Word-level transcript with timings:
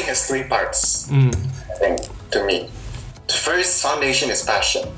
calling 0.00 0.08
has 0.08 0.26
three 0.26 0.44
parts. 0.44 1.08
Mm. 1.08 1.34
I 1.68 1.74
think 1.78 2.00
to 2.32 2.44
me, 2.44 2.68
the 3.26 3.34
first 3.34 3.82
foundation 3.82 4.30
is 4.30 4.42
passion. 4.42 4.88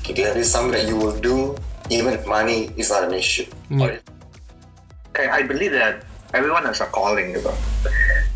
Okay, 0.00 0.14
that 0.24 0.36
is 0.36 0.50
something 0.50 0.72
that 0.72 0.88
you 0.88 0.96
will 0.96 1.16
do 1.18 1.56
even 1.90 2.12
if 2.14 2.26
money 2.26 2.72
is 2.76 2.90
not 2.90 3.04
an 3.04 3.14
issue. 3.14 3.46
Yeah. 3.70 4.00
Okay, 5.10 5.28
I 5.28 5.42
believe 5.42 5.72
that 5.72 6.04
everyone 6.32 6.64
has 6.64 6.80
a 6.80 6.88
calling 6.88 7.32
gitu. 7.36 7.52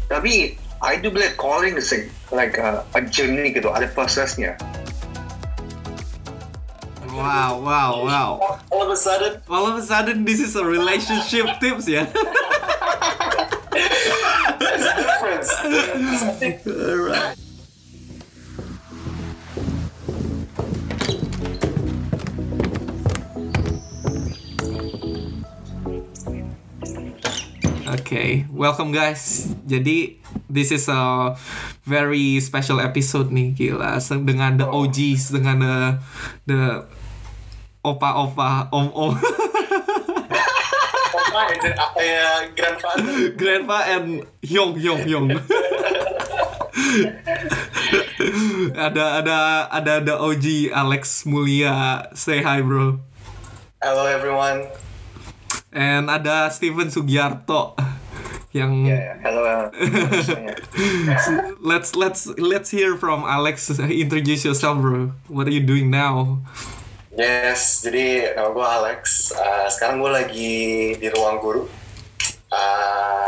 Tapi 0.08 0.56
I 0.80 0.96
do 0.96 1.10
believe 1.10 1.36
calling 1.36 1.76
is 1.76 1.92
like, 1.92 2.08
like 2.32 2.54
a, 2.56 2.84
a 2.94 3.02
journey 3.02 3.52
gitu, 3.52 3.72
ada 3.72 3.88
prosesnya. 3.88 4.56
Wow, 7.18 7.58
wow, 7.66 7.92
wow. 8.06 8.30
All 8.70 8.86
of 8.86 8.94
a 8.94 8.96
sudden, 8.96 9.42
All 9.50 9.66
of 9.66 9.74
a 9.74 9.82
sudden, 9.82 10.22
this 10.22 10.38
is 10.38 10.54
a 10.54 10.62
relationship 10.62 11.50
tips, 11.60 11.90
yeah. 11.90 12.06
Alright. 16.18 17.38
Okay, 27.86 28.50
welcome 28.50 28.90
guys. 28.90 29.46
Jadi 29.62 30.18
this 30.50 30.74
is 30.74 30.90
a 30.90 31.38
very 31.86 32.42
special 32.42 32.82
episode 32.82 33.30
nih, 33.30 33.54
gila. 33.54 34.02
Dengan 34.02 34.58
the 34.58 34.66
OGs, 34.66 35.30
dengan 35.30 35.62
the 35.62 35.74
the 36.50 36.62
opa-opa, 37.86 38.66
om-om, 38.74 39.14
Opa 41.14 41.42
and 41.94 42.50
grandfather. 42.58 43.30
grandpa 43.38 43.86
and 43.86 44.26
Hyung 44.42 44.74
Hyung 44.74 45.06
Hyung. 45.06 45.30
ada 48.74 49.04
ada 49.22 49.38
ada 49.70 49.94
the 50.02 50.14
OG 50.14 50.70
Alex 50.72 51.24
Mulia. 51.24 52.06
Say 52.14 52.42
hi, 52.42 52.60
bro. 52.62 53.00
Hello 53.82 54.06
everyone. 54.06 54.66
And 55.70 56.08
ada 56.10 56.48
Steven 56.50 56.88
Sugiarto 56.88 57.76
yang 58.56 58.88
Yeah, 58.88 59.20
hello. 59.20 59.44
uh, 59.44 59.68
let's 61.60 61.92
let's 61.94 62.26
let's 62.40 62.70
hear 62.72 62.96
from 62.96 63.22
Alex. 63.28 63.68
Introduce 63.76 64.48
yourself, 64.48 64.80
bro. 64.80 65.12
What 65.28 65.46
are 65.46 65.54
you 65.54 65.62
doing 65.62 65.92
now? 65.92 66.40
Yes, 67.12 67.82
jadi 67.82 68.38
nama 68.38 68.54
gue 68.54 68.62
Alex. 68.62 69.34
Uh, 69.34 69.66
sekarang 69.68 69.98
gue 69.98 70.10
lagi 70.10 70.54
di 70.96 71.08
ruang 71.10 71.42
guru. 71.42 71.66
Uh, 72.48 73.27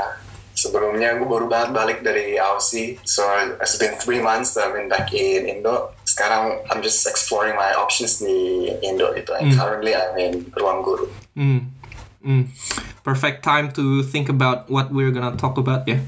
sebelumnya 0.61 1.17
gue 1.17 1.25
baru 1.25 1.49
banget 1.49 1.73
balik 1.73 1.99
dari 2.05 2.37
Aussie, 2.37 3.01
so 3.09 3.25
it's 3.57 3.81
been 3.81 3.97
three 3.97 4.21
months 4.21 4.53
that 4.53 4.69
I've 4.69 4.77
been 4.77 4.93
back 4.93 5.09
in 5.17 5.49
Indo. 5.49 5.97
Sekarang 6.05 6.61
I'm 6.69 6.85
just 6.85 7.09
exploring 7.09 7.57
my 7.57 7.73
options 7.73 8.21
di 8.21 8.69
Indo 8.85 9.17
itu. 9.17 9.33
And 9.33 9.57
currently 9.57 9.97
I'm 9.97 10.21
in 10.21 10.33
ruang 10.53 10.85
guru. 10.85 11.09
Mm. 11.33 11.73
Mm. 12.21 12.53
Perfect 13.01 13.41
time 13.41 13.73
to 13.81 14.05
think 14.05 14.29
about 14.29 14.69
what 14.69 14.93
we're 14.93 15.09
gonna 15.09 15.41
talk 15.41 15.57
about, 15.57 15.89
yeah. 15.89 16.05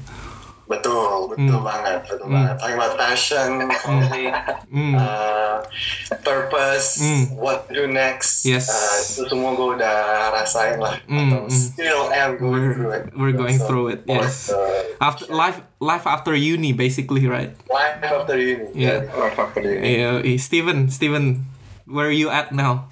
Betul, 0.73 1.29
betul 1.29 1.59
banget, 1.61 1.97
betul 2.03 2.27
banget. 2.27 2.55
Talking 2.57 2.77
about 2.77 2.93
passion, 2.95 3.49
calling, 3.77 4.33
uh, 4.91 5.61
purpose, 6.19 6.97
Mm. 6.97 7.23
what 7.37 7.69
to 7.69 7.73
do 7.73 7.85
next. 7.85 8.41
Yes. 8.41 8.65
Uh, 8.67 8.95
itu 9.05 9.21
semua 9.29 9.53
gue 9.53 9.77
udah 9.77 9.97
rasain 10.33 10.81
lah. 10.81 10.97
Mm, 11.05 11.29
Atau 11.29 11.41
mm. 11.45 11.51
still 11.53 12.01
am 12.09 12.31
going 12.37 12.57
We're- 12.57 12.73
through 12.73 12.91
it. 12.91 13.03
we're 13.13 13.35
going 13.35 13.59
So, 13.61 13.65
through 13.69 13.85
it, 13.93 14.01
yes. 14.05 14.49
uh, 14.49 14.57
After 14.97 15.29
life 15.29 15.59
life 15.77 16.05
after 16.05 16.31
uni, 16.31 16.71
basically, 16.71 17.27
right? 17.27 17.53
life 17.67 17.99
after 18.01 18.33
uni. 18.33 18.71
Yeah. 18.73 19.05
oh, 19.11 19.29
fuck 19.35 19.53
it. 19.59 19.67
Yeah, 19.67 20.23
eh, 20.23 20.39
Steven, 20.39 20.87
Steven, 20.89 21.43
where 21.85 22.07
are 22.07 22.15
you 22.15 22.31
at 22.31 22.49
now? 22.49 22.87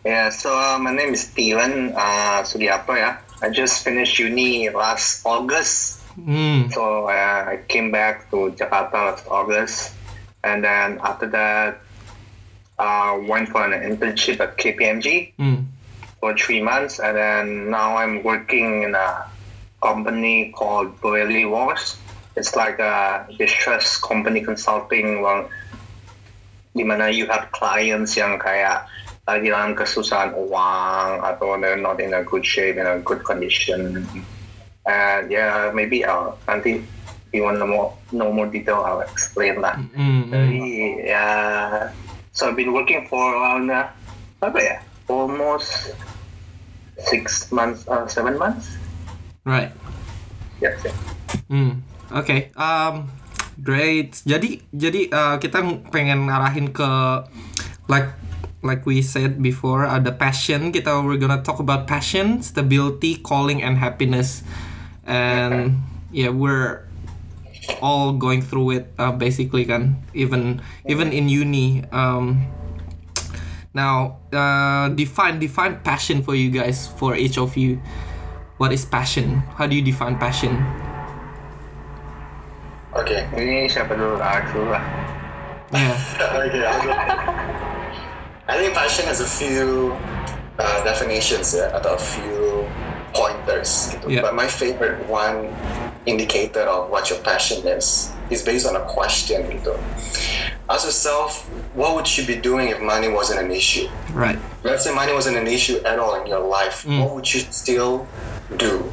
Yeah, 0.00 0.32
so 0.32 0.48
uh, 0.50 0.80
my 0.80 0.90
name 0.90 1.12
is 1.12 1.28
Steven 1.28 1.92
uh, 1.92 2.40
Sudiato, 2.40 2.96
yeah. 2.96 3.20
I 3.44 3.48
just 3.48 3.84
finished 3.84 4.16
uni 4.16 4.72
last 4.72 5.20
August. 5.24 5.99
Mm. 6.18 6.72
So 6.72 7.06
uh, 7.06 7.44
I 7.48 7.60
came 7.68 7.90
back 7.90 8.30
to 8.30 8.50
Jakarta 8.56 8.94
last 8.94 9.26
August. 9.28 9.94
And 10.42 10.64
then 10.64 10.98
after 11.02 11.28
that, 11.30 11.80
uh, 12.78 13.20
went 13.28 13.50
for 13.50 13.62
an 13.62 13.76
internship 13.76 14.40
at 14.40 14.56
KPMG 14.56 15.36
Mm. 15.38 15.66
for 16.18 16.36
three 16.36 16.62
months. 16.62 16.98
And 16.98 17.16
then 17.16 17.70
now 17.70 17.96
I'm 17.96 18.22
working 18.24 18.82
in 18.82 18.94
a 18.94 19.28
company 19.82 20.52
called 20.56 21.00
Borrelli 21.00 21.48
Walsh. 21.48 21.96
It's 22.36 22.56
like 22.56 22.78
a 22.78 23.26
distress 23.36 23.98
company 23.98 24.40
consulting 24.40 25.20
well, 25.20 25.50
di 26.76 26.84
mana 26.84 27.10
you 27.10 27.26
have 27.26 27.50
clients 27.52 28.16
yang 28.16 28.38
kayak 28.38 28.86
lagi 29.26 29.50
dalam 29.50 29.74
kesusahan 29.74 30.32
uang 30.38 31.20
atau 31.20 31.58
they're 31.60 31.76
not 31.76 31.98
in 32.00 32.14
a 32.14 32.22
good 32.22 32.46
shape, 32.46 32.78
in 32.78 32.86
a 32.86 32.98
good 33.02 33.20
condition. 33.26 34.00
And 34.86 35.30
yeah, 35.30 35.70
maybe 35.74 36.04
uh, 36.04 36.32
nanti 36.48 36.80
if 37.30 37.38
you 37.38 37.44
want 37.46 37.56
to 37.56 37.66
know 37.66 37.70
more, 37.70 37.88
know 38.10 38.32
more 38.32 38.46
detail, 38.46 38.82
I'll 38.82 39.06
explain 39.06 39.60
lah. 39.60 39.78
Mm, 39.94 39.94
mm. 39.94 40.22
Jadi 40.34 40.66
ya, 41.06 41.26
so 42.34 42.50
I've 42.50 42.58
been 42.58 42.74
working 42.74 43.06
for 43.06 43.22
around 43.22 43.70
uh, 43.70 43.86
apa 44.42 44.58
ya, 44.58 44.76
almost 45.06 45.94
six 47.06 47.52
months, 47.54 47.86
uh, 47.86 48.08
seven 48.10 48.34
months. 48.34 48.76
Right. 49.44 49.72
Yes. 50.60 50.82
yeah. 50.84 50.96
Hmm, 51.48 51.86
oke. 52.12 52.52
Um, 52.58 53.08
great. 53.62 54.20
Jadi 54.26 54.60
jadi 54.74 55.08
uh, 55.08 55.36
kita 55.40 55.62
pengen 55.88 56.28
ngarahin 56.28 56.74
ke 56.74 56.88
like 57.88 58.10
like 58.60 58.84
we 58.84 59.00
said 59.00 59.40
before 59.40 59.88
ada 59.88 60.12
passion. 60.12 60.74
Kita 60.74 61.00
we're 61.00 61.20
gonna 61.20 61.40
talk 61.40 61.62
about 61.62 61.88
passion, 61.88 62.44
stability, 62.44 63.16
calling, 63.22 63.64
and 63.64 63.80
happiness. 63.80 64.44
And 65.10 65.82
yeah, 66.14 66.30
we're 66.30 66.86
all 67.82 68.14
going 68.14 68.42
through 68.42 68.78
it 68.78 68.84
uh, 68.94 69.10
basically 69.10 69.66
kan. 69.66 69.98
Even 70.14 70.62
even 70.86 71.10
in 71.10 71.26
uni. 71.26 71.82
Um, 71.90 72.46
now 73.74 74.22
uh, 74.30 74.94
define 74.94 75.42
define 75.42 75.82
passion 75.82 76.22
for 76.22 76.38
you 76.38 76.54
guys 76.54 76.86
for 76.86 77.18
each 77.18 77.34
of 77.34 77.58
you. 77.58 77.82
What 78.62 78.70
is 78.70 78.86
passion? 78.86 79.42
How 79.58 79.66
do 79.66 79.74
you 79.74 79.82
define 79.82 80.14
passion? 80.14 80.54
Okay. 82.94 83.26
Ini 83.34 83.66
siapa 83.66 83.98
dulu? 83.98 84.22
Alex 84.22 84.46
dulu 84.54 84.70
lah. 84.70 84.84
Yeah. 85.70 85.94
okay, 86.46 86.62
I'll. 86.66 87.50
I 88.50 88.58
think 88.58 88.74
passion 88.74 89.06
has 89.06 89.22
a 89.22 89.30
few 89.30 89.94
uh, 90.58 90.78
definitions, 90.82 91.54
yeah, 91.54 91.70
atau 91.70 91.94
a 91.94 92.02
few 92.02 92.59
pointers. 93.12 93.96
Yeah. 94.06 94.22
But 94.22 94.34
my 94.34 94.46
favorite 94.46 95.06
one 95.08 95.54
indicator 96.06 96.62
of 96.62 96.90
what 96.90 97.10
your 97.10 97.18
passion 97.20 97.66
is 97.66 98.12
is 98.30 98.42
based 98.42 98.66
on 98.66 98.76
a 98.76 98.84
question. 98.86 99.42
Gitu. 99.50 99.74
Ask 100.70 100.86
yourself, 100.86 101.48
what 101.74 101.96
would 101.96 102.06
you 102.16 102.24
be 102.26 102.36
doing 102.36 102.68
if 102.68 102.80
money 102.80 103.08
wasn't 103.08 103.40
an 103.40 103.50
issue? 103.50 103.88
Right. 104.12 104.38
Let's 104.62 104.84
say 104.84 104.94
money 104.94 105.12
wasn't 105.12 105.36
an 105.36 105.48
issue 105.48 105.78
at 105.84 105.98
all 105.98 106.14
in 106.20 106.26
your 106.26 106.40
life. 106.40 106.84
Mm. 106.84 107.02
What 107.02 107.14
would 107.14 107.34
you 107.34 107.40
still 107.50 108.06
do? 108.56 108.84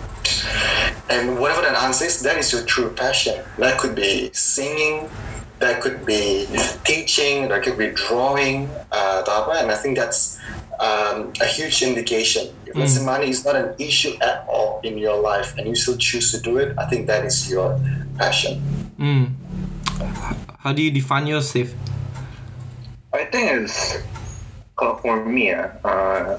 And 1.09 1.39
whatever 1.39 1.61
that 1.61 1.77
answer 1.77 2.05
is, 2.05 2.21
that 2.21 2.37
is 2.37 2.51
your 2.51 2.63
true 2.65 2.89
passion. 2.89 3.45
That 3.57 3.79
could 3.79 3.95
be 3.95 4.29
singing, 4.33 5.09
that 5.59 5.81
could 5.81 6.05
be 6.05 6.45
teaching, 6.83 7.49
that 7.49 7.63
could 7.63 7.77
be 7.77 7.89
drawing, 7.91 8.69
uh, 8.91 9.23
atau 9.23 9.45
apa. 9.45 9.65
and 9.65 9.71
I 9.71 9.75
think 9.75 9.97
that's 9.97 10.37
um, 10.79 11.33
a 11.41 11.45
huge 11.45 11.81
indication. 11.81 12.53
If 12.65 12.75
let's 12.75 12.93
say 12.93 13.03
money 13.03 13.29
is 13.29 13.45
not 13.45 13.55
an 13.55 13.73
issue 13.79 14.13
at 14.21 14.45
all 14.45 14.81
in 14.83 14.97
your 14.97 15.17
life 15.17 15.57
and 15.57 15.67
you 15.67 15.75
still 15.75 15.97
choose 15.97 16.31
to 16.31 16.39
do 16.39 16.57
it, 16.57 16.77
I 16.77 16.85
think 16.85 17.07
that 17.07 17.25
is 17.25 17.49
your 17.49 17.79
passion. 18.17 18.61
Mm. 18.99 19.33
How 20.59 20.73
do 20.73 20.81
you 20.81 20.91
define 20.91 21.25
yourself? 21.25 21.73
I 23.13 23.25
think 23.25 23.65
it's 23.65 23.97
uh, 24.77 24.95
for 25.01 25.25
me. 25.25 25.53
Uh, 25.53 26.37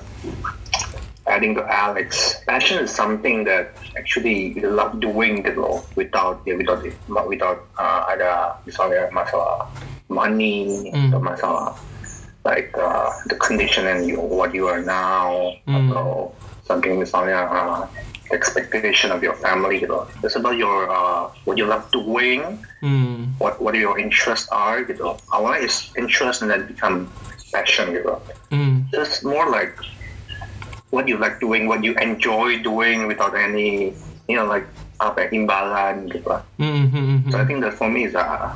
adding 1.29 1.55
to 1.55 1.63
Alex, 1.63 2.41
passion 2.47 2.83
is 2.83 2.91
something 2.91 3.45
that 3.45 3.77
actually 3.99 4.55
you 4.55 4.71
love 4.71 4.97
doing 5.03 5.43
gitu 5.43 5.83
without 5.99 6.39
ya 6.47 6.55
without 6.55 6.81
without 7.27 7.67
uh, 7.77 8.07
ada 8.07 8.55
misalnya 8.63 9.11
masalah 9.11 9.67
money 10.09 10.89
Mm. 10.89 11.11
atau 11.13 11.21
masalah 11.21 11.69
like 12.47 12.73
uh, 12.79 13.11
the 13.29 13.37
condition 13.37 13.85
and 13.85 14.09
you, 14.09 14.17
what 14.17 14.55
you 14.57 14.65
are 14.71 14.81
now 14.81 15.53
Mm. 15.69 15.91
atau 15.93 16.33
something 16.65 16.97
misalnya 16.97 17.45
uh, 17.51 17.81
expectation 18.29 19.09
of 19.09 19.25
your 19.25 19.33
family 19.41 19.81
gitu. 19.81 20.05
It's 20.21 20.37
about 20.37 20.61
your 20.61 20.89
uh, 20.89 21.33
what 21.49 21.57
you 21.57 21.65
love 21.69 21.85
doing 21.93 22.61
Mm. 22.81 23.35
what 23.43 23.59
what 23.59 23.75
your 23.75 23.99
interests 23.99 24.47
are 24.55 24.81
gitu. 24.87 25.19
Awalnya 25.35 25.67
is 25.67 25.91
interest 25.99 26.41
and 26.41 26.49
then 26.49 26.65
become 26.71 27.11
passion 27.51 27.91
gitu. 27.93 28.15
Mm. 28.55 28.87
Just 28.95 29.25
more 29.27 29.49
like 29.51 29.75
what 30.91 31.09
you 31.09 31.17
like 31.19 31.41
doing, 31.41 31.69
what 31.69 31.85
you 31.85 31.95
enjoy 31.97 32.63
doing 32.63 33.07
without 33.07 33.37
any 33.37 33.95
you 34.29 34.37
know 34.37 34.47
like 34.47 34.67
apa 34.99 35.27
ya, 35.27 35.39
imbalan 35.39 36.11
gitu 36.11 36.27
lah. 36.27 36.43
Mm-hmm. 36.59 37.31
So 37.31 37.39
I 37.39 37.45
think 37.47 37.63
that 37.63 37.79
for 37.79 37.87
me 37.87 38.11
is 38.11 38.19
a 38.19 38.51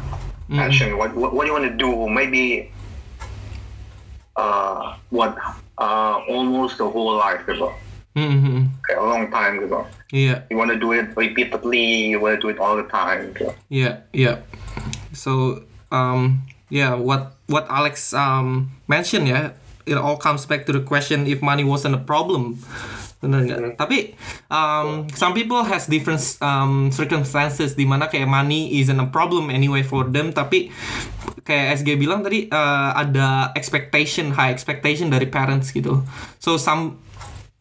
passion. 0.51 0.99
What, 0.99 1.15
what 1.15 1.33
what 1.33 1.47
do 1.47 1.55
you 1.55 1.57
want 1.57 1.69
to 1.71 1.77
do? 1.77 2.09
Maybe 2.11 2.71
uh 4.35 4.97
what 5.13 5.37
uh 5.79 6.19
almost 6.27 6.79
the 6.79 6.89
whole 6.89 7.15
life 7.15 7.47
gitu. 7.47 7.71
Mm-hmm. 8.13 8.69
Okay, 8.85 8.97
a 8.99 9.05
long 9.05 9.33
time 9.33 9.63
gitu. 9.65 9.87
Yeah. 10.13 10.45
You 10.53 10.61
want 10.61 10.69
to 10.69 10.77
do 10.77 10.93
it 10.93 11.17
repeatedly. 11.17 12.13
You 12.13 12.21
want 12.21 12.37
to 12.37 12.41
do 12.45 12.49
it 12.53 12.61
all 12.61 12.77
the 12.77 12.85
time. 12.85 13.33
Yeah, 13.73 14.05
yeah. 14.13 14.45
So, 15.17 15.65
um, 15.89 16.45
yeah, 16.69 16.93
what 16.93 17.41
what 17.49 17.65
Alex 17.73 18.13
um 18.13 18.77
mentioned 18.85 19.33
ya, 19.33 19.57
it 19.87 19.99
all 19.99 20.17
comes 20.17 20.47
back 20.47 20.67
to 20.67 20.73
the 20.73 20.83
question 20.83 21.27
if 21.27 21.43
money 21.43 21.65
wasn't 21.65 21.95
a 21.95 22.03
problem. 22.03 22.59
Bener 23.23 23.47
nggak? 23.47 23.79
Tapi 23.79 24.19
um, 24.51 25.07
some 25.15 25.31
people 25.31 25.63
has 25.63 25.87
different 25.87 26.19
um, 26.43 26.91
circumstances 26.91 27.79
di 27.79 27.87
mana 27.87 28.11
kayak 28.11 28.27
money 28.27 28.83
isn't 28.83 28.99
a 28.99 29.07
problem 29.07 29.47
anyway 29.47 29.87
for 29.87 30.11
them. 30.11 30.35
Tapi 30.35 30.75
kayak 31.47 31.83
SG 31.83 31.99
bilang 31.99 32.27
tadi 32.27 32.51
uh, 32.51 32.91
ada 32.99 33.55
expectation, 33.55 34.35
high 34.35 34.51
expectation 34.51 35.11
dari 35.11 35.31
parents 35.31 35.71
gitu. 35.71 36.03
So 36.43 36.59
some 36.59 36.99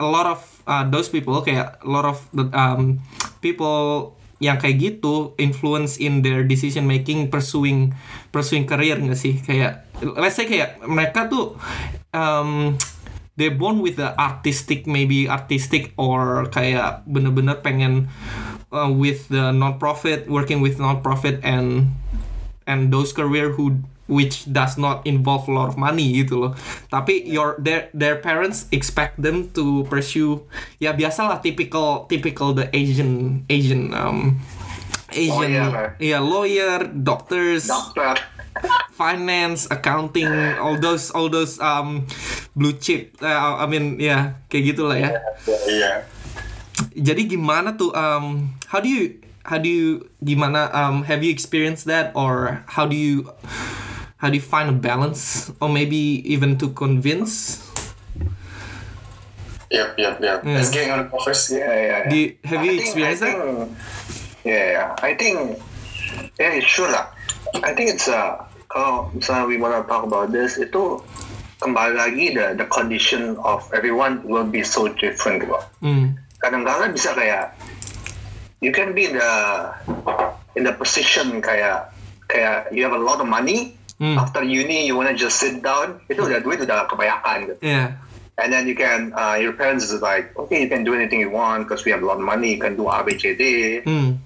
a 0.01 0.07
lot 0.09 0.25
of 0.25 0.41
uh, 0.65 0.85
those 0.89 1.09
people 1.09 1.45
kayak 1.45 1.77
a 1.85 1.89
lot 1.89 2.09
of 2.09 2.25
the 2.33 2.50
um, 2.57 3.01
people 3.45 4.18
yang 4.42 4.58
kayak 4.58 4.82
gitu 4.82 5.38
influence 5.38 6.02
in 6.02 6.26
their 6.26 6.42
decision 6.42 6.90
making 6.90 7.30
pursuing 7.30 7.94
pursuing 8.34 8.66
career 8.66 8.98
nggak 8.98 9.16
sih? 9.16 9.38
Kayak 9.38 9.86
let's 10.02 10.34
say 10.34 10.50
kayak 10.50 10.82
mereka 10.82 11.30
tuh 11.30 11.56
um, 12.12 12.76
they're 13.38 13.54
born 13.54 13.86
with 13.86 14.02
the 14.02 14.18
artistic 14.18 14.90
maybe 14.90 15.30
artistic 15.30 15.94
or 15.96 16.50
kayak 16.50 17.06
bener-bener 17.06 17.62
pengen 17.62 18.10
uh, 18.74 18.90
with 18.90 19.30
the 19.30 19.54
non-profit 19.54 20.26
working 20.26 20.60
with 20.60 20.82
non-profit 20.82 21.38
and 21.46 21.94
and 22.66 22.90
those 22.94 23.14
career 23.14 23.54
who 23.54 23.78
which 24.07 24.50
does 24.50 24.77
not 24.77 25.06
involve 25.06 25.48
a 25.48 25.53
lot 25.53 25.68
of 25.69 25.77
money 25.77 26.24
gitu 26.24 26.48
loh. 26.48 26.51
Tapi 26.89 27.24
your 27.25 27.57
their 27.62 27.92
their 27.94 28.18
parents 28.18 28.65
expect 28.74 29.19
them 29.21 29.50
to 29.53 29.86
pursue 29.88 30.42
ya 30.81 30.92
biasalah 30.95 31.39
typical 31.39 32.09
typical 32.09 32.51
the 32.56 32.68
Asian 32.74 33.44
Asian 33.48 33.94
um 33.94 34.42
Asian 35.12 35.51
Lawyer. 35.51 35.95
yeah 36.00 36.21
lawyer, 36.24 36.88
doctors, 36.88 37.68
Doctor. 37.68 38.15
finance, 39.00 39.68
accounting, 39.71 40.27
all 40.59 40.75
those 40.80 41.12
all 41.12 41.27
those 41.31 41.59
um 41.59 42.07
blue 42.56 42.75
chip 42.75 43.15
uh, 43.24 43.59
I 43.59 43.65
mean 43.68 44.00
ya 44.00 44.39
kayak 44.51 44.75
gitulah 44.75 44.97
ya. 45.00 45.09
Yeah. 45.68 46.07
Jadi 46.92 47.31
gimana 47.31 47.80
tuh 47.80 47.95
um 47.95 48.56
how 48.68 48.83
do 48.83 48.92
you 48.92 49.19
how 49.47 49.57
do 49.57 49.68
you 49.68 50.12
gimana 50.21 50.69
um 50.75 51.04
have 51.07 51.24
you 51.24 51.31
experienced 51.31 51.88
that 51.88 52.12
or 52.13 52.62
how 52.68 52.86
do 52.86 52.95
you 52.95 53.31
how 54.21 54.29
do 54.29 54.38
you 54.38 54.44
find 54.45 54.69
a 54.69 54.77
balance 54.77 55.50
or 55.59 55.65
maybe 55.68 56.21
even 56.23 56.53
to 56.57 56.69
convince 56.71 57.65
Yep, 59.71 59.95
yep, 59.97 60.19
yep. 60.19 60.44
Yeah. 60.44 60.56
Let's 60.59 60.69
get 60.69 60.91
on 60.91 61.07
the 61.07 61.19
first. 61.23 61.47
Yeah, 61.50 61.63
yeah. 61.63 62.03
yeah. 62.03 62.09
do 62.12 62.15
you, 62.18 62.27
have 62.44 62.59
I 62.59 62.63
you 62.68 62.71
think- 62.75 62.81
experienced 62.83 63.23
I 63.23 63.25
that 63.31 63.39
think- 63.39 63.71
Yeah, 64.44 64.65
yeah. 64.75 64.88
I 65.00 65.12
think, 65.15 65.38
yeah, 66.35 66.59
sure 66.59 66.91
lah. 66.91 67.07
I 67.63 67.71
think 67.71 67.94
it's 67.95 68.09
uh, 68.12 68.41
kalau 68.68 69.13
misalnya 69.15 69.47
we 69.47 69.56
wanna 69.56 69.85
talk 69.88 70.03
about 70.03 70.33
this, 70.35 70.59
itu 70.59 71.00
kembali 71.63 71.94
lagi 71.95 72.25
the 72.35 72.57
the 72.57 72.68
condition 72.68 73.38
of 73.47 73.63
everyone 73.71 74.19
will 74.27 74.44
be 74.44 74.59
so 74.59 74.89
different 74.97 75.45
gitu. 75.45 75.56
mm. 75.85 76.18
Kadang-kadang 76.41 76.91
bisa 76.91 77.13
kayak 77.15 77.53
you 78.59 78.73
can 78.75 78.91
be 78.91 79.07
the 79.07 79.31
in 80.59 80.65
the 80.68 80.73
position 80.75 81.38
kayak 81.39 81.94
kayak 82.27 82.65
you 82.75 82.81
have 82.83 82.91
a 82.91 83.00
lot 83.00 83.21
of 83.23 83.29
money. 83.29 83.77
Hmm. 84.01 84.18
After 84.18 84.42
uni, 84.42 84.89
you 84.89 84.98
wanna 84.98 85.13
just 85.13 85.38
sit 85.38 85.62
down. 85.62 86.01
Itu 86.09 86.25
udah 86.25 86.42
duit 86.42 86.57
udah 86.65 86.89
kebanyakan 86.89 87.53
gitu. 87.53 87.62
yeah 87.62 88.01
And 88.42 88.51
then 88.51 88.68
you 88.68 88.74
can, 88.74 89.13
uh, 89.13 89.38
your 89.38 89.53
parents 89.53 89.92
is 89.92 90.01
like, 90.01 90.33
okay, 90.33 90.63
you 90.63 90.69
can 90.69 90.83
do 90.83 90.95
anything 90.95 91.19
you 91.19 91.30
want 91.30 91.69
because 91.69 91.86
we 91.86 91.92
have 91.92 92.01
a 92.01 92.06
lot 92.06 92.18
of 92.18 92.25
money. 92.25 92.57
You 92.57 92.59
can 92.59 92.75
do 92.75 92.89
A, 92.89 93.03
B, 93.03 93.13
C, 93.19 93.36
D. 93.36 93.81
mm. 93.86 94.18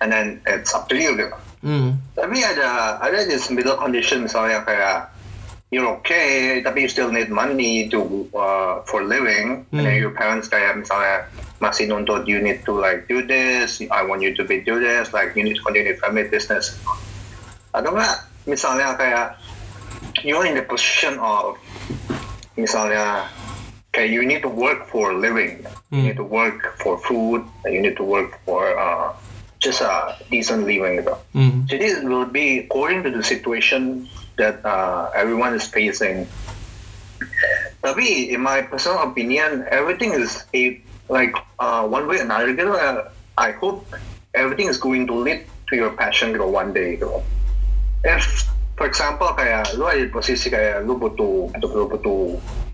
And 0.00 0.08
then 0.12 0.40
it's 0.46 0.72
up 0.72 0.88
to 0.88 0.96
you. 0.96 1.12
Gitu. 1.12 1.36
Mm. 1.60 2.00
Tapi 2.16 2.36
ada, 2.40 2.96
ada 3.04 3.28
this 3.28 3.52
middle 3.52 3.76
condition 3.76 4.24
misalnya 4.24 4.64
kayak, 4.64 5.12
you're 5.68 5.84
okay, 6.00 6.64
tapi 6.64 6.88
you 6.88 6.88
still 6.88 7.12
need 7.12 7.28
money 7.28 7.92
to 7.92 8.24
uh, 8.32 8.80
for 8.88 9.04
living. 9.04 9.68
And 9.76 9.84
then 9.84 10.00
your 10.00 10.16
parents 10.16 10.48
kayak 10.48 10.80
misalnya 10.80 11.28
masih 11.60 11.92
nuntut 11.92 12.24
you 12.24 12.40
need 12.40 12.64
to 12.64 12.72
like 12.72 13.04
do 13.12 13.20
this. 13.20 13.82
I 13.92 14.08
want 14.08 14.24
you 14.24 14.32
to 14.40 14.42
be 14.46 14.64
do 14.64 14.80
this. 14.80 15.12
Like 15.12 15.36
you 15.36 15.44
need 15.44 15.60
to 15.60 15.62
continue 15.66 15.92
family 16.00 16.24
business. 16.32 16.72
Atau 17.76 17.92
enggak 17.92 18.24
misalnya 18.48 18.96
kayak 18.96 19.36
you're 20.24 20.48
in 20.48 20.56
the 20.56 20.64
position 20.64 21.20
of 21.20 21.60
misalnya 22.56 23.28
kayak 23.92 24.10
you 24.10 24.24
need 24.24 24.42
to 24.42 24.50
work 24.50 24.88
for 24.88 25.12
a 25.12 25.16
living. 25.16 25.62
You 25.92 26.02
need 26.02 26.18
to 26.20 26.26
work 26.26 26.76
for 26.80 26.98
food. 26.98 27.44
You 27.64 27.80
need 27.80 27.96
to 27.96 28.04
work 28.04 28.40
for 28.44 28.76
uh, 28.76 29.16
just 29.60 29.80
a 29.80 30.16
decent 30.32 30.64
living 30.64 31.04
gitu. 31.04 31.14
Mm. 31.36 31.64
Jadi 31.68 31.84
it 31.84 32.04
will 32.04 32.28
be 32.28 32.64
according 32.64 33.04
to 33.04 33.10
the 33.12 33.22
situation 33.22 34.08
that 34.36 34.64
uh, 34.64 35.10
everyone 35.14 35.54
is 35.54 35.68
facing. 35.68 36.28
Tapi 37.82 38.34
in 38.34 38.40
my 38.42 38.62
personal 38.62 39.06
opinion, 39.06 39.66
everything 39.70 40.12
is 40.14 40.44
a 40.54 40.78
like 41.08 41.34
uh, 41.58 41.86
one 41.86 42.06
way 42.06 42.20
or 42.20 42.26
another. 42.26 43.10
I 43.38 43.54
hope 43.54 43.86
everything 44.34 44.68
is 44.68 44.78
going 44.78 45.06
to 45.08 45.14
lead 45.14 45.46
to 45.70 45.76
your 45.76 45.90
passion 45.94 46.34
one 46.36 46.74
day. 46.74 46.98
If 48.04 48.46
for 48.76 48.86
example 48.86 49.34
kayak 49.34 49.74
lu 49.74 49.86
ada 49.86 49.98
di 49.98 50.10
posisi 50.10 50.46
kayak 50.48 50.86
lu 50.86 50.94
butuh 50.94 51.50
untuk 51.50 51.70
lu 51.74 51.84
butuh 51.90 52.20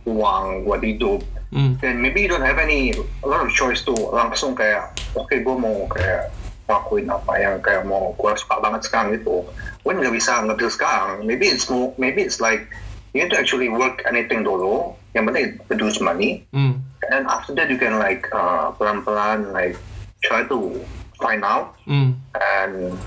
uang 0.04 0.68
buat 0.68 0.84
hidup, 0.84 1.24
Mm. 1.54 1.78
then 1.78 2.02
maybe 2.02 2.18
you 2.18 2.26
don't 2.26 2.42
have 2.42 2.58
any 2.58 2.90
a 3.22 3.26
lot 3.30 3.38
of 3.38 3.50
choice 3.54 3.86
to 3.86 3.94
langsung 4.10 4.58
kayak 4.58 4.90
oke 5.14 5.30
gue 5.30 5.54
mau 5.54 5.86
kayak 5.86 6.34
lakuin 6.66 7.06
apa 7.06 7.30
yang 7.38 7.62
kayak 7.62 7.86
mau 7.86 8.10
gue 8.10 8.30
suka 8.34 8.58
banget 8.58 8.82
sekarang 8.82 9.14
itu 9.14 9.46
gue 9.86 9.92
nggak 9.94 10.10
bisa 10.10 10.42
nggak 10.42 10.58
bisa 10.58 10.74
sekarang 10.74 11.22
maybe 11.22 11.46
it's 11.46 11.70
more 11.70 11.94
maybe 11.94 12.26
it's 12.26 12.42
like 12.42 12.66
you 13.14 13.22
need 13.22 13.30
to 13.30 13.38
actually 13.38 13.70
work 13.70 14.02
anything 14.10 14.42
dulu 14.42 14.98
yang 15.14 15.30
penting 15.30 15.54
produce 15.70 16.02
money 16.02 16.42
Mm. 16.50 16.82
and 17.14 17.22
after 17.30 17.54
that 17.54 17.70
you 17.70 17.78
can 17.78 18.02
like 18.02 18.26
uh, 18.34 18.74
pelan-pelan 18.74 19.54
like 19.54 19.78
try 20.26 20.42
to 20.42 20.74
find 21.22 21.46
out 21.46 21.78
Mm. 21.86 22.18
and 22.34 22.98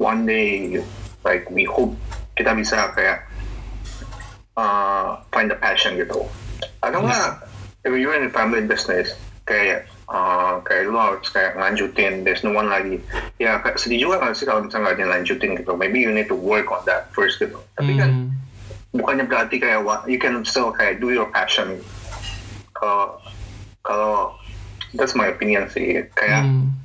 one 0.00 0.24
day 0.24 0.80
like 1.22 1.46
we 1.50 1.64
hope 1.66 1.94
kita 2.38 2.54
bisa 2.56 2.90
kayak 2.96 3.26
uh, 4.56 5.20
find 5.30 5.50
the 5.50 5.58
passion 5.58 5.96
gitu. 5.98 6.26
Atau 6.82 7.02
enggak 7.02 7.46
if 7.82 7.90
you're 7.94 8.14
in 8.14 8.26
a 8.26 8.32
family 8.32 8.62
business 8.62 9.14
kayak 9.42 9.90
uh, 10.06 10.62
kayak 10.62 10.86
lu 10.86 10.94
harus 10.94 11.26
kayak 11.34 11.58
lanjutin 11.58 12.22
there's 12.22 12.46
no 12.46 12.54
one 12.54 12.70
lagi. 12.70 13.02
Ya 13.42 13.58
kayak 13.58 13.78
sedih 13.78 14.06
juga 14.08 14.22
nggak 14.22 14.34
sih 14.38 14.46
kalau 14.46 14.66
misalnya 14.66 14.94
nggak 14.94 15.10
lanjutin 15.10 15.50
gitu. 15.58 15.72
Maybe 15.74 15.98
you 16.02 16.14
need 16.14 16.30
to 16.30 16.38
work 16.38 16.70
on 16.70 16.82
that 16.86 17.10
first 17.14 17.42
gitu. 17.42 17.58
Tapi 17.78 17.98
kan 17.98 18.10
Mm. 18.12 18.28
bukannya 18.92 19.24
berarti 19.24 19.56
kayak 19.56 19.82
you 20.04 20.20
can 20.20 20.44
still 20.44 20.68
kayak 20.68 21.00
do 21.00 21.08
your 21.10 21.26
passion. 21.32 21.80
Kalau 22.76 23.18
kalau 23.82 24.36
that's 24.94 25.16
my 25.16 25.32
opinion 25.32 25.66
sih. 25.72 26.06
Kayak 26.14 26.44
Mm. 26.46 26.81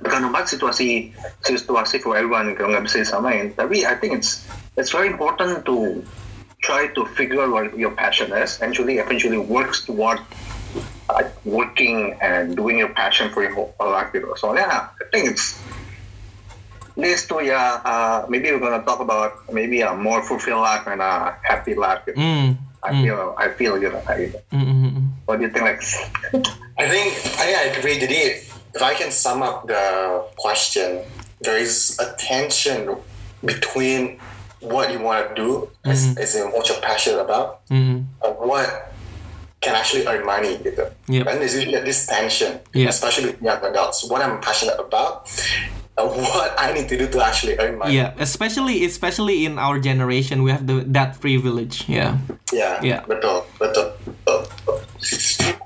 Tergantung 0.00 0.30
banget 0.30 0.54
situasi 0.56 1.10
situasi 1.42 1.98
for 1.98 2.14
everyone 2.14 2.54
kalau 2.54 2.72
nggak 2.74 2.86
bisa 2.86 3.02
disamain 3.02 3.50
tapi 3.54 3.82
I 3.84 3.94
think 3.98 4.14
it's 4.16 4.46
it's 4.78 4.94
very 4.94 5.10
important 5.10 5.66
to 5.66 6.00
try 6.60 6.86
to 6.92 7.02
figure 7.16 7.40
out 7.40 7.50
what 7.50 7.72
your 7.74 7.90
passion 7.92 8.30
is 8.32 8.60
and 8.60 8.70
eventually 8.70 9.00
eventually 9.00 9.40
works 9.40 9.82
toward 9.82 10.20
uh, 11.10 11.24
working 11.42 12.14
and 12.20 12.54
doing 12.54 12.78
your 12.78 12.92
passion 12.92 13.32
for 13.32 13.42
your 13.42 13.52
whole 13.56 13.72
life 13.80 14.12
gitu 14.12 14.28
soalnya 14.36 14.68
I 14.94 15.04
think 15.10 15.32
it's 15.34 15.58
this 17.00 17.24
to 17.32 17.40
yeah 17.40 17.80
uh, 17.82 18.28
maybe 18.28 18.52
we're 18.52 18.60
gonna 18.60 18.84
talk 18.84 19.00
about 19.00 19.48
maybe 19.48 19.80
a 19.80 19.94
more 19.96 20.20
fulfilled 20.22 20.60
life 20.60 20.84
and 20.84 21.00
a 21.00 21.32
happy 21.42 21.72
life 21.74 22.04
gitu. 22.04 22.18
Mm. 22.20 22.48
I 22.80 22.96
feel 23.04 23.36
I 23.36 23.46
feel 23.52 23.76
you 23.76 23.92
know, 23.92 24.00
I- 24.08 24.32
Mm. 24.52 24.64
Mm. 24.64 24.76
Mm. 24.96 25.04
what 25.28 25.36
do 25.36 25.44
you 25.44 25.52
think 25.52 25.64
Lex? 25.68 26.00
I 26.80 26.88
think 26.88 27.12
I 27.36 27.44
think 27.44 27.56
I 27.56 27.64
agree. 27.76 27.96
Jadi, 28.00 28.20
if 28.74 28.82
I 28.82 28.94
can 28.94 29.10
sum 29.10 29.42
up 29.42 29.66
the 29.66 30.24
question, 30.36 31.00
there 31.40 31.56
is 31.58 31.98
a 31.98 32.14
tension 32.18 32.96
between 33.44 34.18
what 34.60 34.92
you 34.92 35.00
want 35.00 35.28
to 35.28 35.34
do, 35.34 35.70
as, 35.84 36.16
as 36.18 36.36
in 36.36 36.52
what 36.52 36.68
you're 36.68 36.80
passionate 36.80 37.20
about, 37.20 37.66
Mm. 37.68 38.04
and 38.24 38.34
what 38.38 38.92
can 39.60 39.74
actually 39.74 40.06
earn 40.06 40.24
money. 40.24 40.58
Yep. 41.08 41.26
And 41.26 41.40
there's 41.40 41.54
usually 41.54 41.80
this 41.80 42.06
tension, 42.06 42.60
Yeah. 42.72 42.88
especially 42.88 43.26
with 43.32 43.42
young 43.42 43.62
adults. 43.64 44.04
What 44.08 44.20
I'm 44.22 44.40
passionate 44.40 44.78
about, 44.78 45.28
what 45.96 46.54
I 46.58 46.72
need 46.72 46.88
to 46.88 46.96
do 46.96 47.06
to 47.08 47.24
actually 47.24 47.58
earn 47.58 47.76
money. 47.78 47.96
Yeah, 47.96 48.12
especially 48.18 48.84
especially 48.84 49.44
in 49.44 49.58
our 49.58 49.78
generation, 49.78 50.42
we 50.44 50.50
have 50.50 50.66
the 50.66 50.84
that 50.96 51.20
privilege. 51.20 51.84
Yeah. 51.88 52.18
Yeah, 52.52 52.80
Yeah. 52.82 53.00
betul, 53.08 53.44
betul. 53.58 53.92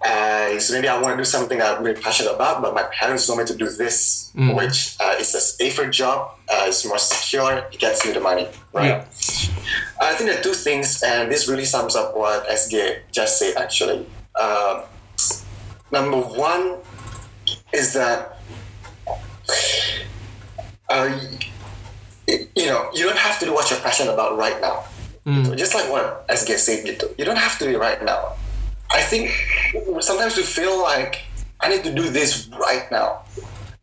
Uh, 0.04 0.24
place. 0.54 0.70
Maybe 0.70 0.88
I 0.88 0.94
want 1.00 1.14
to 1.14 1.16
do 1.16 1.24
something 1.24 1.60
I'm 1.60 1.82
really 1.82 2.00
passionate 2.00 2.32
about, 2.34 2.62
but 2.62 2.74
my 2.74 2.84
parents 2.84 3.28
want 3.28 3.40
me 3.40 3.46
to 3.46 3.56
do 3.56 3.68
this, 3.70 4.30
Mm. 4.36 4.54
which 4.56 4.96
uh, 5.00 5.14
is 5.20 5.34
a 5.34 5.40
safer 5.40 5.86
job, 5.88 6.34
uh, 6.50 6.64
it's 6.66 6.84
more 6.84 6.98
secure, 6.98 7.52
it 7.72 7.78
gets 7.78 8.04
me 8.04 8.12
the 8.12 8.20
money, 8.20 8.48
right? 8.72 9.06
I 10.00 10.12
think 10.14 10.28
there 10.28 10.38
are 10.38 10.42
two 10.42 10.54
things, 10.54 11.02
and 11.04 11.30
this 11.30 11.46
really 11.48 11.64
sums 11.64 11.94
up 11.94 12.16
what 12.16 12.44
SG 12.48 12.98
just 13.12 13.38
said 13.38 13.54
actually. 13.56 14.06
Uh, 14.34 14.82
number 15.92 16.16
one 16.18 16.78
is 17.72 17.92
that 17.94 18.38
uh, 20.90 21.08
you 22.26 22.66
know 22.66 22.90
you 22.92 23.04
don't 23.06 23.18
have 23.18 23.38
to 23.38 23.44
do 23.46 23.52
what 23.54 23.70
you're 23.70 23.80
passionate 23.80 24.12
about 24.12 24.36
right 24.36 24.60
now. 24.60 24.84
So 25.44 25.54
just 25.54 25.74
like 25.74 25.88
what 25.90 26.26
SG 26.28 26.58
said, 26.58 26.84
you 27.18 27.24
don't 27.24 27.38
have 27.38 27.56
to 27.58 27.64
do 27.64 27.70
it 27.70 27.78
right 27.78 28.02
now. 28.04 28.34
I 28.94 29.02
think 29.02 29.30
sometimes 30.00 30.36
we 30.36 30.44
feel 30.44 30.80
like 30.80 31.22
I 31.60 31.68
need 31.68 31.84
to 31.84 31.92
do 31.92 32.08
this 32.08 32.48
right 32.66 32.86
now. 32.90 33.22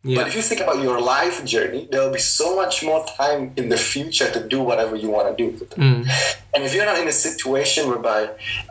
Yeah. 0.04 0.16
But 0.18 0.26
if 0.28 0.34
you 0.34 0.42
think 0.42 0.60
about 0.60 0.82
your 0.82 1.00
life 1.00 1.44
journey, 1.44 1.86
there 1.90 2.00
will 2.02 2.12
be 2.12 2.18
so 2.18 2.56
much 2.56 2.82
more 2.82 3.06
time 3.16 3.52
in 3.56 3.68
the 3.68 3.76
future 3.76 4.28
to 4.32 4.40
do 4.48 4.60
whatever 4.60 4.96
you 4.96 5.08
want 5.10 5.26
to 5.30 5.34
do. 5.42 5.64
Mm. 5.76 6.08
And 6.54 6.64
if 6.64 6.74
you're 6.74 6.86
not 6.86 6.98
in 6.98 7.06
a 7.06 7.12
situation 7.12 7.88
whereby 7.88 8.30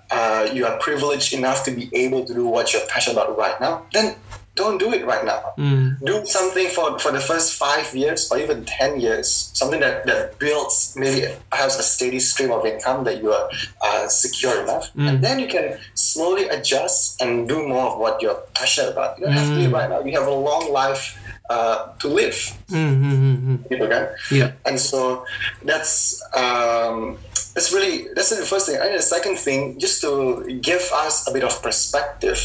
uh, 0.10 0.50
you 0.52 0.66
are 0.66 0.78
privileged 0.80 1.34
enough 1.34 1.64
to 1.66 1.72
be 1.72 1.90
able 1.94 2.26
to 2.26 2.34
do 2.34 2.46
what 2.48 2.74
you're 2.74 2.86
passionate 2.88 3.16
about 3.16 3.38
right 3.38 3.58
now, 3.62 3.86
then 3.94 4.16
don't 4.56 4.78
do 4.78 4.92
it 4.94 5.06
right 5.06 5.24
now. 5.24 5.54
Mm. 5.58 6.04
Do 6.06 6.26
something 6.26 6.68
for, 6.70 7.00
for 7.00 7.12
the 7.12 7.20
first 7.20 7.56
five 7.56 7.96
years 7.96 8.30
or 8.32 8.38
even 8.38 8.66
10 8.66 9.00
years, 9.00 9.52
something 9.54 9.80
that, 9.80 10.06
that 10.06 10.38
builds 10.40 10.94
maybe 10.98 11.34
perhaps 11.50 11.80
a 11.80 11.84
steady 11.84 12.20
stream 12.20 12.52
of 12.52 12.66
income 12.66 13.04
that 13.06 13.22
you 13.24 13.32
are 13.32 13.50
uh, 13.82 14.08
secure 14.08 14.62
enough. 14.62 14.92
And 14.98 15.24
then 15.24 15.40
you 15.40 15.48
can 15.48 15.80
slowly 15.94 16.50
adjust 16.50 17.22
and 17.22 17.48
do 17.48 17.66
more 17.68 17.92
of 17.92 18.00
what 18.00 18.22
you're 18.22 18.42
passionate 18.54 18.92
about. 18.92 19.18
You 19.18 19.26
don't 19.26 19.34
have 19.34 19.48
to 19.48 19.56
do 19.56 19.62
it 19.62 19.72
right 19.72 19.90
now. 19.90 20.04
You 20.04 20.20
have 20.20 20.28
a 20.28 20.36
long 20.36 20.72
life 20.72 21.18
uh, 21.50 21.92
to 22.00 22.08
live. 22.08 22.36
Mm, 22.70 23.02
mm, 23.02 23.12
mm, 23.12 23.38
mm. 23.44 23.58
Gitu? 23.68 23.86
Yeah. 24.32 24.52
And 24.66 24.80
so 24.80 25.26
that's 25.64 26.22
um, 26.36 27.18
that's 27.54 27.74
really 27.74 28.08
that's 28.16 28.32
the 28.32 28.46
first 28.46 28.68
thing. 28.68 28.80
And 28.80 28.96
the 28.96 29.04
second 29.04 29.38
thing, 29.38 29.80
just 29.80 30.02
to 30.02 30.48
give 30.62 30.82
us 30.94 31.28
a 31.28 31.32
bit 31.32 31.44
of 31.44 31.62
perspective, 31.62 32.40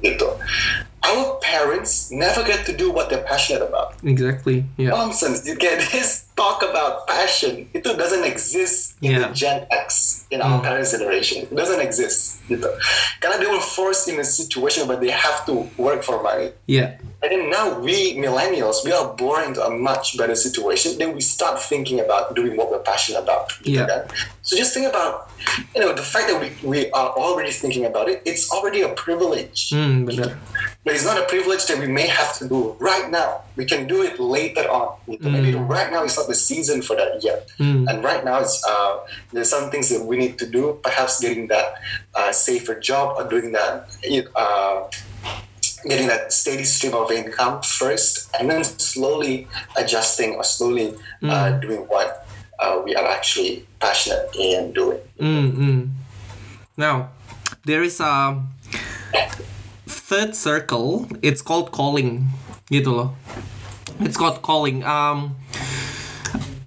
gitu. 0.00 0.32
Our 1.04 1.36
parents 1.40 2.10
never 2.10 2.42
get 2.42 2.66
to 2.66 2.76
do 2.76 2.90
what 2.90 3.08
they're 3.08 3.22
passionate 3.22 3.62
about. 3.62 3.94
Exactly. 4.02 4.64
Yeah. 4.76 4.90
Nonsense. 4.90 5.46
You 5.46 5.56
get 5.56 5.90
this 5.92 6.26
talk 6.38 6.62
about 6.62 7.10
passion. 7.10 7.66
It 7.74 7.82
doesn't 7.82 8.22
exist 8.22 8.94
in 9.02 9.18
Yeah. 9.18 9.26
the 9.26 9.34
Gen 9.34 9.66
X 9.74 10.24
in 10.30 10.38
our 10.38 10.62
mm. 10.62 10.62
parents' 10.62 10.94
generation. 10.94 11.50
It 11.50 11.56
doesn't 11.58 11.82
exist. 11.82 12.38
Gitu. 12.46 12.70
Karena 13.18 13.42
they 13.42 13.50
were 13.50 13.60
forced 13.60 14.06
in 14.06 14.22
a 14.22 14.24
situation 14.24 14.86
where 14.86 14.96
they 14.96 15.10
have 15.10 15.42
to 15.50 15.66
work 15.74 16.06
for 16.06 16.22
money. 16.22 16.54
Yeah. 16.70 17.02
And 17.18 17.34
then 17.34 17.50
now 17.50 17.82
we 17.82 18.14
millennials, 18.14 18.86
we 18.86 18.94
are 18.94 19.10
born 19.18 19.50
into 19.50 19.58
a 19.58 19.74
much 19.74 20.14
better 20.14 20.38
situation. 20.38 20.94
Then 21.02 21.18
we 21.18 21.20
start 21.20 21.58
thinking 21.58 21.98
about 21.98 22.38
doing 22.38 22.54
what 22.54 22.70
we're 22.70 22.86
passionate 22.86 23.26
about. 23.26 23.50
gitu 23.66 23.82
Yeah. 23.82 23.90
kan? 23.90 24.06
So 24.46 24.54
just 24.54 24.70
think 24.70 24.86
about, 24.86 25.26
you 25.74 25.82
know, 25.82 25.90
the 25.90 26.06
fact 26.06 26.30
that 26.30 26.38
we, 26.38 26.54
we 26.62 26.78
are 26.94 27.10
already 27.18 27.50
thinking 27.50 27.90
about 27.90 28.06
it, 28.06 28.22
it's 28.22 28.46
already 28.54 28.86
a 28.86 28.94
privilege. 28.94 29.74
Mm, 29.74 30.06
benar. 30.06 30.38
But 30.86 30.94
it's 30.94 31.04
not 31.04 31.18
a 31.18 31.26
privilege 31.26 31.66
that 31.66 31.76
we 31.82 31.90
may 31.90 32.06
have 32.06 32.38
to 32.38 32.46
do 32.46 32.78
right 32.78 33.10
now. 33.10 33.42
We 33.58 33.66
can 33.66 33.90
do 33.90 34.06
it 34.06 34.22
later 34.22 34.70
on. 34.70 34.94
gitu. 35.10 35.26
Maybe 35.26 35.58
mm. 35.58 35.66
right 35.66 35.90
now 35.90 36.06
is 36.06 36.14
not 36.14 36.27
the 36.28 36.36
season 36.36 36.82
for 36.82 36.94
that 36.94 37.24
yet. 37.24 37.50
And 37.58 38.04
right 38.04 38.22
now, 38.24 38.38
it's 38.38 38.62
uh, 38.62 39.00
there's 39.32 39.50
some 39.50 39.70
things 39.72 39.88
that 39.90 40.04
we 40.04 40.16
need 40.16 40.38
to 40.38 40.46
do. 40.46 40.78
Perhaps 40.84 41.20
getting 41.20 41.48
that 41.48 41.80
uh, 42.14 42.30
safer 42.30 42.78
job 42.78 43.16
or 43.18 43.24
doing 43.26 43.52
that, 43.52 43.88
uh, 44.36 44.86
getting 45.88 46.06
that 46.06 46.32
steady 46.32 46.64
stream 46.64 46.94
of 46.94 47.10
income 47.10 47.62
first, 47.62 48.30
and 48.38 48.50
then 48.50 48.62
slowly 48.62 49.48
adjusting 49.76 50.36
or 50.36 50.44
slowly 50.44 50.94
uh, 51.24 51.58
doing 51.58 51.82
what 51.88 52.28
uh, 52.60 52.80
we 52.84 52.94
are 52.94 53.06
actually 53.06 53.66
passionate 53.80 54.28
in 54.36 54.72
doing. 54.72 55.00
Mm, 55.18 55.52
mm. 55.52 55.80
Now, 56.76 57.10
there 57.64 57.82
is 57.82 58.00
a 58.00 58.38
third 59.86 60.34
circle. 60.34 61.08
It's 61.22 61.42
called 61.42 61.72
calling, 61.72 62.28
gitu 62.70 62.94
loh. 62.94 63.14
It's 64.00 64.16
called 64.16 64.42
calling. 64.42 64.84
Um, 64.84 65.34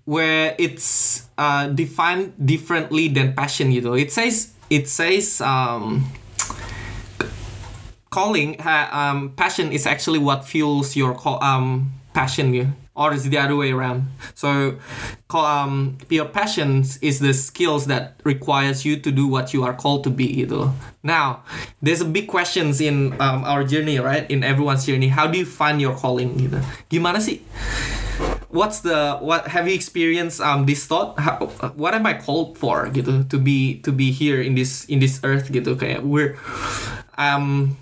where 0.05 0.55
it's 0.57 1.29
uh, 1.37 1.67
defined 1.67 2.33
differently 2.37 3.07
than 3.07 3.33
passion, 3.33 3.71
gitu. 3.71 3.97
It 3.99 4.11
says 4.11 4.53
it 4.71 4.87
says 4.87 5.41
um, 5.41 6.07
calling 8.09 8.59
ha, 8.59 8.87
um, 8.91 9.31
passion 9.35 9.71
is 9.71 9.85
actually 9.85 10.19
what 10.19 10.45
fuels 10.45 10.95
your 10.95 11.13
call, 11.13 11.43
um, 11.43 11.91
passion 12.13 12.53
yeah? 12.53 12.67
or 12.95 13.13
is 13.13 13.23
the 13.29 13.37
other 13.37 13.55
way 13.55 13.71
around 13.71 14.03
so 14.35 14.77
um, 15.33 15.97
your 16.09 16.25
passions 16.25 16.97
is 16.97 17.19
the 17.19 17.33
skills 17.33 17.87
that 17.87 18.19
requires 18.23 18.83
you 18.83 18.99
to 18.99 19.11
do 19.11 19.27
what 19.27 19.53
you 19.53 19.63
are 19.63 19.73
called 19.73 20.03
to 20.03 20.09
be 20.09 20.43
gitu. 20.43 20.73
now 21.03 21.41
there's 21.81 22.01
a 22.01 22.05
big 22.05 22.27
questions 22.27 22.81
in 22.81 23.13
um, 23.21 23.43
our 23.43 23.63
journey 23.63 23.97
right 23.97 24.29
in 24.29 24.43
everyone's 24.43 24.85
journey 24.85 25.07
how 25.07 25.25
do 25.25 25.39
you 25.39 25.45
find 25.45 25.79
your 25.79 25.95
calling 25.95 26.37
you 26.37 26.51
gitu 26.51 26.59
gimana 26.91 27.23
sih 27.23 27.39
what's 28.51 28.83
the 28.83 29.17
what 29.19 29.47
have 29.47 29.67
you 29.67 29.73
experienced 29.73 30.39
um 30.39 30.65
this 30.67 30.85
thought? 30.85 31.19
How, 31.19 31.47
what 31.75 31.95
am 31.95 32.05
I 32.05 32.13
called 32.13 32.57
for 32.57 32.87
gitu 32.91 33.27
to 33.27 33.37
be 33.39 33.79
to 33.81 33.91
be 33.91 34.11
here 34.11 34.39
in 34.39 34.55
this 34.55 34.85
in 34.85 34.99
this 34.99 35.19
earth 35.23 35.51
gitu? 35.51 35.75
Kayak 35.75 36.03
we're 36.03 36.37
um 37.15 37.75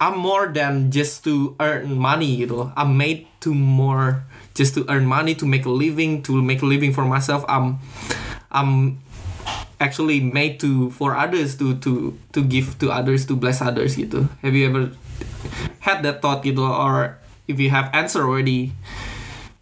I'm 0.00 0.18
more 0.18 0.50
than 0.50 0.90
just 0.90 1.24
to 1.24 1.56
earn 1.60 1.96
money 1.96 2.44
gitu. 2.44 2.72
I'm 2.76 2.96
made 2.96 3.28
to 3.46 3.54
more 3.54 4.24
just 4.56 4.74
to 4.74 4.84
earn 4.88 5.06
money 5.06 5.36
to 5.36 5.46
make 5.46 5.64
a 5.64 5.72
living 5.72 6.24
to 6.28 6.40
make 6.42 6.64
a 6.64 6.68
living 6.68 6.92
for 6.92 7.04
myself. 7.04 7.44
I'm 7.48 7.78
I'm 8.50 9.00
actually 9.80 10.20
made 10.20 10.60
to 10.60 10.90
for 10.90 11.14
others 11.14 11.56
to 11.60 11.76
to 11.84 12.16
to 12.32 12.40
give 12.40 12.80
to 12.80 12.88
others 12.90 13.28
to 13.28 13.36
bless 13.36 13.60
others 13.60 13.96
gitu. 14.00 14.32
Have 14.40 14.56
you 14.56 14.64
ever 14.66 14.82
had 15.84 16.00
that 16.02 16.24
thought 16.24 16.40
gitu? 16.40 16.64
Or 16.64 17.20
if 17.44 17.60
you 17.60 17.68
have 17.68 17.92
answer 17.92 18.24
already 18.24 18.72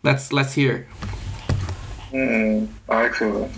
let's 0.02 0.32
let's 0.32 0.52
hear 0.54 0.86
Mm, 2.12 2.68
actually, 2.90 3.48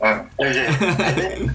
uh, 0.00 0.22
Okay. 0.38 0.66
I 0.68 1.10
think 1.10 1.50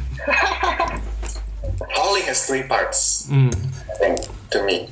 calling 1.96 2.24
has 2.24 2.46
three 2.46 2.64
parts. 2.64 3.28
Mm. 3.32 3.56
I 3.56 3.96
think 3.96 4.28
to 4.52 4.64
me, 4.66 4.90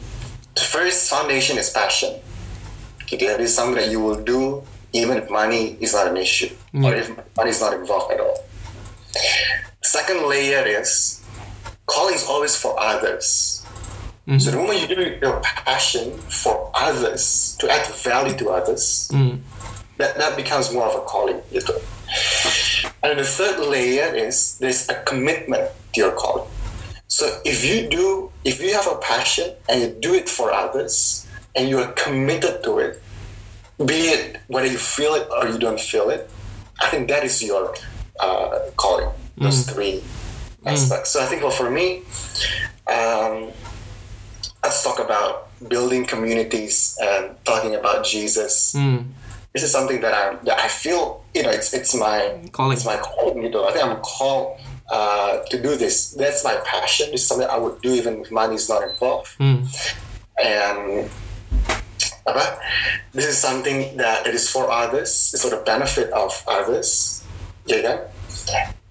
the 0.55 0.61
first 0.61 1.09
foundation 1.09 1.57
is 1.57 1.69
passion. 1.69 2.15
Okay, 3.03 3.17
that 3.27 3.41
is 3.41 3.53
something 3.53 3.75
that 3.75 3.91
you 3.91 3.99
will 3.99 4.23
do 4.23 4.63
even 4.93 5.17
if 5.17 5.29
money 5.29 5.75
is 5.81 5.91
not 5.93 6.07
an 6.07 6.15
issue 6.15 6.47
or 6.73 6.95
if 6.95 7.11
money 7.35 7.49
is 7.49 7.59
not 7.59 7.73
involved 7.73 8.13
at 8.13 8.21
all. 8.21 8.37
Second 9.81 10.25
layer 10.29 10.63
is 10.65 11.21
calling 11.85 12.15
is 12.15 12.23
always 12.25 12.55
for 12.55 12.79
others. 12.79 13.52
So 14.39 14.51
the 14.51 14.57
moment 14.57 14.79
you 14.81 14.87
do 14.95 15.17
your 15.21 15.41
passion 15.41 16.17
for 16.29 16.71
others 16.73 17.57
to 17.59 17.69
add 17.69 17.85
value 17.87 18.35
to 18.37 18.49
others, 18.51 19.09
that, 19.97 20.17
that 20.17 20.37
becomes 20.37 20.71
more 20.73 20.85
of 20.85 20.95
a 20.95 21.01
calling. 21.05 21.41
And 23.03 23.19
the 23.19 23.25
third 23.25 23.59
layer 23.67 24.15
is 24.15 24.57
there's 24.59 24.87
a 24.89 24.95
commitment 25.03 25.69
to 25.93 25.99
your 26.01 26.11
calling. 26.13 26.47
So 27.07 27.41
if 27.43 27.65
you 27.65 27.89
do, 27.89 28.31
if 28.45 28.61
you 28.63 28.73
have 28.73 28.87
a 28.87 28.95
passion 28.97 29.53
and 29.67 29.81
you 29.81 29.89
do 29.99 30.13
it 30.15 30.29
for 30.29 30.51
others 30.51 31.27
and 31.55 31.67
you 31.67 31.79
are 31.79 31.91
committed 31.93 32.63
to 32.63 32.79
it, 32.79 33.01
be 33.85 34.07
it 34.15 34.37
whether 34.47 34.67
you 34.67 34.77
feel 34.77 35.15
it 35.15 35.27
or 35.31 35.47
you 35.49 35.59
don't 35.59 35.79
feel 35.79 36.09
it, 36.09 36.29
I 36.81 36.87
think 36.89 37.09
that 37.09 37.23
is 37.25 37.43
your 37.43 37.75
uh, 38.21 38.59
calling. 38.77 39.09
Those 39.37 39.65
three 39.69 40.01
aspects. 40.65 41.09
So 41.11 41.21
I 41.21 41.25
think 41.25 41.41
well, 41.41 41.51
for 41.51 41.69
me, 41.69 42.03
um, 42.87 43.51
let's 44.63 44.83
talk 44.83 44.99
about 44.99 45.49
building 45.67 46.05
communities 46.05 46.97
and 47.01 47.35
talking 47.43 47.75
about 47.75 48.05
Jesus. 48.05 48.73
This 49.53 49.63
is 49.63 49.71
something 49.71 50.01
that 50.01 50.13
I 50.13 50.35
that 50.45 50.59
I 50.59 50.67
feel 50.67 51.23
you 51.35 51.43
know 51.43 51.51
it's 51.51 51.73
it's 51.73 51.93
my 51.93 52.39
Calling. 52.51 52.77
It's 52.77 52.85
my 52.85 52.97
calling. 52.97 53.43
You 53.43 53.51
know, 53.51 53.67
I 53.67 53.71
think 53.71 53.85
I'm 53.85 54.01
called 54.01 54.57
uh, 54.89 55.43
to 55.51 55.61
do 55.61 55.75
this. 55.75 56.11
That's 56.17 56.43
my 56.43 56.55
passion. 56.65 57.09
It's 57.13 57.23
something 57.23 57.47
I 57.47 57.57
would 57.57 57.81
do 57.81 57.93
even 57.93 58.21
if 58.21 58.31
money 58.31 58.55
is 58.55 58.67
not 58.69 58.81
involved. 58.87 59.35
And 60.41 61.09
apa? 62.25 62.57
This 63.13 63.27
is 63.27 63.37
something 63.37 63.97
that 63.97 64.25
it 64.25 64.33
is 64.33 64.49
for 64.49 64.71
others. 64.71 65.31
It's 65.33 65.43
for 65.43 65.51
the 65.53 65.61
benefit 65.61 66.09
of 66.13 66.33
others. 66.47 67.21
Kan? 67.67 68.09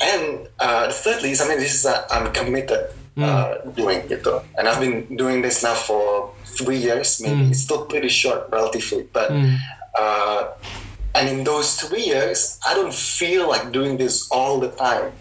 And 0.01 0.49
uh, 0.59 0.91
thirdly, 0.93 1.35
something 1.35 1.59
this 1.59 1.75
is 1.75 1.83
that 1.83 2.07
I'm 2.11 2.31
committed 2.33 2.95
Mm. 3.13 3.29
uh, 3.29 3.71
doing 3.77 4.09
gitu. 4.09 4.41
And 4.57 4.65
I've 4.65 4.81
been 4.81 5.05
doing 5.21 5.45
this 5.45 5.61
now 5.61 5.77
for 5.77 6.33
three 6.57 6.81
years. 6.81 7.21
Maybe 7.21 7.45
mm. 7.45 7.51
it's 7.53 7.61
still 7.61 7.85
pretty 7.85 8.09
short 8.09 8.49
relatively, 8.49 9.05
but 9.13 9.29
mm. 9.29 9.61
uh, 10.01 10.57
and 11.15 11.29
in 11.29 11.45
those 11.45 11.77
three 11.77 12.09
years, 12.09 12.59
I 12.65 12.73
don't 12.73 12.95
feel 12.95 13.49
like 13.49 13.69
doing 13.69 14.01
this 14.01 14.29
all 14.33 14.61
the 14.61 14.73
time. 14.73 15.13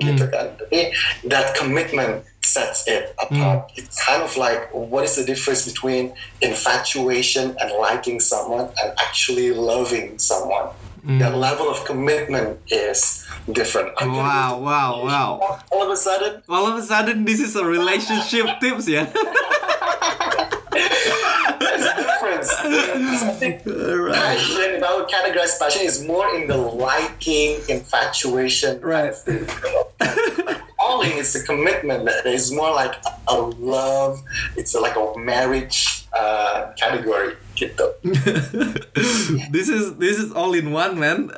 Gitu 0.00 0.26
kan. 0.26 0.56
Tapi 0.56 0.90
that 1.28 1.54
commitment 1.54 2.24
sets 2.42 2.88
it 2.88 3.14
apart. 3.20 3.70
It's 3.76 4.00
kind 4.00 4.24
of 4.24 4.34
like 4.40 4.72
what 4.72 5.04
is 5.04 5.14
the 5.14 5.24
difference 5.28 5.68
between 5.68 6.16
infatuation 6.40 7.54
and 7.60 7.68
liking 7.76 8.18
someone 8.18 8.72
and 8.80 8.90
actually 8.98 9.52
loving 9.52 10.18
someone? 10.18 10.72
The 11.06 11.28
level 11.30 11.68
of 11.68 11.84
commitment 11.84 12.58
is 12.68 13.26
different. 13.52 13.94
Wow, 14.00 14.58
wow, 14.60 15.04
wow. 15.04 15.60
All 15.70 15.82
of 15.82 15.90
a 15.90 15.96
sudden, 15.96 16.42
All 16.48 16.66
of 16.66 16.76
a 16.78 16.82
sudden, 16.82 17.26
this 17.26 17.40
is 17.40 17.56
a 17.56 17.64
relationship 17.64 18.46
tips, 18.60 18.88
yeah. 18.88 19.04
there's 21.60 21.84
a 21.84 21.94
difference. 21.96 22.50
I 22.54 23.36
think 23.38 23.66
right. 23.66 24.14
passion, 24.14 24.76
if 24.76 24.82
I 24.82 24.96
would 24.96 25.08
categorize 25.08 25.58
passion, 25.58 25.82
is 25.82 26.06
more 26.06 26.34
in 26.34 26.48
the 26.48 26.56
liking, 26.56 27.60
infatuation. 27.68 28.80
Right. 28.80 29.14
Calling 30.80 31.12
is 31.12 31.36
a 31.36 31.44
commitment. 31.44 32.08
It's 32.24 32.50
more 32.50 32.70
like 32.72 32.94
a 33.28 33.36
love. 33.40 34.22
It's 34.56 34.74
like 34.74 34.96
a 34.96 35.18
marriage 35.18 36.06
uh, 36.14 36.72
category. 36.78 37.36
Gitu. 37.54 37.86
this 39.54 39.70
is 39.70 39.94
this 40.02 40.18
is 40.18 40.34
all 40.34 40.52
in 40.58 40.74
one, 40.74 40.98
man. 40.98 41.30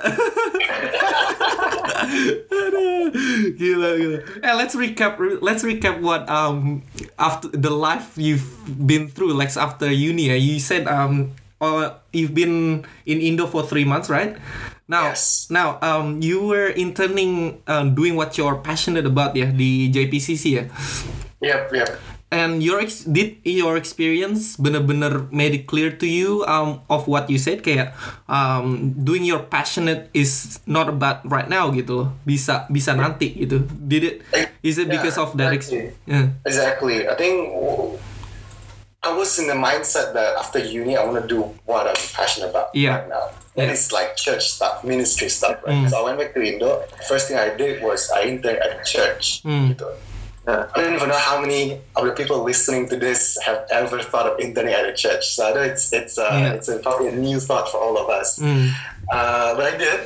Aduh, 2.49 3.13
gila, 3.61 3.89
gila. 3.97 4.19
Eh, 4.43 4.55
let's 4.57 4.75
recap. 4.75 5.21
Let's 5.45 5.63
recap 5.63 6.01
what 6.01 6.25
um 6.29 6.83
after 7.21 7.49
the 7.53 7.71
life 7.71 8.17
you've 8.17 8.47
been 8.67 9.09
through, 9.09 9.37
like 9.37 9.53
after 9.57 9.91
uni. 9.93 10.31
eh, 10.33 10.41
You 10.41 10.59
said 10.61 10.89
um 10.89 11.33
uh, 11.61 11.97
you've 12.13 12.35
been 12.35 12.85
in 13.07 13.19
Indo 13.21 13.47
for 13.47 13.63
three 13.65 13.85
months, 13.85 14.09
right? 14.09 14.37
Now, 14.89 15.11
Yes. 15.13 15.49
now 15.51 15.79
um 15.83 16.23
you 16.23 16.47
were 16.47 16.71
interning, 16.71 17.61
um, 17.67 17.95
doing 17.99 18.15
what 18.15 18.39
you're 18.39 18.61
passionate 18.63 19.05
about, 19.05 19.35
ya 19.35 19.51
di 19.51 19.91
JPCC 19.91 20.45
yeah. 20.49 20.67
Yep, 21.43 21.63
yep. 21.75 21.91
And 22.27 22.59
your 22.59 22.83
ex- 22.83 23.07
did 23.07 23.39
your 23.47 23.79
experience 23.79 24.59
bener-bener 24.59 25.31
made 25.31 25.55
it 25.55 25.71
clear 25.71 25.95
to 25.95 26.07
you 26.07 26.43
um, 26.45 26.83
of 26.91 27.07
what 27.07 27.31
you 27.31 27.39
said 27.39 27.63
kayak 27.63 27.95
um, 28.27 28.91
doing 28.99 29.23
your 29.23 29.47
passionate 29.47 30.11
is 30.11 30.59
not 30.67 30.91
about 30.91 31.23
right 31.23 31.47
now 31.47 31.71
gitu 31.71 31.93
loh. 32.03 32.09
bisa 32.27 32.67
bisa 32.67 32.99
nanti 32.99 33.31
gitu 33.31 33.63
did 33.87 34.03
it 34.03 34.17
is 34.61 34.75
it 34.75 34.91
Yeah, 34.91 34.99
because 34.99 35.15
of 35.17 35.39
that 35.39 35.55
exactly. 35.55 35.95
yeah. 36.03 36.35
Exactly. 36.43 37.07
I 37.07 37.15
think 37.15 37.35
I 39.07 39.15
was 39.15 39.39
in 39.39 39.47
the 39.47 39.55
mindset 39.55 40.11
that 40.19 40.35
after 40.35 40.59
uni, 40.59 40.99
I 40.99 41.07
want 41.07 41.23
to 41.23 41.27
do 41.31 41.47
what 41.63 41.87
I'm 41.87 41.95
passionate 42.11 42.51
about 42.51 42.75
Yeah. 42.75 42.99
right 42.99 43.09
now. 43.09 43.31
And 43.55 43.71
it's 43.71 43.95
like 43.95 44.19
church 44.19 44.51
stuff, 44.51 44.83
ministry 44.83 45.31
stuff, 45.31 45.63
right? 45.63 45.87
Mm. 45.87 45.89
So 45.89 46.03
I 46.03 46.11
went 46.11 46.19
back 46.19 46.35
to 46.35 46.43
Indo. 46.43 46.83
First 47.07 47.31
thing 47.31 47.39
I 47.39 47.55
did 47.55 47.81
was 47.81 48.11
I 48.11 48.27
interned 48.27 48.59
at 48.59 48.77
a 48.77 48.83
church. 48.83 49.47
Mm. 49.47 49.79
Gitu. 49.79 49.87
Uh, 50.47 50.69
I 50.75 50.81
don't 50.81 50.95
even 50.95 51.09
know 51.09 51.19
how 51.19 51.41
many 51.41 51.81
of 51.97 52.05
the 52.07 52.13
people 52.13 52.43
listening 52.45 52.89
to 52.91 52.97
this 52.97 53.37
have 53.45 53.67
ever 53.71 54.01
thought 54.01 54.27
of 54.31 54.39
interning 54.39 54.75
at 54.75 54.85
a 54.87 54.95
church. 54.95 55.35
So 55.35 55.51
I 55.51 55.53
know 55.55 55.63
it's 55.63 55.93
it's 55.93 56.19
uh, 56.19 56.29
Yeah. 56.33 56.53
it's 56.55 56.69
a, 56.69 56.79
probably 56.79 57.09
a 57.09 57.17
new 57.17 57.41
thought 57.41 57.69
for 57.69 57.79
all 57.79 57.99
of 57.99 58.09
us. 58.09 58.39
Mm. 58.39 58.71
Uh, 59.11 59.55
but 59.57 59.75
I 59.75 59.77
did. 59.77 60.01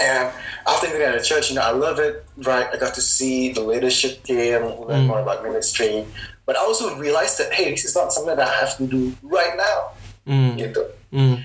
And 0.00 0.32
after 0.66 0.86
interning 0.86 1.08
at 1.08 1.16
a 1.20 1.22
church, 1.22 1.50
you 1.50 1.56
know, 1.56 1.62
I 1.62 1.72
love 1.72 1.98
it, 1.98 2.24
right? 2.38 2.68
I 2.72 2.76
got 2.78 2.94
to 2.94 3.02
see 3.02 3.52
the 3.52 3.60
leadership 3.62 4.22
team, 4.24 4.62
learn 4.88 5.06
more 5.06 5.20
about 5.20 5.42
ministry. 5.42 6.06
But 6.46 6.56
I 6.56 6.60
also 6.60 6.96
realized 6.96 7.36
that, 7.38 7.52
hey, 7.52 7.70
this 7.72 7.84
is 7.84 7.94
not 7.94 8.12
something 8.12 8.34
that 8.36 8.48
I 8.48 8.54
have 8.64 8.78
to 8.78 8.86
do 8.86 9.12
right 9.22 9.54
now. 9.56 9.78
Mm. 10.26 10.56
Gitu. 10.56 10.82
Mm. 11.12 11.42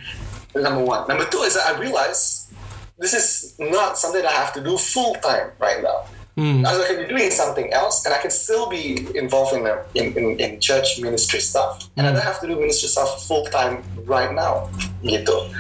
Number 0.56 0.84
one. 0.86 1.08
Number 1.08 1.26
two 1.26 1.40
is 1.44 1.56
that 1.56 1.68
I 1.76 1.80
realized 1.80 2.54
this 2.98 3.14
is 3.14 3.56
not 3.60 3.98
something 3.98 4.22
that 4.22 4.32
I 4.32 4.36
have 4.40 4.54
to 4.54 4.64
do 4.64 4.78
full 4.78 5.16
time 5.16 5.52
right 5.60 5.82
now. 5.84 6.06
Mm. 6.38 6.66
I 6.66 6.88
can 6.88 6.98
be 6.98 7.08
doing 7.08 7.30
something 7.30 7.72
else, 7.74 8.06
and 8.06 8.14
I 8.14 8.18
can 8.18 8.32
still 8.32 8.68
be 8.70 9.06
involved 9.16 9.54
in, 9.54 9.64
the, 9.64 9.86
in, 9.94 10.18
in, 10.18 10.40
in 10.40 10.60
church 10.60 11.00
ministry 11.00 11.40
stuff. 11.40 11.90
And 11.96 12.08
I 12.08 12.12
don't 12.12 12.24
have 12.24 12.42
to 12.42 12.48
do 12.48 12.56
ministry 12.56 12.90
stuff 12.90 13.28
full 13.28 13.46
time 13.46 13.84
right 14.06 14.34
now. 14.34 14.70
Gitu. 15.04 15.54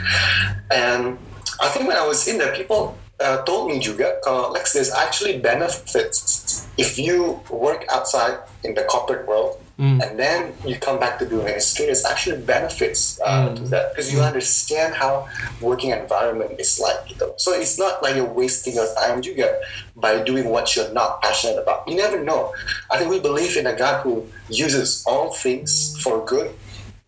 And 0.73 1.17
I 1.61 1.69
think 1.69 1.87
when 1.87 1.97
I 1.97 2.05
was 2.07 2.27
in 2.27 2.39
there, 2.39 2.55
people 2.55 2.97
uh, 3.19 3.43
told 3.45 3.69
me 3.69 3.79
juga, 3.79 4.17
kalau 4.25 4.49
Lex, 4.49 4.73
there's 4.73 4.91
actually 4.91 5.37
benefits 5.37 6.67
if 6.77 6.97
you 6.97 7.39
work 7.53 7.85
outside 7.93 8.41
in 8.63 8.73
the 8.73 8.83
corporate 8.89 9.27
world 9.27 9.62
Mm. 9.79 10.05
and 10.05 10.19
then 10.19 10.53
you 10.65 10.77
come 10.77 10.99
back 10.99 11.17
to 11.17 11.25
do 11.25 11.41
ministry. 11.41 11.87
There's 11.87 12.05
actually 12.05 12.45
benefits 12.45 13.19
uh, 13.25 13.55
to 13.55 13.61
that 13.73 13.89
because 13.89 14.13
you 14.13 14.21
understand 14.21 14.93
how 14.93 15.27
working 15.61 15.89
environment 15.89 16.61
is 16.61 16.79
like. 16.79 17.09
Gitu. 17.09 17.33
So 17.41 17.57
it's 17.57 17.79
not 17.81 18.03
like 18.03 18.15
you're 18.15 18.29
wasting 18.29 18.77
your 18.77 18.85
time 18.93 19.25
juga 19.25 19.57
by 19.97 20.21
doing 20.21 20.45
what 20.53 20.75
you're 20.75 20.93
not 20.93 21.25
passionate 21.25 21.57
about. 21.57 21.89
You 21.89 21.97
never 21.97 22.21
know. 22.21 22.53
I 22.93 23.01
think 23.01 23.09
we 23.09 23.17
believe 23.17 23.57
in 23.57 23.65
a 23.65 23.73
God 23.73 24.05
who 24.05 24.29
uses 24.45 25.01
all 25.09 25.33
things 25.33 25.97
for 26.05 26.21
good. 26.21 26.53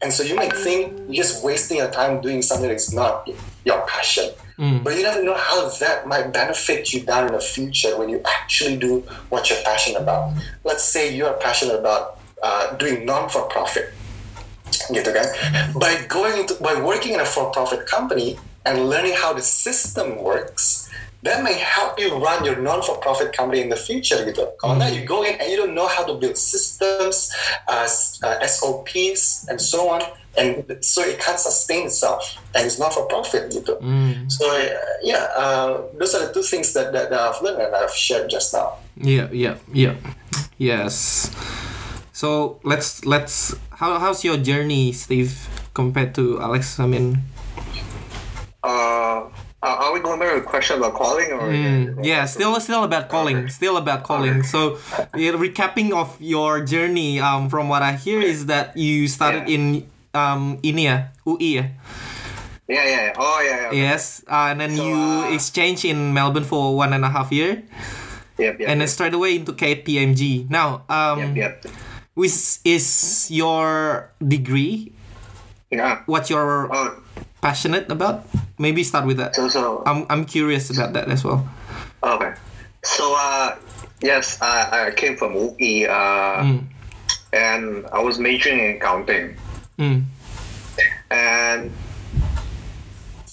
And 0.01 0.10
so 0.10 0.25
you 0.25 0.34
might 0.34 0.54
think 0.54 0.89
you're 1.06 1.21
just 1.21 1.45
wasting 1.45 1.78
your 1.78 1.89
time 1.93 2.17
doing 2.19 2.41
something 2.41 2.67
that's 2.67 2.89
not 2.91 3.30
your 3.63 3.86
passion. 3.86 4.34
But 4.58 4.95
you 4.95 5.04
never 5.04 5.21
know 5.21 5.36
how 5.36 5.67
that 5.84 6.08
might 6.08 6.32
benefit 6.32 6.93
you 6.93 7.04
down 7.06 7.28
in 7.28 7.34
the 7.34 7.43
future 7.43 7.97
when 7.97 8.10
you 8.10 8.23
actually 8.25 8.78
do 8.78 9.04
what 9.30 9.49
you're 9.49 9.62
passionate 9.67 10.01
about. 10.01 10.34
Let's 10.63 10.84
say 10.84 11.13
you're 11.13 11.34
passionate 11.34 11.75
about 11.75 12.17
uh, 12.43 12.76
doing 12.76 13.06
non-for-profit. 13.06 13.93
Gitu 14.91 15.10
kan? 15.13 15.28
By 15.78 16.04
going 16.10 16.43
into 16.43 16.58
by 16.60 16.76
working 16.76 17.13
in 17.13 17.21
a 17.21 17.28
for-profit 17.28 17.88
company 17.88 18.39
and 18.65 18.89
learning 18.89 19.13
how 19.15 19.32
the 19.32 19.45
system 19.45 20.19
works, 20.19 20.89
that 21.26 21.41
may 21.41 21.58
help 21.58 21.98
you 22.00 22.13
run 22.17 22.45
your 22.45 22.58
non-for-profit 22.62 23.34
company 23.34 23.62
in 23.62 23.69
the 23.69 23.78
future 23.78 24.21
gitu. 24.26 24.45
Kalau 24.62 24.78
nggak, 24.78 24.93
you 24.93 25.02
go 25.06 25.26
in 25.26 25.34
and 25.41 25.50
you 25.50 25.58
don't 25.58 25.74
know 25.74 25.89
how 25.89 26.06
to 26.06 26.13
build 26.17 26.38
systems, 26.38 27.34
uh, 27.65 27.89
uh, 28.21 28.38
SOPs, 28.45 29.50
and 29.50 29.58
so 29.58 29.89
on, 29.89 30.06
and 30.38 30.62
so 30.86 31.02
it 31.02 31.17
can't 31.17 31.41
sustain 31.41 31.89
itself, 31.89 32.38
and 32.54 32.65
it's 32.65 32.78
not 32.78 32.93
for 32.93 33.10
profit 33.10 33.50
gitu. 33.50 33.82
Mm. 33.82 34.30
So 34.30 34.45
uh, 34.45 34.69
yeah, 35.02 35.26
uh, 35.34 35.89
those 35.98 36.13
are 36.13 36.30
the 36.30 36.32
two 36.34 36.45
things 36.45 36.74
that, 36.78 36.93
that, 36.93 37.10
that 37.10 37.19
I've 37.19 37.41
learned 37.41 37.62
and 37.62 37.74
I've 37.74 37.93
shared 37.93 38.30
just 38.30 38.54
now. 38.54 38.78
Yeah, 38.98 39.28
yeah, 39.34 39.58
yeah. 39.74 39.98
Yes. 40.62 41.30
So 42.15 42.63
let's 42.63 43.04
let's 43.04 43.51
how 43.75 43.99
how's 43.99 44.23
your 44.23 44.39
journey, 44.39 44.95
Steve, 44.95 45.36
compared 45.75 46.15
to 46.15 46.39
Alex? 46.39 46.80
I 46.80 46.88
mean, 46.88 47.19
Uh, 48.63 49.28
are 49.62 49.78
are 49.84 49.91
we 49.93 49.99
going 49.99 50.17
back 50.23 50.32
to 50.32 50.39
the 50.39 50.47
question 50.47 50.80
about 50.80 50.95
calling 50.95 51.28
or? 51.36 51.51
mm, 51.51 51.99
yeah, 52.08 52.23
still 52.23 52.56
still 52.63 52.88
about 52.88 53.12
calling, 53.12 53.51
still 53.51 53.75
about 53.75 54.08
calling. 54.08 54.47
So, 54.47 54.80
recapping 55.12 55.91
of 55.91 56.15
your 56.23 56.63
journey, 56.63 57.19
um, 57.19 57.51
from 57.51 57.67
what 57.67 57.84
I 57.84 57.99
hear 57.99 58.23
is 58.23 58.47
that 58.47 58.80
you 58.80 59.12
started 59.12 59.51
Yeah. 59.51 59.56
in 59.60 59.62
um 60.15 60.56
Inia, 60.63 61.12
UI, 61.28 61.60
yeah? 61.60 61.67
Yeah. 62.71 63.12
Oh, 63.19 63.43
yeah, 63.43 63.69
yeah. 63.69 63.91
yes, 63.91 64.23
uh, 64.32 64.56
and 64.56 64.58
then 64.63 64.73
So, 64.80 64.88
you 64.88 64.95
uh, 64.95 65.36
exchange 65.36 65.84
in 65.84 66.15
Melbourne 66.15 66.47
for 66.47 66.80
one 66.80 66.95
and 66.95 67.04
a 67.04 67.12
half 67.12 67.30
year, 67.36 67.62
Yep, 68.39 68.63
yep. 68.63 68.69
and 68.71 68.80
then 68.82 68.88
straight 68.88 69.13
away 69.13 69.36
into 69.36 69.51
KPMG. 69.51 70.47
Now, 70.49 70.82
um, 70.89 71.36
Yep, 71.36 71.36
yep. 71.38 71.54
Which 72.15 72.60
is 72.63 73.28
your 73.30 74.10
degree? 74.25 74.91
Yeah. 75.71 76.01
What 76.08 76.30
you're 76.30 76.67
Oh, 76.73 76.95
passionate 77.41 77.91
about? 77.91 78.25
Maybe 78.58 78.84
start 78.84 79.06
with 79.06 79.17
that. 79.17 79.36
so, 79.36 79.47
so, 79.49 79.84
I'm, 79.86 80.06
I'm 80.10 80.25
curious 80.25 80.69
about 80.71 80.93
that 80.93 81.10
as 81.12 81.23
well. 81.23 81.47
okay. 82.04 82.34
So, 82.84 83.15
uh, 83.17 83.56
yes, 84.01 84.41
I, 84.41 84.88
I 84.88 84.91
came 84.91 85.17
from 85.17 85.36
UI, 85.36 85.88
uh, 85.88 86.43
Mm. 86.43 86.63
and 87.34 87.86
I 87.91 87.99
was 87.99 88.17
majoring 88.19 88.60
in 88.60 88.78
accounting. 88.78 89.36
Mm. 89.78 90.04
and 91.12 91.71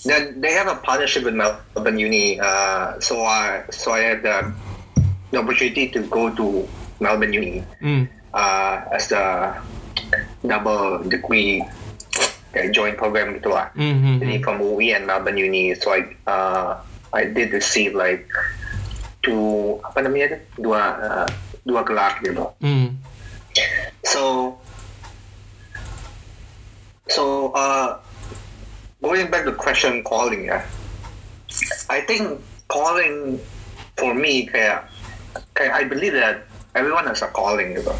then 0.04 0.40
they 0.40 0.52
have 0.52 0.66
a 0.66 0.74
partnership 0.76 1.22
with 1.24 1.34
Melbourne 1.34 1.98
Uni. 1.98 2.40
Uh, 2.40 2.98
so 2.98 3.22
I 3.22 3.62
so 3.70 3.92
I 3.92 4.00
had 4.00 4.22
the, 4.22 4.52
the 5.30 5.38
opportunity 5.38 5.88
to 5.90 6.00
go 6.10 6.34
to 6.34 6.66
Melbourne 6.98 7.32
Uni 7.32 7.62
Mm. 7.80 8.08
Uh, 8.34 8.82
as 8.92 9.08
the 9.08 9.54
double 10.44 11.04
degree 11.06 11.62
uh, 12.56 12.66
joint 12.72 12.96
program 12.96 13.36
gitu 13.38 13.52
lah. 13.52 13.70
Mm-hmm. 13.76 14.20
Jadi 14.20 14.34
from 14.42 14.60
UI 14.60 14.92
and 14.96 15.06
Melbourne 15.06 15.38
Uni. 15.38 15.76
So 15.76 15.92
I 15.92 16.00
uh, 16.26 16.80
I 17.12 17.28
did 17.28 17.52
receive 17.52 17.94
like 17.94 18.28
two 19.22 19.78
apa 19.86 20.04
namanya 20.04 20.36
tu? 20.36 20.66
dua 20.68 20.82
uh, 21.00 21.28
dua 21.62 21.80
gelar 21.86 22.18
gitu. 22.20 22.50
Mm. 22.60 22.98
So, 24.04 24.58
so 27.08 27.52
uh, 27.52 27.98
going 29.02 29.30
back 29.30 29.44
to 29.44 29.52
question 29.52 30.02
calling, 30.02 30.46
yeah, 30.46 30.66
I 31.90 32.00
think 32.00 32.40
calling 32.68 33.38
for 33.96 34.14
me 34.14 34.46
kayak, 34.46 34.88
kayak 35.54 35.72
I 35.72 35.84
believe 35.84 36.14
that 36.14 36.48
everyone 36.74 37.06
has 37.06 37.22
a 37.22 37.28
calling 37.30 37.76
gitu. 37.76 37.92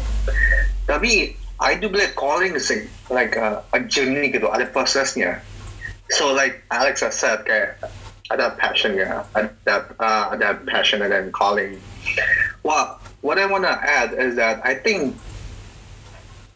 Tapi 0.89 1.37
I 1.63 1.79
do 1.79 1.87
believe 1.87 2.15
calling 2.17 2.57
is 2.57 2.67
like, 2.67 2.89
like 3.09 3.33
a, 3.39 3.63
a 3.71 3.79
journey 3.85 4.33
gitu, 4.33 4.49
ada 4.51 4.67
prosesnya. 4.67 5.39
So 6.11 6.33
like 6.33 6.61
Alex 6.69 7.01
has 7.01 7.15
said 7.15 7.47
kayak 7.47 7.79
ada 8.31 8.57
passion 8.59 8.99
ya, 8.99 9.23
ada 9.37 9.87
uh, 9.99 10.33
ada 10.35 10.59
passion 10.67 11.01
and 11.01 11.13
then 11.13 11.31
calling. 11.31 11.79
Well, 12.67 12.99
what 13.21 13.39
I 13.39 13.45
wanna 13.47 13.79
add 13.79 14.13
is 14.13 14.35
that 14.35 14.59
I 14.65 14.75
think 14.75 15.15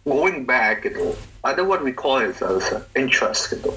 going 0.03 0.43
back 0.43 0.83
gitu, 0.83 1.15
ada 1.45 1.63
what 1.63 1.83
we 1.83 1.95
call 1.95 2.19
it 2.19 2.35
as 2.41 2.65
interest 2.97 3.53
gitu. 3.53 3.71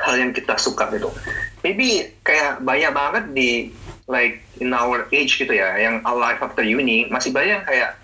Hal 0.00 0.20
yang 0.20 0.32
kita 0.36 0.56
suka 0.60 0.88
gitu. 0.92 1.08
Maybe 1.64 2.12
kayak 2.24 2.60
banyak 2.64 2.92
banget 2.92 3.24
di 3.32 3.50
like 4.08 4.40
in 4.58 4.72
our 4.72 5.06
age 5.12 5.38
gitu 5.38 5.52
ya, 5.52 5.76
yang 5.76 6.00
life 6.02 6.40
after 6.40 6.64
uni 6.64 7.06
masih 7.12 7.30
banyak 7.30 7.62
kayak 7.68 7.94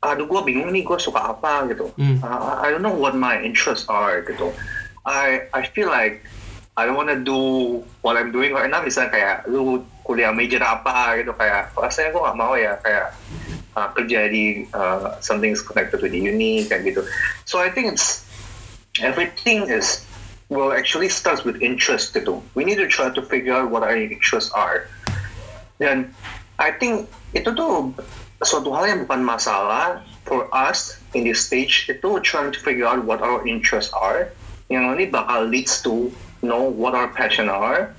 aduh 0.00 0.24
gue 0.24 0.40
bingung 0.48 0.72
nih 0.72 0.82
gue 0.82 0.98
suka 0.98 1.32
apa 1.36 1.70
gitu. 1.70 1.92
Hmm. 1.94 2.18
Uh, 2.20 2.58
I 2.60 2.74
don't 2.74 2.82
know 2.82 2.92
what 2.92 3.14
my 3.14 3.38
interests 3.40 3.86
are 3.88 4.20
gitu. 4.26 4.50
I 5.06 5.48
I 5.54 5.64
feel 5.64 5.88
like 5.88 6.24
I 6.76 6.86
don't 6.88 6.96
wanna 6.96 7.20
do 7.20 7.80
what 8.00 8.16
I'm 8.16 8.32
doing 8.32 8.56
right 8.56 8.70
now 8.70 8.80
misalnya 8.80 9.12
kayak 9.12 9.36
lu 9.52 9.84
kuliah 10.06 10.32
major 10.32 10.64
apa 10.64 11.20
gitu 11.20 11.36
kayak 11.36 11.76
rasanya 11.76 12.10
gue 12.16 12.22
gak 12.24 12.38
mau 12.38 12.54
ya 12.56 12.80
kayak 12.80 13.06
uh, 13.76 13.88
kerja 13.92 14.32
di 14.32 14.64
uh, 14.72 15.20
something 15.20 15.52
connected 15.60 16.00
to 16.00 16.08
the 16.08 16.16
uni 16.16 16.64
kayak 16.64 16.88
gitu 16.88 17.04
so 17.44 17.60
I 17.60 17.68
think 17.68 17.92
it's 17.92 18.24
everything 19.04 19.68
is 19.68 20.02
well 20.48 20.72
actually 20.72 21.12
starts 21.12 21.44
with 21.44 21.60
interest 21.60 22.16
gitu 22.16 22.40
we 22.56 22.64
need 22.64 22.80
to 22.80 22.88
try 22.88 23.12
to 23.12 23.22
figure 23.22 23.54
out 23.54 23.68
what 23.68 23.84
our 23.84 23.94
interests 23.94 24.50
are 24.56 24.88
dan 25.80 26.12
I 26.60 26.70
think 26.76 27.08
itu 27.32 27.50
tuh 27.56 27.96
suatu 28.44 28.68
hal 28.76 28.84
yang 28.86 28.98
bukan 29.08 29.24
masalah 29.24 30.04
for 30.28 30.46
us 30.52 31.00
in 31.16 31.24
this 31.24 31.40
stage. 31.40 31.88
Itu 31.88 32.20
trying 32.20 32.52
to 32.52 32.60
figure 32.60 32.84
out 32.84 33.02
what 33.08 33.24
our 33.24 33.40
interests 33.48 33.90
are. 33.96 34.28
Yang 34.68 34.82
nanti 34.86 35.04
bakal 35.08 35.48
leads 35.48 35.80
to 35.82 36.12
know 36.44 36.68
what 36.68 36.92
our 36.92 37.08
passion 37.10 37.48
are 37.48 37.90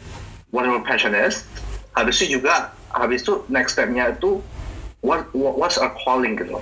what 0.51 0.67
our 0.67 0.83
passion 0.83 1.15
is. 1.15 1.43
Habis 1.97 2.23
itu 2.23 2.39
juga 2.39 2.71
habis 2.91 3.23
itu 3.23 3.43
next 3.51 3.75
stepnya 3.75 4.15
itu 4.15 4.39
what, 5.03 5.27
what 5.35 5.57
what's 5.59 5.79
our 5.79 5.91
calling 6.03 6.37
gitu. 6.39 6.59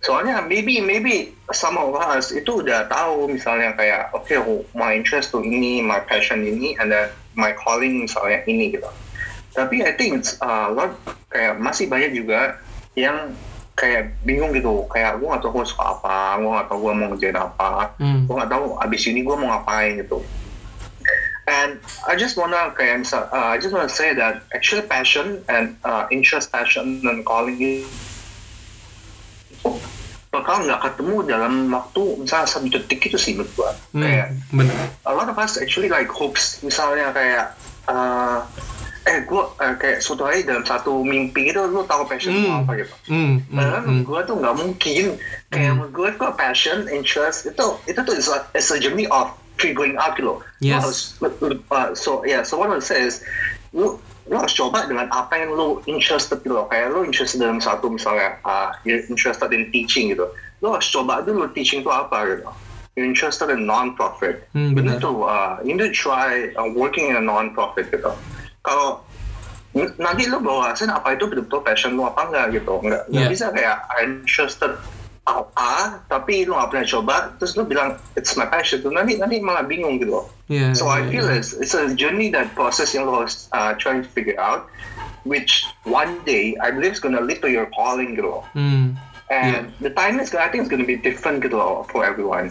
Soalnya 0.00 0.40
maybe 0.40 0.80
maybe 0.80 1.36
some 1.52 1.76
of 1.76 1.92
us 1.92 2.32
itu 2.32 2.64
udah 2.64 2.88
tahu 2.88 3.28
misalnya 3.28 3.76
kayak 3.76 4.08
oke 4.16 4.24
okay, 4.24 4.40
my 4.72 4.96
interest 4.96 5.32
tuh 5.32 5.44
ini 5.44 5.84
my 5.84 6.00
passion 6.00 6.40
ini 6.44 6.72
and 6.80 6.88
then 6.88 7.12
my 7.36 7.52
calling 7.52 8.08
misalnya 8.08 8.40
ini 8.48 8.72
gitu 8.72 8.88
tapi 9.50 9.82
I 9.82 9.92
think 9.94 10.18
it's 10.18 10.38
uh, 10.38 10.70
lot 10.70 10.94
kayak 11.28 11.58
masih 11.58 11.86
banyak 11.86 12.14
juga 12.14 12.58
yang 12.94 13.34
kayak 13.74 14.12
bingung 14.22 14.52
gitu 14.52 14.84
kayak 14.86 15.16
gue 15.16 15.26
gak 15.26 15.40
tau 15.40 15.50
gue 15.50 15.64
suka 15.64 15.96
apa 15.96 16.36
gue 16.36 16.50
gak 16.52 16.68
tau 16.68 16.78
gue 16.78 16.92
mau 16.92 17.06
ngerjain 17.08 17.34
apa 17.34 17.70
Hmm. 17.96 18.28
gue 18.28 18.34
gak 18.36 18.50
tau 18.52 18.76
abis 18.78 19.02
ini 19.08 19.24
gue 19.24 19.32
mau 19.32 19.48
ngapain 19.50 19.96
gitu 19.96 20.20
and 21.48 21.80
I 22.06 22.14
just 22.14 22.36
wanna 22.36 22.70
kayak 22.76 23.08
uh, 23.10 23.26
I 23.50 23.58
just 23.58 23.72
wanna 23.72 23.88
say 23.90 24.12
that 24.14 24.44
actually 24.54 24.84
passion 24.84 25.42
and 25.48 25.74
uh, 25.82 26.06
interest, 26.12 26.52
passion 26.52 27.02
and 27.02 27.26
calling 27.26 27.58
itu 27.58 27.82
bakal 30.30 30.62
nggak 30.62 30.78
ketemu 30.86 31.26
dalam 31.26 31.74
waktu 31.74 32.22
misalnya 32.22 32.46
satu 32.46 32.70
detik 32.70 33.02
itu 33.10 33.18
sih 33.18 33.34
menurut 33.34 33.50
gua. 33.58 33.74
Hmm, 33.90 34.02
Kayak 34.06 34.26
bener. 34.54 34.76
a 35.02 35.10
lot 35.10 35.26
of 35.26 35.34
us 35.34 35.58
actually 35.58 35.90
like 35.90 36.06
hopes 36.06 36.62
misalnya 36.62 37.10
kayak 37.10 37.50
uh, 37.90 38.46
eh 39.08 39.24
gua 39.24 39.48
uh, 39.56 39.74
kayak 39.80 40.04
suatu 40.04 40.28
hari 40.28 40.44
dalam 40.44 40.60
satu 40.60 41.00
mimpi 41.00 41.48
itu 41.48 41.60
lu 41.64 41.80
tahu 41.88 42.04
passion 42.04 42.36
lu 42.36 42.44
Hmm. 42.46 42.60
apa 42.62 42.72
gitu. 42.76 42.94
Hmm, 43.08 43.40
hmm, 43.40 43.56
Padahal 43.56 43.80
hmm. 43.80 43.86
menurut 43.88 44.04
gue 44.04 44.20
tuh 44.28 44.36
nggak 44.40 44.56
mungkin. 44.60 45.04
Kayak 45.48 45.72
menurut 45.74 45.92
gue 45.96 46.08
kok 46.20 46.34
passion, 46.36 46.78
interest 46.88 47.48
itu 47.48 47.66
itu 47.88 48.00
tuh 48.00 48.14
is 48.14 48.28
a, 48.28 48.44
is 48.52 48.68
a 48.68 48.76
journey 48.76 49.08
of 49.08 49.32
figuring 49.56 49.96
out 49.96 50.16
gitu 50.16 50.36
loh. 50.36 50.38
Lu 50.60 50.68
Yes. 50.68 50.80
harus, 50.84 50.98
uh, 51.72 51.96
so 51.96 52.20
yeah, 52.24 52.44
so 52.44 52.60
what 52.60 52.68
I 52.68 52.80
say 52.80 53.00
is 53.02 53.24
lu 53.72 53.96
lu 54.28 54.34
harus 54.36 54.52
coba 54.52 54.84
dengan 54.84 55.08
apa 55.10 55.32
yang 55.36 55.56
lu 55.56 55.80
interested 55.88 56.44
gitu 56.44 56.54
loh. 56.54 56.68
Kayak 56.68 56.92
lu 56.92 57.02
interested 57.02 57.40
dalam 57.40 57.58
satu 57.58 57.88
misalnya 57.88 58.36
uh, 58.44 58.76
you're 58.84 59.00
interested 59.08 59.48
in 59.50 59.72
teaching 59.72 60.12
gitu. 60.12 60.28
Lu 60.60 60.76
harus 60.76 60.86
coba 60.92 61.24
dulu 61.24 61.48
teaching 61.56 61.80
itu 61.80 61.88
apa 61.88 62.28
gitu. 62.28 62.44
You're 62.98 63.06
interested 63.06 63.48
in 63.48 63.64
non-profit. 63.64 64.50
Hmm, 64.52 64.74
you 64.74 64.76
benar. 64.76 64.98
need 64.98 65.02
to 65.02 65.12
uh, 65.24 65.52
you 65.64 65.72
need 65.72 65.88
to 65.88 65.94
try 65.94 66.50
uh, 66.58 66.68
working 66.74 67.08
in 67.08 67.16
a 67.16 67.24
non-profit 67.24 67.88
gitu. 67.88 68.12
Kalau 68.70 69.02
nanti 69.98 70.30
lu 70.30 70.38
bawasin 70.38 70.90
apa 70.90 71.14
itu 71.14 71.26
betul-betul 71.26 71.62
passion 71.62 71.94
lu 71.94 72.06
apa 72.06 72.26
enggak 72.26 72.46
gitu 72.54 72.78
enggak 72.78 73.02
nggak 73.06 73.22
Yeah. 73.26 73.30
bisa 73.30 73.46
kayak 73.50 73.76
I'm 73.90 74.22
interested 74.22 74.74
A, 75.26 75.46
A, 75.54 75.74
tapi 76.06 76.42
lu 76.42 76.58
nggak 76.58 76.70
pernah 76.70 76.86
coba 76.86 77.16
terus 77.38 77.54
lu 77.54 77.62
bilang 77.62 77.94
it's 78.14 78.34
my 78.34 78.46
passion 78.46 78.82
tuh 78.82 78.90
nanti 78.90 79.14
nanti 79.14 79.38
malah 79.38 79.62
bingung 79.62 79.98
gitu 79.98 80.22
loh 80.22 80.26
Yeah, 80.46 80.74
so 80.74 80.90
I 80.90 81.06
yeah, 81.06 81.10
feel 81.10 81.26
yeah. 81.30 81.38
it's, 81.38 81.54
it's 81.54 81.74
a 81.74 81.94
journey 81.94 82.34
that 82.34 82.50
process 82.54 82.90
yang 82.90 83.06
harus 83.06 83.46
uh, 83.54 83.78
trying 83.78 84.02
to 84.02 84.10
figure 84.10 84.34
out 84.42 84.66
which 85.22 85.62
one 85.86 86.18
day 86.26 86.58
I 86.58 86.74
believe 86.74 86.98
is 86.98 87.02
gonna 87.02 87.22
lead 87.22 87.38
to 87.42 87.50
your 87.50 87.70
calling 87.70 88.18
gitu 88.18 88.26
loh 88.26 88.42
Hmm. 88.50 88.98
and 89.30 89.70
the 89.78 89.94
time 89.94 90.18
is 90.18 90.34
I 90.34 90.50
think 90.50 90.66
it's 90.66 90.70
gonna 90.70 90.82
be 90.86 90.98
different 90.98 91.46
gitu 91.46 91.54
loh 91.54 91.86
for 91.90 92.02
everyone 92.02 92.50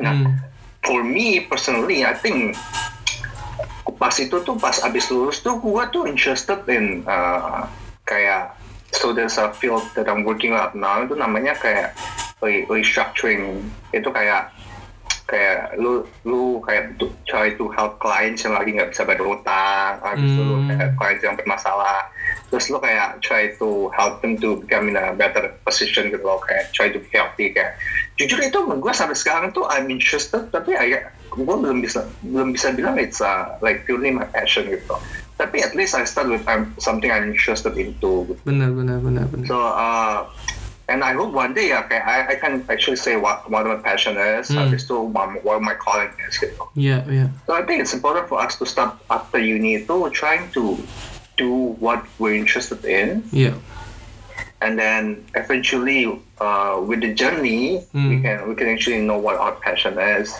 nah 0.00 0.24
Hmm. 0.24 0.40
for 0.80 1.04
me 1.04 1.44
personally 1.44 2.00
I 2.00 2.16
think 2.16 2.56
pas 4.04 4.12
itu 4.20 4.36
tuh 4.44 4.60
pas 4.60 4.76
abis 4.84 5.08
lulus 5.08 5.40
tuh 5.40 5.56
gua 5.56 5.88
tuh 5.88 6.04
interested 6.04 6.60
in 6.68 7.00
uh, 7.08 7.64
kayak 8.04 8.52
so 8.94 9.10
there's 9.10 9.40
field 9.58 9.82
that 9.98 10.06
I'm 10.06 10.22
working 10.22 10.54
on 10.54 10.70
now. 10.78 11.02
Itu 11.02 11.18
namanya 11.18 11.58
kayak 11.58 11.98
re- 12.38 12.68
restructuring. 12.70 13.64
Itu 13.90 14.14
kayak 14.14 14.53
kayak 15.24 15.80
lu 15.80 16.04
lu 16.28 16.60
kayak 16.60 17.00
to- 17.00 17.12
try 17.24 17.48
to 17.56 17.72
help 17.72 17.96
clients 17.96 18.44
yang 18.44 18.52
lagi 18.52 18.76
nggak 18.76 18.92
bisa 18.92 19.08
bayar 19.08 19.24
utang 19.24 19.96
habis 20.04 20.28
itu 20.28 20.42
lu 20.44 20.56
Hmm. 20.60 20.68
kayak 20.68 20.90
clients 21.00 21.22
yang 21.24 21.36
bermasalah 21.36 22.04
terus 22.52 22.68
lu 22.68 22.76
kayak 22.76 23.24
try 23.24 23.48
to 23.56 23.88
help 23.96 24.20
them 24.20 24.36
to 24.36 24.60
become 24.60 24.84
in 24.86 25.00
a 25.00 25.16
better 25.16 25.48
position 25.64 26.12
gitu 26.12 26.20
loh 26.20 26.36
kayak 26.44 26.68
try 26.76 26.92
to 26.92 27.00
be 27.00 27.08
healthy 27.08 27.56
kayak 27.56 27.80
jujur 28.20 28.36
itu 28.38 28.58
gue 28.60 28.92
sampai 28.92 29.16
sekarang 29.16 29.48
tuh 29.50 29.64
I'm 29.64 29.88
interested 29.88 30.52
tapi 30.52 30.76
agak 30.76 31.08
gue 31.32 31.56
belum 31.56 31.80
bisa 31.80 32.04
belum 32.20 32.52
bisa 32.52 32.76
bilang 32.76 33.00
it's 33.00 33.24
uh, 33.24 33.56
like 33.64 33.88
purely 33.88 34.12
my 34.12 34.28
passion 34.28 34.68
gitu 34.68 34.94
tapi 35.34 35.64
at 35.66 35.74
least 35.74 35.98
I 35.98 36.06
start 36.06 36.30
with 36.30 36.46
um, 36.46 36.70
something 36.78 37.10
I'm 37.10 37.34
interested 37.34 37.74
into 37.74 38.22
gitu. 38.30 38.38
Benar, 38.46 38.70
benar, 38.70 39.02
benar, 39.02 39.26
benar. 39.26 39.46
So, 39.50 39.58
uh, 39.58 40.30
and 40.88 41.02
I 41.02 41.12
hope 41.14 41.32
one 41.32 41.54
day, 41.54 41.72
okay, 41.76 41.96
I, 41.98 42.28
I 42.28 42.34
can 42.36 42.64
actually 42.68 42.96
say 42.96 43.16
what, 43.16 43.48
what 43.50 43.66
my 43.66 43.76
passion 43.76 44.16
is, 44.16 44.48
Mm. 44.50 44.70
mm. 44.70 44.88
to 44.88 45.00
what, 45.00 45.44
what 45.44 45.62
my 45.62 45.74
calling 45.74 46.12
is. 46.28 46.36
Gitu. 46.38 46.60
Yeah, 46.74 47.02
yeah. 47.08 47.28
So 47.46 47.54
I 47.54 47.62
think 47.64 47.80
it's 47.80 47.94
important 47.94 48.28
for 48.28 48.40
us 48.40 48.56
to 48.58 48.66
start 48.66 48.94
after 49.10 49.38
uni 49.38 49.84
to 49.86 50.10
trying 50.10 50.50
to 50.52 50.76
do 51.36 51.50
what 51.80 52.04
we're 52.18 52.34
interested 52.34 52.84
in, 52.84 53.24
Yeah. 53.32 53.54
and 54.60 54.78
then 54.78 55.24
eventually, 55.34 56.06
uh, 56.40 56.80
with 56.84 57.00
the 57.00 57.12
journey, 57.14 57.84
Mm. 57.94 58.08
we 58.10 58.16
can 58.22 58.36
we 58.48 58.54
can 58.54 58.68
actually 58.68 59.00
know 59.02 59.18
what 59.18 59.36
our 59.36 59.52
passion 59.60 59.98
is, 59.98 60.30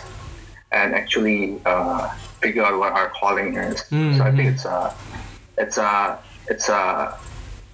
and 0.71 0.95
actually 0.95 1.59
uh, 1.65 2.09
figure 2.41 2.63
out 2.63 2.77
what 2.79 2.93
our 2.93 3.09
calling 3.19 3.55
is. 3.57 3.83
Mm, 3.91 4.17
So 4.17 4.23
I 4.23 4.31
think 4.31 4.47
mm. 4.49 4.53
it's 4.55 4.65
a 4.65 4.93
it's 5.57 5.77
a 5.77 6.17
it's 6.47 6.67
a 6.69 7.13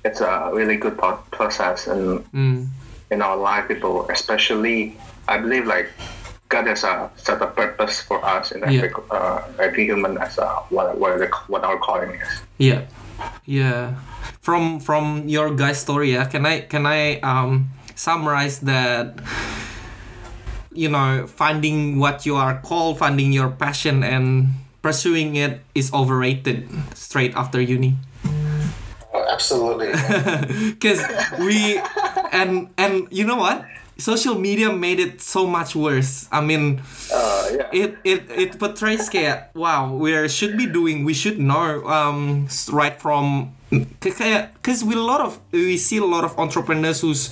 it's 0.03 0.21
a 0.21 0.49
really 0.53 0.77
good 0.77 0.97
process 1.31 1.87
and 1.87 2.25
Hmm. 2.31 2.65
in 3.11 3.21
our 3.21 3.35
life, 3.37 3.67
people, 3.67 4.07
especially 4.09 4.95
I 5.27 5.37
believe 5.37 5.65
like 5.67 5.89
God 6.49 6.67
has 6.67 6.83
a 6.83 7.09
set 7.15 7.41
a 7.41 7.47
purpose 7.47 8.01
for 8.01 8.19
us 8.25 8.51
in 8.51 8.63
every 8.63 8.89
Yeah. 8.91 9.15
uh, 9.15 9.39
every 9.59 9.85
human 9.85 10.17
as 10.17 10.37
a, 10.37 10.47
what 10.69 10.97
what, 10.97 11.19
the, 11.19 11.27
what 11.47 11.63
our 11.63 11.77
calling 11.79 12.11
is. 12.15 12.27
Yeah, 12.57 12.81
yeah. 13.45 13.95
From 14.41 14.79
from 14.81 15.27
your 15.29 15.53
guys' 15.55 15.79
story, 15.79 16.11
yeah. 16.13 16.25
Can 16.25 16.45
I 16.45 16.61
can 16.67 16.83
I 16.85 17.19
um 17.21 17.69
summarize 17.95 18.59
that? 18.67 19.15
You 20.73 20.87
know, 20.87 21.27
finding 21.27 21.99
what 21.99 22.25
you 22.25 22.35
are 22.39 22.55
called, 22.63 22.97
finding 22.97 23.33
your 23.35 23.49
passion, 23.51 24.03
and 24.03 24.55
pursuing 24.81 25.35
it 25.35 25.59
is 25.75 25.91
overrated 25.93 26.71
straight 26.95 27.35
after 27.35 27.59
uni. 27.59 27.99
Oh, 29.13 29.25
absolutely. 29.27 29.91
Because 30.75 31.03
we 31.39 31.79
and 32.31 32.69
and 32.77 33.07
you 33.11 33.25
know 33.27 33.37
what? 33.37 33.65
Social 33.99 34.33
media 34.33 34.71
made 34.73 34.97
it 34.99 35.21
so 35.21 35.45
much 35.45 35.75
worse. 35.75 36.25
I 36.31 36.41
mean, 36.41 36.81
Uh, 37.11 37.45
yeah. 37.53 37.67
it 37.75 37.91
it 38.07 38.21
it 38.31 38.49
portrays 38.55 39.11
kayak 39.11 39.51
wow 39.51 39.91
we 39.91 40.15
should 40.31 40.55
be 40.55 40.63
doing 40.65 41.03
we 41.03 41.11
should 41.11 41.35
know 41.37 41.83
um 41.91 42.47
right 42.71 42.95
from 42.95 43.51
kayak 43.99 44.55
because 44.55 44.79
we 44.87 44.95
a 44.95 45.03
lot 45.03 45.19
of 45.19 45.35
we 45.51 45.75
see 45.75 45.99
a 45.99 46.07
lot 46.07 46.23
of 46.23 46.31
entrepreneurs 46.39 47.03
who's 47.03 47.27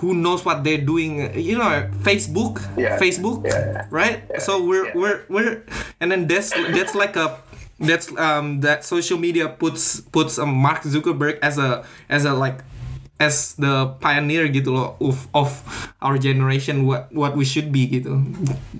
who 0.00 0.16
knows 0.16 0.40
what 0.48 0.64
they're 0.64 0.80
doing 0.80 1.20
you 1.36 1.60
know 1.60 1.84
Facebook 2.00 2.64
Yeah. 2.80 2.96
Facebook 2.96 3.44
Yeah. 3.44 3.84
right 3.92 4.24
so 4.40 4.56
we're 4.64 4.88
we're 4.96 5.20
we're 5.28 5.60
and 6.00 6.08
then 6.08 6.24
that's 6.24 6.48
that's 6.72 6.96
like 6.96 7.12
a 7.20 7.36
that's 7.80 8.12
um 8.20 8.60
that 8.60 8.84
social 8.84 9.18
media 9.18 9.48
puts 9.48 10.00
puts 10.12 10.38
um, 10.38 10.52
Mark 10.52 10.82
Zuckerberg 10.84 11.40
as 11.40 11.56
a 11.56 11.84
as 12.08 12.24
a 12.24 12.32
like 12.36 12.60
as 13.20 13.52
the 13.60 13.92
pioneer 14.00 14.48
gitu 14.48 14.72
loh 14.72 14.96
of, 14.96 15.28
of 15.36 15.60
our 16.00 16.16
generation 16.16 16.88
what 16.88 17.12
what 17.12 17.36
we 17.36 17.44
should 17.44 17.68
be 17.68 17.84
gitu. 17.84 18.16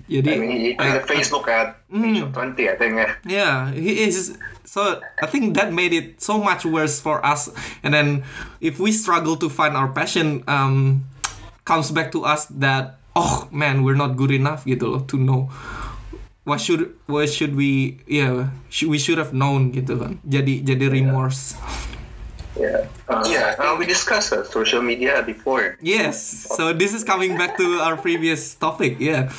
Jadi 0.08 0.32
I 0.32 0.36
mean, 0.40 0.52
he 0.56 0.68
uh, 0.80 1.04
Facebook 1.04 1.44
at 1.44 1.76
age 1.92 2.24
of 2.24 2.32
20, 2.32 2.56
I 2.64 2.74
think. 2.80 2.96
yeah. 2.96 3.12
yeah, 3.28 3.54
he 3.76 4.08
is. 4.08 4.40
So 4.64 5.04
I 5.20 5.28
think 5.28 5.52
that 5.60 5.76
made 5.76 5.92
it 5.92 6.24
so 6.24 6.40
much 6.40 6.64
worse 6.64 6.96
for 6.96 7.20
us. 7.20 7.52
And 7.84 7.92
then 7.92 8.24
if 8.64 8.80
we 8.80 8.96
struggle 8.96 9.36
to 9.44 9.52
find 9.52 9.76
our 9.76 9.92
passion, 9.92 10.40
um, 10.48 11.04
comes 11.68 11.92
back 11.92 12.10
to 12.16 12.24
us 12.24 12.48
that 12.58 12.96
oh 13.14 13.44
man, 13.52 13.84
we're 13.84 13.98
not 13.98 14.16
good 14.16 14.32
enough 14.32 14.64
gitu 14.64 14.88
loh 14.88 15.02
to 15.04 15.20
know 15.20 15.52
what 16.44 16.61
should 16.61 16.94
what 17.07 17.29
should 17.29 17.55
we 17.55 18.00
yeah 18.07 18.48
should, 18.68 18.88
we 18.88 18.98
should 18.98 19.18
have 19.18 19.33
known 19.33 19.70
gitu 19.72 19.96
kan. 20.00 20.18
Jadi 20.24 20.64
jadi 20.64 20.88
remorse. 20.88 21.55
Yeah. 22.59 22.90
Uh, 23.07 23.22
Yeah, 23.24 23.55
uh, 23.57 23.79
we 23.79 23.87
discussed 23.87 24.35
uh, 24.35 24.42
social 24.44 24.83
media 24.83 25.22
before. 25.22 25.79
Yes. 25.81 26.18
So 26.50 26.74
this 26.74 26.92
is 26.92 27.07
coming 27.07 27.38
back 27.38 27.57
to 27.57 27.66
our 27.81 27.96
previous 27.96 28.55
topic. 28.55 28.98
Yeah. 28.98 29.31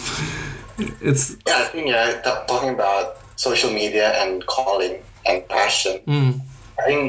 It's 1.03 1.37
Yeah, 1.45 1.61
I 1.61 1.65
think 1.69 1.85
yeah, 1.91 2.17
t- 2.23 2.43
talking 2.47 2.73
about 2.73 3.19
social 3.35 3.69
media 3.69 4.15
and 4.23 4.41
calling 4.47 5.03
and 5.27 5.43
passion. 5.45 6.01
mm, 6.07 6.39
I 6.79 6.83
think 6.87 7.03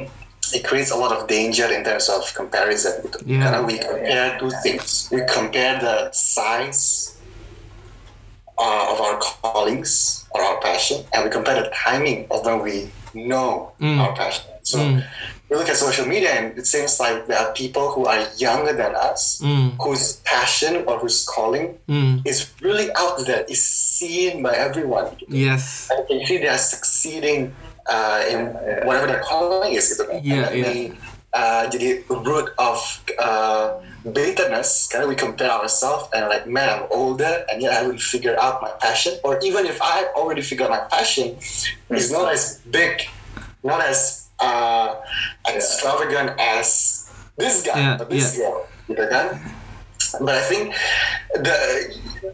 it 0.53 0.67
creates 0.67 0.91
a 0.93 0.99
lot 0.99 1.15
of 1.17 1.25
danger 1.31 1.65
in 1.71 1.81
terms 1.81 2.11
of 2.13 2.27
comparison. 2.35 3.09
Yeah. 3.25 3.41
Karena 3.49 3.61
we 3.65 3.79
compare 3.81 4.37
two 4.37 4.53
things. 4.61 5.09
We 5.09 5.25
compare 5.25 5.81
the 5.81 6.11
size 6.13 7.12
uh, 8.63 8.93
of 8.95 8.99
our 9.03 9.17
callings 9.19 10.23
or 10.31 10.39
our 10.41 10.59
passion, 10.63 11.03
and 11.13 11.25
we 11.27 11.31
compare 11.31 11.59
the 11.59 11.67
timing 11.75 12.31
of 12.31 12.47
when 12.47 12.63
we 12.63 12.77
know 13.13 13.75
Mm. 13.83 13.99
our 14.01 14.15
passion. 14.15 14.47
So 14.63 14.79
Mm. 14.79 15.03
we 15.51 15.59
look 15.59 15.69
at 15.69 15.77
social 15.77 16.07
media, 16.07 16.31
and 16.39 16.55
it 16.57 16.65
seems 16.65 16.97
like 17.03 17.27
there 17.27 17.37
are 17.43 17.51
people 17.53 17.91
who 17.93 18.07
are 18.07 18.23
younger 18.39 18.73
than 18.73 18.95
us, 18.95 19.43
Mm. 19.43 19.75
whose 19.83 20.23
passion 20.25 20.87
or 20.87 21.03
whose 21.03 21.27
calling 21.27 21.77
mm, 21.91 22.23
is 22.25 22.55
really 22.63 22.89
out 22.95 23.19
there, 23.27 23.43
is 23.51 23.61
seen 23.61 24.41
by 24.47 24.55
everyone. 24.55 25.13
yes. 25.29 25.91
And 25.91 25.99
you 25.99 26.07
can 26.09 26.19
see 26.25 26.37
they 26.39 26.49
are 26.49 26.63
succeeding 26.63 27.41
uh, 27.91 28.23
in 28.31 28.39
whatever 28.87 29.11
their 29.11 29.25
calling 29.27 29.75
is 29.75 29.91
gitu. 29.91 30.07
Yeah, 30.23 30.23
and 30.23 30.23
then 30.47 30.55
yeah. 30.55 30.65
they 30.71 30.81
uh, 31.35 31.63
jadi 31.67 31.89
root 32.09 32.55
of 32.63 32.79
uh, 33.19 33.83
bitterness 34.05 34.91
karena 34.91 35.07
we 35.07 35.15
compare 35.15 35.51
ourselves 35.51 36.11
and 36.11 36.27
like 36.27 36.47
man 36.47 36.69
I'm 36.69 36.85
older 36.91 37.47
and 37.47 37.63
yet 37.63 37.73
I 37.73 37.87
haven't 37.87 38.03
figured 38.03 38.35
out 38.39 38.59
my 38.59 38.75
passion 38.83 39.19
or 39.23 39.39
even 39.43 39.67
if 39.67 39.79
I 39.79 40.11
already 40.19 40.43
figured 40.43 40.71
my 40.71 40.83
passion 40.91 41.39
it's 41.89 42.11
not 42.11 42.27
as 42.31 42.59
big 42.67 43.07
not 43.63 43.79
as 43.79 44.27
uh, 44.43 44.99
extravagant 45.47 46.35
as 46.39 47.07
this 47.39 47.63
guy 47.63 47.79
Yeah, 47.79 48.03
or 48.03 48.07
this 48.11 48.35
girl 48.37 48.67
gitu 48.91 49.07
kan 49.07 49.39
but 50.21 50.35
I 50.35 50.45
think 50.45 50.75
the 51.39 51.57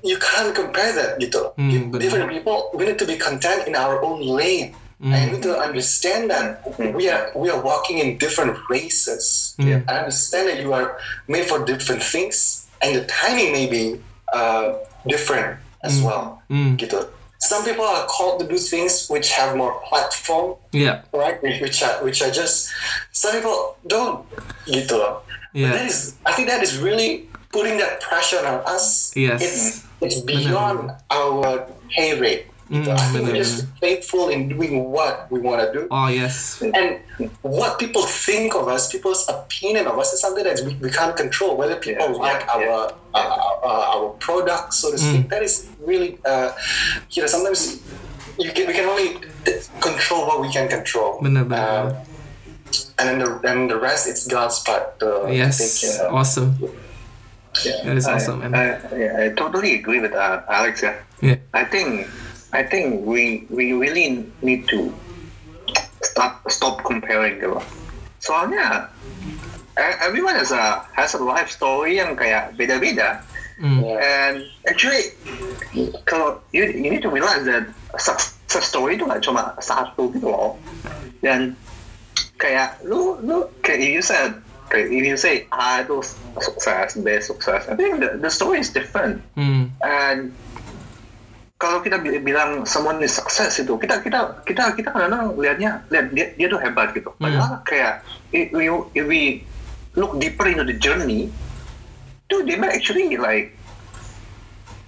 you 0.02 0.18
can't 0.18 0.50
compare 0.54 0.90
that 0.94 1.18
gitu. 1.22 1.54
Benar. 1.54 2.00
Different 2.00 2.28
people 2.32 2.70
we 2.74 2.86
need 2.86 2.98
to 2.98 3.06
be 3.06 3.14
content 3.14 3.66
in 3.70 3.78
our 3.78 4.02
own 4.02 4.22
lane. 4.24 4.74
And 5.00 5.30
we 5.30 5.36
need 5.38 5.42
to 5.44 5.54
understand 5.56 6.30
that 6.30 6.58
we 6.94 7.08
are 7.08 7.30
we 7.34 7.50
are 7.50 7.60
walking 7.62 7.98
in 7.98 8.18
different 8.18 8.58
races. 8.68 9.54
Hmm. 9.56 9.86
I 9.86 10.02
understand 10.02 10.48
that 10.50 10.58
you 10.60 10.72
are 10.74 10.98
made 11.28 11.46
for 11.46 11.62
different 11.64 12.02
things, 12.02 12.66
and 12.82 12.96
the 12.98 13.06
timing 13.06 13.52
may 13.54 13.70
be 13.70 14.00
uh, 14.34 14.74
different 15.06 15.58
as 15.86 16.02
well. 16.02 16.42
Hmm. 16.50 16.74
Gitu. 16.74 16.98
Some 17.38 17.62
people 17.62 17.86
are 17.86 18.06
called 18.10 18.42
to 18.42 18.46
do 18.50 18.58
things 18.58 19.06
which 19.06 19.30
have 19.38 19.54
more 19.54 19.78
platform, 19.86 20.58
Yeah. 20.74 21.06
right? 21.14 21.38
Which 21.46 21.62
which 21.62 21.78
are 21.86 22.02
which 22.02 22.18
are 22.18 22.34
just 22.34 22.66
some 23.14 23.30
people 23.38 23.78
don't. 23.86 24.26
Gitu. 24.66 24.98
loh. 24.98 25.22
Yeah. 25.54 25.70
But 25.70 25.78
that 25.78 25.86
is, 25.86 26.18
I 26.26 26.34
think 26.34 26.50
that 26.50 26.66
is 26.66 26.74
really 26.82 27.30
putting 27.54 27.78
that 27.78 28.02
pressure 28.02 28.42
on 28.42 28.66
us. 28.66 29.14
Yes. 29.14 29.38
It's 29.46 29.86
it's 30.02 30.18
beyond 30.26 30.90
our 31.14 31.70
pay 31.94 32.18
rate. 32.18 32.47
Mm, 32.70 32.86
I 32.86 32.96
think 33.12 33.26
we're 33.26 33.36
just 33.36 33.66
faithful 33.80 34.28
in 34.28 34.48
doing 34.50 34.90
what 34.90 35.30
we 35.32 35.40
want 35.40 35.62
to 35.64 35.72
do. 35.72 35.88
Oh 35.90 36.08
yes. 36.08 36.60
And 36.60 37.00
what 37.42 37.78
people 37.78 38.02
think 38.04 38.54
of 38.54 38.68
us, 38.68 38.92
people's 38.92 39.26
opinion 39.28 39.86
of 39.86 39.98
us, 39.98 40.12
is 40.12 40.20
something 40.20 40.44
that 40.44 40.60
we, 40.66 40.74
we 40.74 40.90
can't 40.90 41.16
control. 41.16 41.56
Whether 41.56 41.76
people 41.76 42.08
Yeah, 42.12 42.26
like 42.28 42.42
yeah, 42.46 42.68
our 42.68 42.92
Uh, 43.14 43.18
uh, 43.64 43.94
our 43.96 44.08
product, 44.20 44.74
so 44.74 44.92
to 44.92 44.98
speak, 45.00 45.26
that 45.32 45.42
is 45.42 45.66
really, 45.80 46.18
uh, 46.28 46.52
you 47.10 47.22
know, 47.22 47.26
sometimes 47.26 47.80
you 48.38 48.52
can, 48.52 48.66
we 48.68 48.74
can 48.76 48.84
only 48.84 49.16
control 49.80 50.26
what 50.28 50.38
we 50.44 50.52
can 50.52 50.68
control. 50.68 51.18
Benar 51.24 51.44
benar. 51.48 51.88
Um, 51.88 51.96
and 53.00 53.04
then 53.08 53.18
the 53.24 53.30
and 53.48 53.60
the 53.72 53.78
rest, 53.80 54.06
it's 54.06 54.26
God's 54.28 54.60
part 54.62 55.00
to, 55.00 55.24
to 55.24 55.50
take 55.50 55.72
care 55.80 56.06
of. 56.06 56.14
Awesome. 56.14 56.52
Yeah. 57.64 57.80
That 57.88 57.96
is 57.96 58.06
I- 58.06 58.14
awesome, 58.20 58.38
man. 58.44 58.52
I, 58.54 58.66
yeah, 58.94 59.24
I 59.24 59.26
totally 59.34 59.74
agree 59.80 60.00
with 60.04 60.12
uh, 60.12 60.42
Alex. 60.48 60.82
Yeah. 60.84 60.96
Yeah. 61.24 61.36
I 61.54 61.64
think 61.64 62.06
I 62.52 62.62
think 62.64 63.04
we 63.04 63.44
we 63.52 63.72
really 63.76 64.24
need 64.40 64.68
to 64.72 64.92
stop 66.00 66.40
stop 66.48 66.84
comparing. 66.84 67.40
Soalnya 68.18 68.88
e- 69.76 69.98
everyone 70.00 70.34
has 70.34 70.52
a 70.52 70.84
has 70.96 71.12
a 71.14 71.22
life 71.22 71.52
story 71.52 72.00
yang 72.00 72.16
kayak 72.16 72.56
beda-beda. 72.56 73.20
Mm. 73.60 73.82
And 74.00 74.36
actually 74.64 75.12
kalau 76.08 76.40
you 76.54 76.64
you 76.72 76.88
need 76.88 77.04
to 77.04 77.12
realize 77.12 77.44
that 77.44 77.68
success 78.00 78.64
story 78.64 78.96
itu 78.96 79.04
nggak 79.04 79.20
cuma 79.20 79.52
satu 79.60 80.08
gitu 80.16 80.32
loh. 80.32 80.56
Dan 81.20 81.52
kayak 82.40 82.80
lu 82.86 83.18
lu 83.20 83.44
kayak 83.60 83.82
you 83.82 84.00
said 84.00 84.40
kayak 84.72 84.88
if 84.88 85.04
you 85.04 85.18
say 85.20 85.44
A 85.52 85.84
itu 85.84 86.00
sukses, 86.38 86.96
B 87.00 87.18
sukses, 87.20 87.66
I 87.68 87.74
think 87.74 88.00
the, 88.00 88.20
the 88.20 88.30
story 88.30 88.62
is 88.62 88.70
different. 88.70 89.20
Mm. 89.36 89.74
And 89.82 90.32
kalau 91.58 91.82
kita 91.82 91.98
bi- 91.98 92.22
bilang 92.22 92.62
someone 92.62 93.02
is 93.02 93.10
success 93.10 93.58
itu 93.58 93.74
kita 93.82 93.98
kita 93.98 94.46
kita 94.46 94.78
kita 94.78 94.94
kadang-kadang 94.94 95.34
lihatnya 95.34 95.82
lihat 95.90 96.06
dia 96.14 96.26
dia 96.38 96.46
tuh 96.46 96.62
hebat 96.62 96.94
gitu. 96.94 97.10
Padahal 97.18 97.66
kayak 97.66 98.06
if 98.30 98.54
we, 98.54 98.70
if 98.94 99.04
we 99.10 99.42
look 99.98 100.14
deeper 100.22 100.46
into 100.46 100.62
the 100.62 100.78
journey, 100.78 101.34
dude, 102.30 102.46
they 102.46 102.54
might 102.54 102.78
actually 102.78 103.18
like 103.18 103.58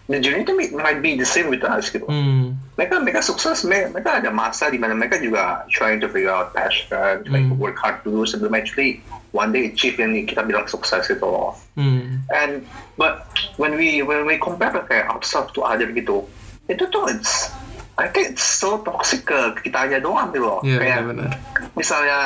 the 0.07 0.23
journey 0.23 0.47
itu 0.47 0.55
mi- 0.55 0.71
might 0.71 1.03
be 1.03 1.19
the 1.19 1.27
same 1.27 1.51
with 1.51 1.67
us 1.67 1.91
gitu. 1.91 2.07
Mm. 2.07 2.55
Mereka 2.79 3.03
mereka 3.03 3.21
sukses, 3.27 3.67
me- 3.67 3.91
mereka 3.91 4.23
ada 4.23 4.31
masa 4.31 4.71
di 4.71 4.79
mana 4.79 4.95
mereka 4.95 5.19
juga 5.19 5.67
trying 5.75 5.99
to 5.99 6.07
figure 6.07 6.31
out 6.31 6.55
passion, 6.55 7.27
trying 7.27 7.51
to 7.51 7.57
work 7.59 7.75
hard 7.83 7.99
dulu 8.07 8.23
sebelum 8.23 8.55
actually 8.55 9.03
one 9.35 9.51
day 9.51 9.67
achieve 9.71 9.99
yang 9.99 10.15
kita 10.23 10.47
bilang 10.47 10.71
sukses 10.71 11.11
itu 11.11 11.27
loh. 11.27 11.59
Mm. 11.75 12.23
And 12.31 12.63
but 12.95 13.27
when 13.59 13.75
we 13.75 14.07
when 14.07 14.23
we 14.23 14.39
compare 14.39 14.71
kayak 14.87 15.11
ourselves 15.11 15.51
to 15.59 15.67
other 15.67 15.91
gitu, 15.91 16.31
itu 16.71 16.87
tuh 16.89 17.11
it's 17.11 17.51
I 17.99 18.09
think 18.09 18.33
it's 18.33 18.47
so 18.47 18.81
toxic 18.81 19.27
ke 19.27 19.61
kitanya 19.61 20.01
doang 20.01 20.31
gitu 20.33 20.47
loh. 20.47 20.61
Iya 20.65 20.79
kayak 20.81 20.99
benar-benar. 21.05 21.31
misalnya 21.77 22.19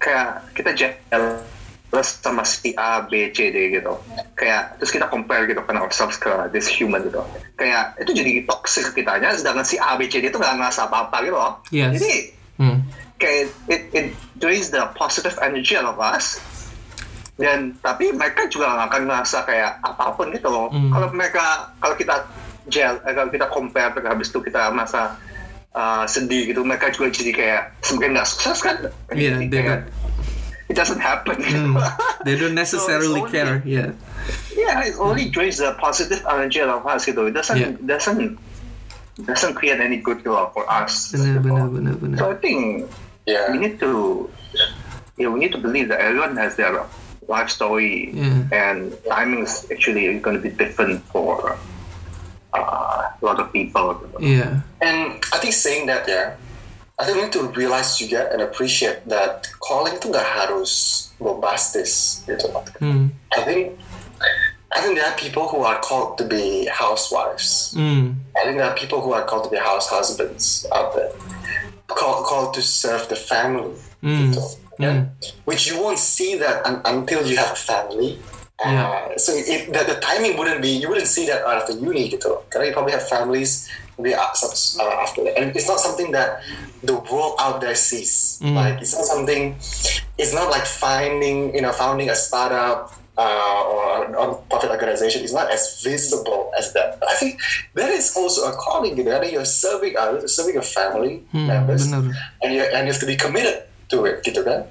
kayak 0.00 0.28
kita 0.56 0.70
jealous 0.72 2.08
sama 2.24 2.48
si 2.48 2.72
A, 2.74 3.04
B, 3.04 3.28
C, 3.28 3.52
D 3.52 3.76
gitu. 3.76 3.92
Kayak 4.34 4.80
terus 4.80 4.88
kita 4.88 5.12
compare 5.12 5.44
gitu 5.44 5.60
kan 5.60 5.76
ourselves 5.76 6.16
ke 6.16 6.32
this 6.48 6.64
human 6.64 7.04
gitu. 7.04 7.20
Kayak 7.60 7.92
itu 8.00 8.16
jadi 8.16 8.48
toxic 8.48 8.88
ke 8.88 9.04
kitanya, 9.04 9.36
sedangkan 9.36 9.68
si 9.68 9.76
A, 9.76 10.00
B, 10.00 10.08
C, 10.08 10.24
D 10.24 10.32
itu 10.32 10.40
nggak 10.40 10.56
ngerasa 10.56 10.88
apa-apa 10.88 11.16
gitu 11.22 11.36
loh. 11.36 11.60
Yes. 11.68 12.00
Jadi 12.00 12.12
Mm. 12.60 12.78
kayak 13.16 13.48
it, 13.66 13.82
it 13.92 14.06
drains 14.36 14.68
the 14.68 14.84
positive 14.92 15.34
energy 15.40 15.72
out 15.72 15.88
of 15.88 15.96
us 15.96 16.36
dan 17.40 17.72
tapi 17.80 18.12
mereka 18.12 18.44
juga 18.46 18.70
nggak 18.76 18.86
akan 18.92 19.02
ngerasa 19.08 19.38
kayak 19.48 19.72
apa 19.80 20.04
pun 20.14 20.28
gitu 20.30 20.52
loh 20.52 20.68
Hmm. 20.68 20.92
kalau 20.92 21.08
mereka 21.16 21.44
kalau 21.80 21.96
kita 21.96 22.28
gel 22.68 23.00
eh, 23.02 23.12
kalau 23.12 23.30
kita 23.30 23.46
compare 23.48 23.90
terus 23.90 24.06
habis 24.06 24.28
itu 24.30 24.38
kita 24.40 24.70
merasa 24.70 25.16
uh, 25.74 26.04
sedih 26.04 26.46
gitu 26.46 26.62
mereka 26.62 26.90
juga 26.90 27.10
jadi 27.10 27.32
kayak 27.32 27.62
semakin 27.82 28.10
nggak 28.14 28.28
sukses 28.28 28.58
kan 28.60 28.76
Yeah, 29.10 29.40
Jadi 29.40 29.46
they 29.50 29.62
kayak, 29.64 29.82
it 30.70 30.76
doesn't 30.76 31.00
happen 31.00 31.36
Mm. 31.42 31.74
They 32.24 32.38
don't 32.38 32.54
necessarily 32.62 33.20
only- 33.20 33.32
care. 33.32 33.60
Yeah. 33.66 33.92
yeah 34.54 34.86
it 34.86 34.94
only 34.96 35.26
drains 35.28 35.58
the 35.58 35.74
positive 35.76 36.22
energy 36.24 36.62
out 36.62 36.70
of 36.70 36.86
us 36.86 37.02
gitu 37.02 37.26
it 37.26 37.34
doesn't 37.34 37.58
Yeah. 37.58 37.74
doesn't 37.82 38.38
doesn't 39.28 39.54
create 39.58 39.76
any 39.76 40.00
good 40.00 40.24
loh 40.24 40.48
for 40.54 40.64
us 40.64 41.12
Benar 41.12 41.36
gitu. 41.36 41.40
benar 41.44 41.66
benar 41.68 41.94
benar. 42.00 42.16
so 42.18 42.24
I 42.32 42.36
think 42.38 42.86
Yeah. 43.22 43.50
we 43.50 43.58
need 43.58 43.76
to 43.78 44.26
yeah, 45.20 45.28
we 45.28 45.38
need 45.38 45.52
to 45.52 45.60
believe 45.60 45.92
that 45.92 46.00
everyone 46.00 46.34
has 46.40 46.56
their 46.56 46.74
life 47.30 47.50
story 47.52 48.10
Yeah. 48.10 48.48
and 48.50 48.94
timing 49.06 49.44
is 49.44 49.62
actually 49.68 50.08
going 50.18 50.34
to 50.38 50.42
be 50.42 50.50
different 50.50 51.04
for 51.12 51.54
uh, 52.54 53.10
a 53.20 53.24
lot 53.24 53.40
of 53.40 53.52
people. 53.52 54.00
Yeah. 54.20 54.60
And 54.80 55.22
I 55.32 55.38
think 55.38 55.54
saying 55.54 55.86
that 55.86 56.08
ya, 56.08 56.36
I 56.98 57.04
think 57.04 57.16
we 57.16 57.22
need 57.24 57.32
to 57.32 57.48
realize 57.56 57.98
juga 57.98 58.30
and 58.32 58.42
appreciate 58.42 59.08
that 59.08 59.48
calling 59.60 59.96
itu 59.96 60.12
nggak 60.12 60.26
harus 60.26 61.10
bombastis 61.18 62.22
gitu. 62.28 62.52
Mm. 62.78 63.10
I 63.32 63.40
think 63.42 63.78
I 64.72 64.80
think 64.80 64.96
there 64.96 65.08
are 65.08 65.18
people 65.18 65.48
who 65.48 65.64
are 65.64 65.80
called 65.80 66.16
to 66.20 66.24
be 66.24 66.64
housewives. 66.68 67.76
Mm. 67.76 68.16
I 68.36 68.40
think 68.44 68.56
there 68.56 68.68
are 68.68 68.76
people 68.76 69.00
who 69.00 69.12
are 69.12 69.24
called 69.24 69.44
to 69.44 69.50
be 69.52 69.60
house 69.60 69.88
husbands 69.88 70.64
out 70.72 70.96
there, 70.96 71.12
called 71.88 72.24
called 72.24 72.54
to 72.56 72.62
serve 72.62 73.08
the 73.08 73.16
family. 73.16 73.76
Mm. 74.02 74.34
gitu. 74.34 74.42
yeah? 74.82 75.04
which 75.44 75.70
you 75.70 75.78
won't 75.78 75.98
see 75.98 76.34
that 76.34 76.66
un- 76.66 76.82
until 76.84 77.22
you 77.26 77.36
have 77.36 77.52
a 77.52 77.60
family. 77.60 78.18
Uh, 78.62 79.18
so 79.18 79.32
it, 79.34 79.72
the, 79.72 79.82
the 79.94 79.98
timing 80.00 80.38
wouldn't 80.38 80.62
be 80.62 80.70
you 80.70 80.88
wouldn't 80.88 81.08
see 81.10 81.26
that 81.26 81.42
after 81.42 81.74
uni 81.74 82.08
gitu. 82.08 82.38
Karena 82.46 82.70
you 82.70 82.74
probably 82.74 82.94
have 82.94 83.06
families 83.08 83.66
maybe 83.98 84.14
uh, 84.14 84.22
after 85.02 85.24
that, 85.24 85.34
and 85.38 85.50
it's 85.54 85.68
not 85.68 85.80
something 85.80 86.12
that 86.12 86.42
the 86.82 86.94
world 87.10 87.34
out 87.38 87.60
there 87.60 87.74
sees. 87.74 88.38
Like 88.54 88.80
it's 88.82 88.94
not 88.94 89.04
something. 89.04 89.58
It's 90.18 90.34
not 90.34 90.50
like 90.50 90.66
finding 90.66 91.54
you 91.54 91.62
know 91.62 91.72
founding 91.74 92.10
a 92.10 92.14
startup 92.14 92.94
uh, 93.18 93.62
or 93.68 94.06
a 94.06 94.10
non-profit 94.10 94.70
organization 94.70 95.22
is 95.22 95.32
not 95.32 95.50
as 95.50 95.82
visible 95.82 96.50
as 96.58 96.72
that. 96.72 96.98
But 97.00 97.10
I 97.10 97.14
think 97.14 97.40
that 97.74 97.90
is 97.90 98.16
also 98.16 98.48
a 98.50 98.54
calling. 98.56 98.96
You 98.96 99.04
know, 99.04 99.20
that 99.20 99.30
you're 99.30 99.44
serving 99.44 99.96
others, 99.98 100.34
serving 100.34 100.54
your 100.54 100.66
family 100.66 101.22
members, 101.32 101.90
benar. 101.90 102.10
and 102.42 102.54
you 102.54 102.62
and 102.62 102.86
you 102.86 102.92
have 102.92 103.00
to 103.02 103.06
be 103.06 103.16
committed 103.16 103.66
to 103.90 104.06
it, 104.06 104.24
gitu 104.24 104.42
kan? 104.42 104.64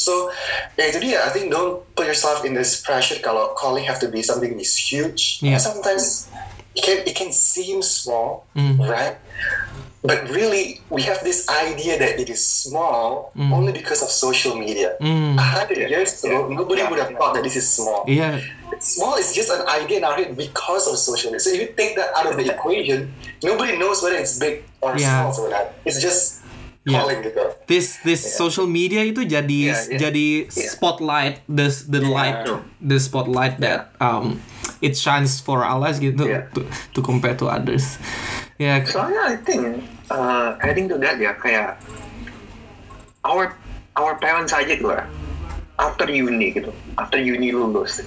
So, 0.00 0.32
ya 0.80 0.88
itu 0.88 0.98
dia. 1.04 1.20
I 1.20 1.30
think 1.30 1.52
don't 1.52 1.84
put 1.92 2.08
yourself 2.08 2.40
in 2.48 2.56
this 2.56 2.80
pressure 2.80 3.20
kalau 3.20 3.52
calling 3.52 3.84
have 3.84 4.00
to 4.00 4.08
be 4.08 4.24
something 4.24 4.56
is 4.56 4.72
huge. 4.72 5.44
Yeah. 5.44 5.60
Sometimes 5.60 6.32
it 6.72 6.80
can 6.80 7.04
it 7.04 7.12
can 7.12 7.28
seem 7.36 7.84
small, 7.84 8.48
Mm. 8.56 8.80
right? 8.80 9.20
But 10.00 10.32
really, 10.32 10.80
we 10.88 11.04
have 11.04 11.20
this 11.20 11.44
idea 11.52 12.00
that 12.00 12.16
it 12.16 12.32
is 12.32 12.40
small 12.40 13.36
Mm. 13.36 13.52
only 13.52 13.72
because 13.76 14.00
of 14.00 14.08
social 14.08 14.56
media. 14.56 14.96
A 14.96 15.44
hundred 15.60 15.84
years 15.92 16.16
ago, 16.24 16.48
nobody 16.48 16.80
would 16.80 16.96
have 16.96 17.12
thought 17.20 17.36
that 17.36 17.44
this 17.44 17.52
is 17.52 17.68
small. 17.68 18.08
Yeah. 18.08 18.40
Small 18.80 19.20
is 19.20 19.36
just 19.36 19.52
an 19.52 19.68
idea 19.68 20.00
in 20.00 20.04
our 20.08 20.16
head 20.16 20.32
because 20.32 20.88
of 20.88 20.96
social 20.96 21.28
media. 21.28 21.44
So 21.44 21.52
if 21.52 21.60
you 21.60 21.68
take 21.76 22.00
that 22.00 22.16
out 22.16 22.24
of 22.24 22.40
the 22.40 22.48
equation, 22.48 23.12
nobody 23.44 23.76
knows 23.76 24.00
whether 24.00 24.16
it's 24.16 24.40
big 24.40 24.64
or 24.80 24.96
Yeah. 24.96 25.28
small. 25.28 25.36
So 25.36 25.52
that 25.52 25.76
it's 25.84 26.00
just 26.00 26.39
Yeah. 26.80 27.04
calling 27.04 27.20
gitu. 27.20 27.44
This 27.68 28.00
this 28.00 28.24
social 28.24 28.64
media 28.64 29.04
itu 29.04 29.28
jadi 29.28 29.60
Yeah, 29.68 29.80
yeah. 29.84 30.00
jadi 30.08 30.26
spotlight 30.48 31.44
the 31.44 31.68
the 31.86 32.00
light 32.00 32.48
True. 32.48 32.64
the 32.80 32.96
spotlight 32.96 33.60
that 33.60 33.92
um 34.00 34.40
it 34.80 34.96
shines 34.96 35.44
for 35.44 35.60
us 35.60 36.00
gitu 36.00 36.24
Yeah. 36.24 36.48
to, 36.56 36.64
to 36.96 37.00
compare 37.04 37.36
to 37.36 37.52
others. 37.52 38.00
Ya. 38.60 38.84
Soalnya 38.84 39.24
I 39.24 39.36
think 39.40 39.80
uh, 40.12 40.52
adding 40.60 40.84
to 40.92 41.00
that 41.00 41.16
ya 41.16 41.32
kayak 41.32 41.80
our 43.24 43.56
our 43.96 44.16
parents 44.20 44.52
aja 44.52 44.68
gitu 44.68 44.92
lah. 44.92 45.08
After 45.80 46.04
uni 46.12 46.52
gitu, 46.52 46.68
after 47.00 47.16
uni 47.16 47.56
lulus, 47.56 48.04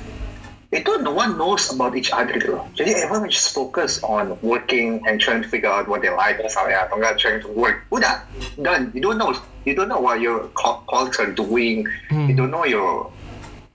itu 0.73 0.91
no 1.05 1.13
one 1.13 1.37
knows 1.37 1.69
about 1.69 1.93
each 1.93 2.09
other 2.09 2.35
loh. 2.49 2.65
Jadi 2.73 2.97
everyone 3.05 3.29
just 3.29 3.53
focus 3.53 4.01
on 4.01 4.33
working 4.41 4.99
and 5.05 5.21
trying 5.21 5.45
to 5.45 5.49
figure 5.49 5.69
out 5.69 5.85
what 5.85 6.01
they 6.01 6.09
like 6.09 6.41
misalnya 6.41 6.89
atau 6.89 6.97
enggak 6.97 7.21
trying 7.21 7.39
to 7.39 7.49
work. 7.53 7.85
Udah 7.93 8.25
done. 8.59 8.89
You 8.97 9.01
don't 9.05 9.21
know 9.21 9.37
you 9.63 9.77
don't 9.77 9.87
know 9.87 10.01
what 10.01 10.19
your 10.19 10.49
co- 10.57 10.81
colleagues 10.89 11.21
are 11.21 11.29
doing. 11.29 11.85
Hmm. 12.09 12.27
You 12.27 12.35
don't 12.35 12.51
know 12.51 12.65
your 12.65 13.13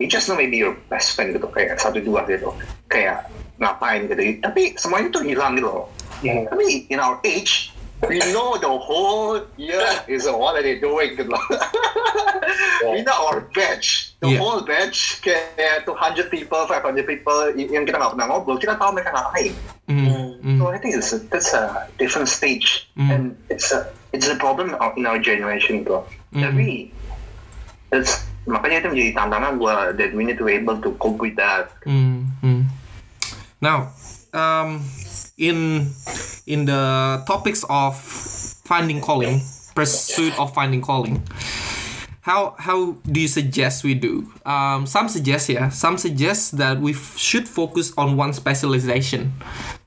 you 0.03 0.11
just 0.11 0.27
know 0.27 0.35
maybe 0.35 0.59
your 0.59 0.75
best 0.91 1.15
friend 1.15 1.35
gitu 1.35 1.47
kayak 1.51 1.79
satu 1.79 2.03
dua 2.03 2.27
gitu 2.27 2.51
kayak 2.91 3.31
ngapain 3.63 4.11
gitu. 4.11 4.43
Tapi 4.43 4.75
semuanya 4.75 5.15
tuh 5.15 5.23
hilang 5.23 5.55
gitu 5.55 5.71
loh. 5.71 5.87
I 6.19 6.55
mean, 6.59 6.83
in 6.91 6.99
our 6.99 7.23
age, 7.23 7.71
we 8.07 8.19
know 8.31 8.55
the 8.57 8.71
whole 8.71 9.43
year 9.59 9.83
is 10.07 10.25
what 10.31 10.55
are 10.55 10.63
they 10.63 10.79
doing 10.79 11.19
gitu 11.19 11.27
loh. 11.35 11.43
we 12.95 13.03
know 13.03 13.17
our 13.27 13.43
batch, 13.51 14.15
the 14.23 14.31
Yeah. 14.31 14.39
whole 14.39 14.63
batch 14.63 15.19
kayak 15.21 15.83
200 15.83 16.31
people, 16.31 16.63
500 16.71 17.03
people 17.03 17.51
yang 17.59 17.83
kita 17.83 17.99
nggak 17.99 18.15
pernah 18.15 18.27
ngobrol, 18.31 18.55
kita 18.63 18.79
tahu 18.79 18.95
mereka 18.95 19.11
ngapain. 19.11 19.53
Mm, 19.89 20.07
mm, 20.45 20.57
So 20.61 20.71
I 20.71 20.79
think 20.79 20.95
it's 20.95 21.11
a, 21.11 21.19
that's 21.27 21.51
a 21.57 21.89
different 21.99 22.29
stage, 22.29 22.87
and 22.95 23.35
it's 23.49 23.73
a 23.73 23.89
it's 24.13 24.29
a 24.29 24.37
problem 24.37 24.77
of- 24.79 24.95
in 24.95 25.09
our 25.09 25.19
generation 25.19 25.83
gitu. 25.83 26.05
Tapi 26.31 26.93
it's 27.91 28.23
makanya 28.45 28.85
itu 28.85 28.89
menjadi 28.95 29.13
tantangan 29.17 29.53
gua 29.59 29.91
that 29.97 30.13
we 30.13 30.23
need 30.23 30.37
to 30.39 30.45
be 30.47 30.55
able 30.55 30.77
to 30.79 30.93
cope 31.01 31.19
with 31.19 31.35
that. 31.35 31.73
mm, 31.83 32.31
mm. 32.45 32.63
Now, 33.59 33.91
um, 34.31 34.85
in 35.39 35.89
in 36.47 36.67
the 36.67 37.23
topics 37.25 37.65
of 37.71 37.97
finding 38.67 39.01
calling, 39.01 39.41
pursuit 39.75 40.35
of 40.39 40.53
finding 40.53 40.83
calling, 40.83 41.23
how 42.29 42.59
how 42.59 42.99
do 43.07 43.23
you 43.23 43.31
suggest 43.31 43.87
we 43.87 43.95
do? 43.95 44.29
Um, 44.45 44.85
some 44.85 45.09
suggest 45.09 45.49
yeah, 45.49 45.71
some 45.71 45.97
suggest 45.97 46.59
that 46.59 46.83
we 46.83 46.93
should 46.93 47.49
focus 47.49 47.95
on 47.97 48.19
one 48.19 48.35
specialization, 48.35 49.33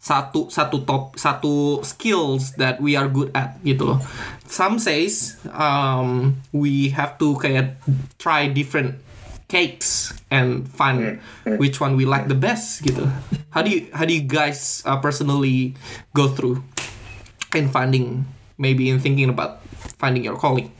satu 0.01 0.49
satu 0.49 0.87
top 0.87 1.19
satu 1.19 1.83
skills 1.85 2.55
that 2.55 2.81
we 2.81 2.95
are 2.95 3.11
good 3.11 3.29
at 3.35 3.59
gitu 3.61 3.93
loh. 3.93 3.99
Some 4.47 4.79
says 4.79 5.37
um, 5.51 6.41
we 6.51 6.89
have 6.95 7.19
to 7.19 7.35
kayak 7.37 7.77
try 8.17 8.47
different 8.47 8.97
cakes 9.51 10.15
and 10.31 10.63
find 10.63 11.19
which 11.59 11.83
one 11.83 11.99
we 11.99 12.07
like 12.07 12.31
the 12.31 12.39
best 12.39 12.87
gitu. 12.87 13.11
How 13.51 13.59
do 13.59 13.67
you 13.67 13.91
how 13.91 14.07
do 14.07 14.15
you 14.15 14.23
guys 14.23 14.79
uh, 14.87 14.95
personally 15.03 15.75
go 16.15 16.31
through 16.31 16.63
in 17.51 17.67
finding 17.67 18.23
maybe 18.55 18.87
in 18.87 19.03
thinking 19.03 19.27
about 19.27 19.59
finding 19.99 20.23
your 20.23 20.39
calling? 20.39 20.71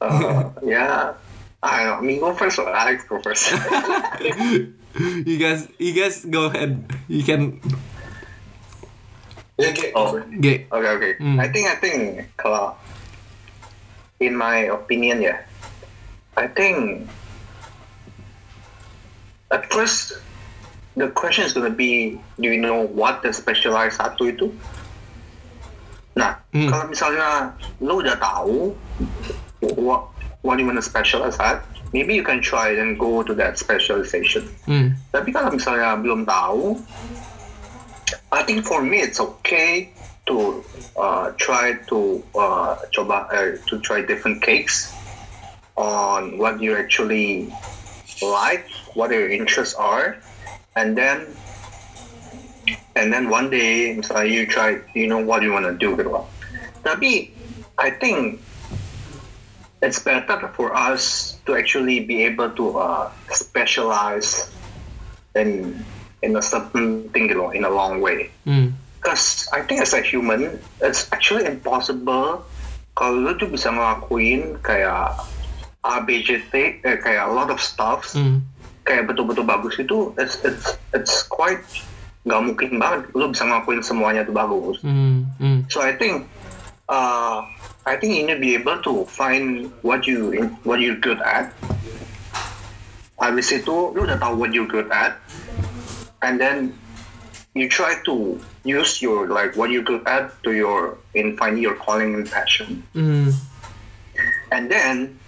Uh, 0.00 0.52
yeah. 0.60 1.14
I 1.62 1.84
don't 1.86 2.02
know. 2.02 2.06
Me 2.06 2.18
go 2.18 2.34
first 2.34 2.58
or 2.58 2.68
Alex 2.68 3.06
go 3.08 3.22
first? 3.22 3.48
you 5.24 5.36
guys 5.38 5.70
you 5.78 5.94
guys 5.94 6.26
go 6.26 6.50
ahead. 6.52 6.84
You 7.08 7.22
can 7.24 7.62
Yeah, 9.56 9.70
get 9.70 9.94
Oh. 9.94 10.18
get 10.42 10.66
Okay, 10.74 10.90
okay. 10.98 11.12
I 11.38 11.46
think 11.54 11.70
I 11.70 11.76
think 11.78 11.98
kalau 12.34 12.74
in 14.22 14.38
my 14.38 14.70
opinion 14.70 15.20
ya, 15.22 15.36
I 16.38 16.46
think 16.46 17.10
at 19.50 19.68
first 19.68 20.16
the 20.96 21.08
question 21.12 21.44
is 21.44 21.52
gonna 21.52 21.74
be, 21.74 22.20
do 22.40 22.48
you 22.48 22.60
know 22.60 22.86
what 22.86 23.20
the 23.20 23.32
specialized 23.34 23.98
satu 24.00 24.32
itu? 24.32 24.48
Nah, 26.12 26.36
kalau 26.52 26.92
misalnya 26.92 27.56
lo 27.80 28.04
udah 28.04 28.16
tahu 28.20 28.76
what 29.80 30.12
what 30.44 30.58
you 30.60 30.66
want 30.68 30.76
to 30.76 30.84
specialize 30.84 31.40
at, 31.40 31.64
maybe 31.96 32.12
you 32.12 32.20
can 32.20 32.44
try 32.44 32.76
and 32.76 33.00
go 33.00 33.24
to 33.24 33.32
that 33.32 33.56
specialization. 33.56 34.44
mm, 34.68 34.92
Tapi 35.08 35.32
kalau 35.32 35.54
misalnya 35.54 35.96
belum 35.96 36.28
tahu, 36.28 36.76
I 38.28 38.44
think 38.44 38.68
for 38.68 38.84
me 38.84 39.00
it's 39.00 39.20
okay 39.20 39.88
to 40.26 40.64
uh, 40.96 41.32
try 41.36 41.74
to 41.88 42.22
uh, 42.34 42.76
uh, 42.78 43.50
to 43.66 43.78
try 43.80 44.02
different 44.02 44.42
cakes 44.42 44.94
on 45.76 46.38
what 46.38 46.60
you 46.60 46.76
actually 46.76 47.52
like, 48.22 48.68
what 48.94 49.10
your 49.10 49.28
interests 49.28 49.74
are, 49.74 50.16
and 50.76 50.96
then 50.96 51.26
and 52.94 53.12
then 53.12 53.28
one 53.28 53.50
day 53.50 53.94
you 53.94 54.46
try, 54.46 54.80
you 54.94 55.08
know 55.08 55.18
what 55.18 55.42
you 55.42 55.52
want 55.52 55.66
to 55.66 55.74
do 55.74 55.96
gitu. 55.96 56.22
Tapi 56.82 57.32
I 57.78 57.90
think 57.90 58.38
it's 59.82 59.98
better 59.98 60.50
for 60.54 60.74
us 60.74 61.36
to 61.46 61.56
actually 61.56 62.06
be 62.06 62.22
able 62.22 62.50
to 62.54 62.78
uh, 62.78 63.10
specialize 63.30 64.50
in 65.34 65.82
in 66.22 66.36
a 66.36 66.42
certain 66.42 67.08
thing, 67.10 67.28
you 67.28 67.34
know, 67.34 67.50
in 67.50 67.64
a 67.64 67.70
long 67.70 67.98
way. 67.98 68.30
mm, 68.46 68.70
Because 69.02 69.50
I 69.50 69.66
think 69.66 69.82
as 69.82 69.98
a 69.98 70.00
human, 70.00 70.62
it's 70.78 71.10
actually 71.10 71.50
impossible 71.50 72.46
kalau 72.94 73.18
lu 73.18 73.32
tuh 73.34 73.50
bisa 73.50 73.72
ngelakuin 73.72 74.62
kayak 74.62 75.16
ABCT, 75.82 76.84
eh, 76.86 76.96
kayak 77.02 77.26
a 77.26 77.32
lot 77.34 77.50
of 77.50 77.58
stuff, 77.58 78.14
mm, 78.14 78.38
kayak 78.86 79.10
betul-betul 79.10 79.42
bagus 79.42 79.74
itu, 79.80 80.14
it's 80.20 80.38
it's 80.46 80.78
it's 80.94 81.26
quite 81.26 81.58
nggak 82.22 82.40
mungkin 82.46 82.78
banget 82.78 83.10
lu 83.18 83.34
bisa 83.34 83.42
ngelakuin 83.42 83.82
semuanya 83.82 84.22
tuh 84.22 84.36
bagus. 84.36 84.78
mm, 84.86 85.26
mm, 85.42 85.58
So 85.66 85.82
I 85.82 85.98
think, 85.98 86.30
uh, 86.86 87.42
I 87.82 87.98
think 87.98 88.14
you 88.14 88.22
need 88.22 88.38
to 88.38 88.44
be 88.44 88.54
able 88.54 88.78
to 88.86 89.02
find 89.10 89.74
what 89.82 90.06
you 90.06 90.52
what 90.62 90.78
you're 90.78 91.00
good 91.00 91.18
at. 91.26 91.50
Habis 93.18 93.50
itu 93.56 93.90
lu 93.96 94.06
udah 94.06 94.20
tahu 94.20 94.38
what 94.38 94.54
you're 94.54 94.70
good 94.70 94.86
at, 94.94 95.18
and 96.22 96.38
then 96.38 96.76
you 97.54 97.68
try 97.68 98.00
to 98.04 98.40
use 98.64 99.02
your 99.02 99.28
like 99.28 99.56
what 99.56 99.70
you're 99.70 99.84
good 99.84 100.06
at 100.08 100.32
to 100.42 100.52
your 100.52 100.96
in 101.14 101.36
finding 101.36 101.62
your 101.62 101.76
calling 101.76 102.14
and 102.14 102.30
passion. 102.30 102.82
mm, 102.94 103.32
And 104.52 104.70
then 104.70 105.18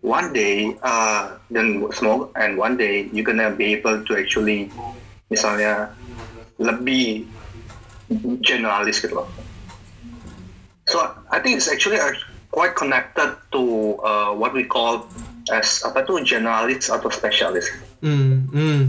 one 0.00 0.32
day, 0.32 0.76
uh, 0.82 1.38
then 1.50 1.86
small, 1.92 2.30
and 2.36 2.56
one 2.58 2.76
day 2.76 3.08
you're 3.12 3.24
gonna 3.26 3.50
be 3.50 3.74
able 3.74 4.04
to 4.04 4.12
actually, 4.18 4.70
misalnya, 5.30 5.90
lebih 6.58 7.26
generalis 8.42 8.98
gitu 9.02 9.22
loh. 9.22 9.28
So 10.88 11.02
I 11.30 11.38
think 11.38 11.58
it's 11.60 11.68
actually 11.68 12.00
uh, 12.00 12.14
quite 12.50 12.74
connected 12.74 13.36
to 13.52 13.62
uh, 14.00 14.30
what 14.34 14.54
we 14.54 14.64
call 14.64 15.06
as 15.52 15.84
apa 15.84 16.04
tuh 16.04 16.20
generalis 16.24 16.88
atau 16.88 17.08
specialist. 17.12 17.70
mm, 18.00 18.48
mm. 18.50 18.82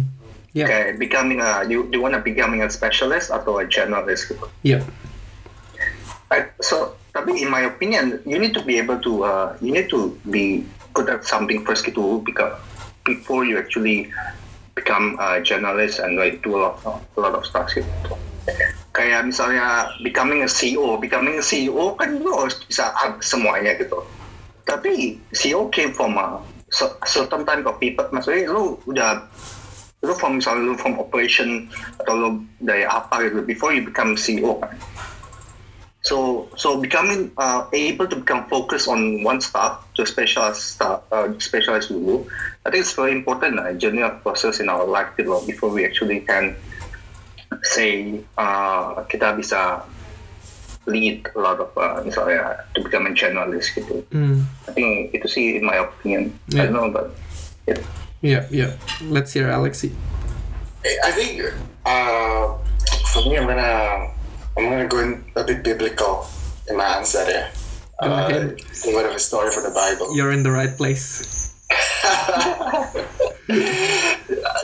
Yeah. 0.54 0.66
Okay, 0.66 0.98
becoming 0.98 1.46
a 1.46 1.62
you 1.70 1.86
you 1.94 2.02
want 2.02 2.18
to 2.18 2.22
becoming 2.26 2.66
a 2.66 2.70
specialist 2.74 3.30
atau 3.30 3.62
a 3.62 3.70
generalist 3.70 4.34
gitu. 4.34 4.50
Yep. 4.66 4.82
I, 6.30 6.50
so 6.62 6.98
tapi 7.14 7.42
in 7.42 7.50
my 7.50 7.70
opinion 7.70 8.22
you 8.26 8.42
need 8.42 8.54
to 8.58 8.62
be 8.66 8.82
able 8.82 8.98
to 9.02 9.26
uh, 9.26 9.48
you 9.62 9.74
need 9.74 9.90
to 9.94 10.18
be 10.30 10.66
good 10.94 11.10
at 11.10 11.22
something 11.26 11.62
first 11.66 11.86
gitu 11.86 12.22
because 12.26 12.58
before 13.06 13.46
you 13.46 13.62
actually 13.62 14.10
become 14.74 15.18
a 15.22 15.42
journalist 15.42 16.02
and 16.02 16.18
like 16.18 16.42
do 16.42 16.58
a 16.58 16.62
lot 16.62 16.76
of, 16.86 17.02
a 17.18 17.20
lot 17.22 17.34
of 17.38 17.46
stuff 17.46 17.70
gitu 17.74 18.18
kayak 18.94 19.30
misalnya 19.30 19.94
becoming 20.02 20.42
a 20.42 20.50
CEO 20.50 20.98
becoming 20.98 21.38
a 21.38 21.46
CEO 21.46 21.94
kan 21.94 22.18
lu 22.18 22.34
harus 22.34 22.58
bisa 22.66 22.90
semuanya 23.22 23.78
gitu 23.78 24.02
tapi 24.66 25.18
CEO 25.30 25.70
came 25.70 25.94
from 25.94 26.18
a 26.18 26.42
certain 27.06 27.46
time 27.46 27.66
of 27.66 27.78
people 27.78 28.06
maksudnya 28.10 28.50
lu 28.50 28.78
udah 28.90 29.30
lu 30.00 30.16
from 30.16 30.40
misalnya 30.40 30.72
lu 30.72 30.76
from 30.80 30.96
operation 30.96 31.68
atau 32.00 32.14
lu 32.16 32.30
dari 32.64 32.88
apa 32.88 33.28
gitu 33.28 33.44
before 33.44 33.76
you 33.76 33.84
become 33.84 34.16
CEO 34.16 34.56
kan 34.64 34.72
so 36.00 36.48
so 36.56 36.80
becoming 36.80 37.28
uh, 37.36 37.68
able 37.76 38.08
to 38.08 38.16
become 38.16 38.48
focused 38.48 38.88
on 38.88 39.20
one 39.28 39.44
stuff 39.44 39.84
to 39.92 40.08
specialize 40.08 40.80
uh, 40.80 41.04
specialize 41.44 41.92
dulu 41.92 42.24
I 42.64 42.72
think 42.72 42.88
it's 42.88 42.96
very 42.96 43.12
important 43.12 43.60
uh, 43.60 43.76
journey 43.76 44.08
of 44.08 44.24
process 44.24 44.64
in 44.64 44.72
our 44.72 44.88
life 44.88 45.12
gitu 45.20 45.36
before 45.44 45.68
we 45.68 45.84
actually 45.84 46.24
can 46.24 46.56
say 47.68 48.24
uh, 48.40 49.04
kita 49.12 49.36
bisa 49.36 49.84
lead 50.88 51.28
a 51.36 51.40
lot 51.44 51.60
of 51.60 51.76
uh, 51.76 52.00
misalnya 52.08 52.64
to 52.72 52.80
become 52.80 53.04
a 53.04 53.14
journalist 53.14 53.76
gitu 53.76 54.00
Mm. 54.16 54.48
I 54.66 54.72
think 54.72 55.12
itu 55.12 55.28
sih 55.28 55.46
in 55.60 55.68
my 55.68 55.84
opinion 55.84 56.34
I 56.56 56.66
don't 56.66 56.74
know 56.74 56.88
but 56.88 57.12
yeah. 57.68 57.78
Yeah, 58.22 58.48
yeah. 58.52 58.76
Let's 59.02 59.34
hear 59.34 59.48
Alexi. 59.48 59.92
I 61.06 61.12
think 61.12 61.42
uh, 61.86 62.58
for 63.14 63.24
me, 63.30 63.38
I'm 63.38 63.48
gonna 63.48 64.12
I'm 64.58 64.70
gonna 64.70 64.88
go 64.88 65.00
in 65.00 65.24
a 65.36 65.44
bit 65.44 65.64
biblical 65.64 66.28
in 66.70 66.78
my 66.78 66.86
answer 66.98 67.24
there. 67.26 67.52
Go 68.02 68.08
Uh, 68.12 68.28
ahead. 68.28 68.44
a 68.44 68.92
bit 68.92 69.06
of 69.06 69.16
a 69.16 69.20
story 69.20 69.52
from 69.52 69.64
the 69.64 69.72
Bible. 69.72 70.16
You're 70.16 70.32
in 70.32 70.44
the 70.44 70.52
right 70.52 70.76
place. 70.76 71.54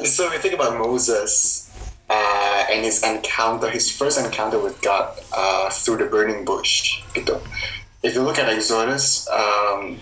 So 0.05 0.29
we 0.29 0.37
think 0.37 0.53
about 0.53 0.77
Moses 0.77 1.69
uh, 2.09 2.65
and 2.71 2.85
his 2.85 3.01
encounter, 3.03 3.69
his 3.69 3.89
first 3.89 4.19
encounter 4.23 4.59
with 4.59 4.79
God 4.81 5.17
uh, 5.33 5.69
through 5.71 5.97
the 5.97 6.05
burning 6.05 6.45
bush. 6.45 7.01
If 7.15 8.13
you 8.13 8.21
look 8.21 8.37
at 8.37 8.47
Exodus, 8.47 9.27
um, 9.29 9.97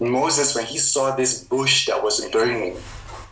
Moses, 0.00 0.54
when 0.54 0.66
he 0.66 0.78
saw 0.78 1.16
this 1.16 1.42
bush 1.44 1.86
that 1.86 2.02
was 2.02 2.24
burning, 2.30 2.76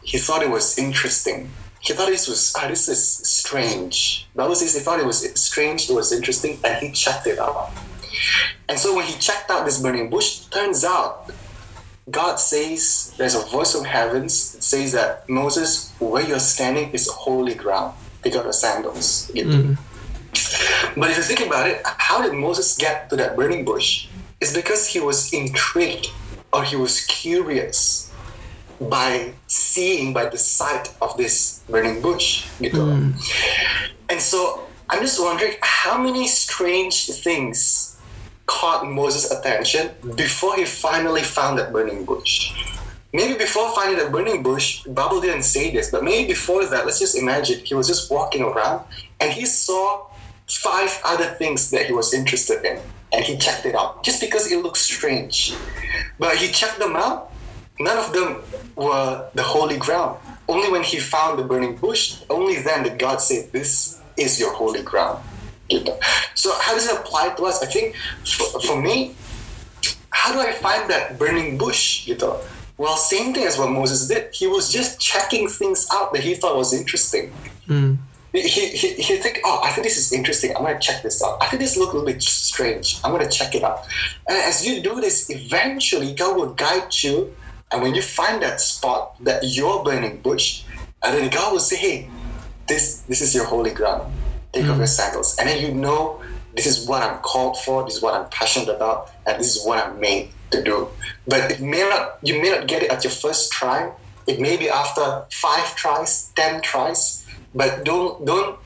he 0.03 0.19
thought 0.19 0.43
it 0.43 0.51
was 0.51 0.79
interesting. 0.79 1.51
He 1.81 1.93
thought 1.93 2.09
this 2.09 2.27
was 2.29 2.55
ah, 2.57 2.69
this 2.69 2.89
is 2.89 3.03
strange. 3.05 4.27
Bible 4.35 4.55
says 4.55 4.73
he 4.75 4.81
thought 4.81 5.01
it 5.01 5.07
was 5.07 5.21
strange, 5.39 5.91
it 5.91 5.95
was 5.95 6.13
interesting, 6.13 6.59
and 6.65 6.77
he 6.81 6.93
checked 6.93 7.27
it 7.27 7.39
out. 7.39 7.71
And 8.69 8.79
so 8.79 8.97
when 8.97 9.05
he 9.05 9.13
checked 9.19 9.51
out 9.51 9.67
this 9.67 9.81
burning 9.81 10.09
bush, 10.09 10.49
turns 10.49 10.85
out 10.85 11.31
God 12.11 12.37
says 12.37 13.13
there's 13.17 13.35
a 13.35 13.45
voice 13.47 13.73
from 13.73 13.85
heavens 13.85 14.53
that 14.53 14.63
says 14.63 14.93
that 14.93 15.29
Moses, 15.29 15.93
where 15.99 16.25
you're 16.25 16.39
standing 16.39 16.91
is 16.93 17.09
holy 17.09 17.55
ground. 17.55 17.95
Take 18.23 18.37
out 18.37 18.45
your 18.45 18.53
sandals. 18.53 19.31
gitu. 19.35 19.77
But 20.97 21.11
if 21.11 21.17
you 21.17 21.23
think 21.23 21.41
about 21.47 21.69
it, 21.69 21.83
how 21.85 22.23
did 22.23 22.33
Moses 22.33 22.77
get 22.77 23.11
to 23.11 23.17
that 23.17 23.37
burning 23.37 23.65
bush? 23.65 24.09
It's 24.41 24.53
because 24.53 24.87
he 24.89 25.01
was 25.01 25.33
intrigued 25.33 26.09
or 26.55 26.63
he 26.63 26.77
was 26.77 27.03
curious 27.07 28.11
by 28.81 29.35
seeing 29.47 30.15
by 30.15 30.27
the 30.27 30.39
sight 30.39 30.95
of 31.03 31.17
this 31.17 31.63
burning 31.69 32.01
bush. 32.01 32.47
gitu. 32.63 32.79
Hmm. 32.79 33.11
And 34.09 34.21
so 34.23 34.63
I'm 34.89 35.03
just 35.03 35.19
wondering 35.19 35.59
how 35.63 35.99
many 35.99 36.31
strange 36.31 37.11
things 37.11 37.99
caught 38.47 38.87
Moses' 38.87 39.31
attention 39.31 39.91
before 40.15 40.55
he 40.55 40.65
finally 40.65 41.23
found 41.23 41.59
that 41.59 41.73
burning 41.73 42.05
bush. 42.05 42.53
Maybe 43.15 43.39
before 43.39 43.75
finding 43.75 43.99
the 43.99 44.11
burning 44.11 44.43
bush, 44.43 44.83
Bible 44.85 45.21
didn't 45.21 45.47
say 45.47 45.71
this, 45.71 45.91
but 45.91 46.03
maybe 46.03 46.35
before 46.35 46.67
that, 46.67 46.85
let's 46.85 46.99
just 46.99 47.17
imagine 47.17 47.63
he 47.65 47.75
was 47.75 47.87
just 47.87 48.11
walking 48.11 48.43
around 48.43 48.85
and 49.21 49.33
he 49.33 49.47
saw 49.47 50.11
five 50.47 50.91
other 51.05 51.31
things 51.39 51.71
that 51.71 51.87
he 51.87 51.93
was 51.93 52.13
interested 52.13 52.65
in 52.67 52.83
and 53.15 53.25
he 53.25 53.37
checked 53.39 53.65
it 53.65 53.75
out 53.75 54.03
just 54.03 54.21
because 54.21 54.51
it 54.51 54.63
looked 54.63 54.79
strange. 54.79 55.55
But 56.19 56.37
he 56.37 56.49
checked 56.49 56.79
them 56.79 56.97
out, 56.97 57.33
none 57.79 57.99
of 57.99 58.13
them 58.13 58.43
were 58.77 59.29
the 59.35 59.43
holy 59.43 59.79
ground. 59.79 60.19
Only 60.49 60.71
when 60.71 60.83
he 60.83 60.99
found 60.99 61.39
the 61.39 61.45
burning 61.45 61.77
bush, 61.77 62.21
only 62.29 62.61
then 62.61 62.83
did 62.83 62.99
God 62.99 63.21
say, 63.21 63.47
This 63.47 64.01
is 64.17 64.39
your 64.39 64.53
holy 64.53 64.83
ground. 64.83 65.25
So, 66.35 66.53
how 66.61 66.75
does 66.75 66.87
it 66.87 66.99
apply 66.99 67.31
to 67.31 67.45
us? 67.45 67.63
I 67.63 67.67
think 67.67 67.97
for, 68.27 68.61
for 68.61 68.83
me, 68.83 69.15
how 70.11 70.33
do 70.33 70.41
I 70.41 70.53
find 70.53 70.89
that 70.91 71.19
burning 71.19 71.57
bush? 71.57 72.07
Gitu? 72.07 72.39
Well, 72.77 72.97
same 72.97 73.33
thing 73.33 73.47
as 73.47 73.57
what 73.59 73.71
Moses 73.71 74.07
did. 74.09 74.35
He 74.35 74.47
was 74.47 74.71
just 74.71 75.01
checking 75.01 75.49
things 75.49 75.87
out 75.93 76.13
that 76.13 76.23
he 76.23 76.35
thought 76.35 76.57
was 76.57 76.75
interesting. 76.75 77.33
He, 77.67 77.73
he, 78.35 78.69
he, 78.69 78.89
he 78.95 79.17
think, 79.17 79.41
oh, 79.45 79.61
I 79.63 79.71
think 79.71 79.87
this 79.87 79.97
is 79.97 80.13
interesting. 80.13 80.57
I'm 80.57 80.65
gonna 80.65 80.79
check 80.79 81.03
this 81.03 81.23
out. 81.23 81.39
I 81.41 81.47
think 81.47 81.61
this 81.61 81.77
look 81.77 81.93
a 81.93 81.97
little 81.97 82.13
bit 82.13 82.23
strange. 82.23 82.99
I'm 83.05 83.13
gonna 83.13 83.31
check 83.31 83.55
it 83.55 83.63
out. 83.63 83.87
And 84.29 84.37
as 84.37 84.67
you 84.67 84.83
do 84.83 85.01
this, 85.01 85.31
eventually 85.31 86.15
God 86.15 86.37
will 86.37 86.53
guide 86.53 86.93
you. 87.03 87.35
And 87.71 87.83
when 87.83 87.95
you 87.95 88.03
find 88.03 88.43
that 88.43 88.61
spot, 88.61 89.17
that 89.25 89.45
you're 89.45 89.83
burning 89.85 90.21
bush, 90.21 90.65
and 91.03 91.17
then 91.17 91.31
God 91.31 91.53
will 91.53 91.61
say, 91.61 91.77
hey, 91.77 92.11
this 92.67 93.01
this 93.03 93.21
is 93.21 93.35
your 93.35 93.45
holy 93.45 93.71
ground. 93.71 94.13
Take 94.53 94.65
off 94.65 94.77
mm. 94.77 94.79
your 94.79 94.87
sandals. 94.87 95.37
And 95.39 95.49
then 95.49 95.65
you 95.65 95.75
know 95.75 96.21
this 96.57 96.67
is 96.67 96.87
what 96.89 97.03
I'm 97.03 97.19
called 97.21 97.59
for, 97.59 97.85
this 97.85 97.97
is 97.97 98.03
what 98.03 98.15
I'm 98.15 98.29
passionate 98.31 98.69
about, 98.69 99.11
and 99.27 99.39
this 99.39 99.57
is 99.57 99.67
what 99.67 99.85
I'm 99.85 100.01
made 100.01 100.31
to 100.51 100.63
do. 100.63 100.89
But 101.27 101.51
it 101.51 101.61
may 101.61 101.89
not 101.89 102.19
you 102.23 102.41
may 102.43 102.51
not 102.51 102.67
get 102.67 102.83
it 102.83 102.91
at 102.91 103.05
your 103.05 103.13
first 103.13 103.53
try. 103.53 103.93
It 104.27 104.41
may 104.41 104.57
be 104.57 104.69
after 104.69 105.27
five 105.31 105.77
tries, 105.77 106.33
ten 106.35 106.63
tries. 106.63 107.24
But 107.55 107.85
don't 107.85 108.27
don't 108.27 108.59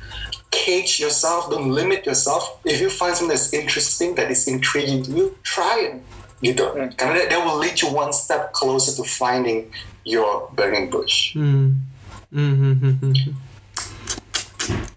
cage 0.51 0.99
yourself, 0.99 1.51
don't 1.51 1.70
limit 1.70 2.07
yourself. 2.07 2.59
If 2.64 2.80
you 2.80 2.91
find 2.91 3.14
something 3.14 3.28
that's 3.28 3.53
interesting, 3.53 4.16
that 4.16 4.30
is 4.30 4.49
intriguing 4.49 5.05
to 5.05 5.11
you, 5.12 5.36
try 5.43 5.93
it. 5.93 6.03
You 6.41 6.55
Gitu. 6.55 6.64
Karena 6.95 7.26
that, 7.26 7.34
that 7.34 7.41
will 7.43 7.59
lead 7.59 7.82
you 7.82 7.91
one 7.91 8.14
step 8.14 8.55
closer 8.55 8.95
to 8.95 9.03
finding 9.03 9.70
your 10.07 10.49
burning 10.55 10.86
bush. 10.89 11.34
Mm-hmm. 11.34 11.82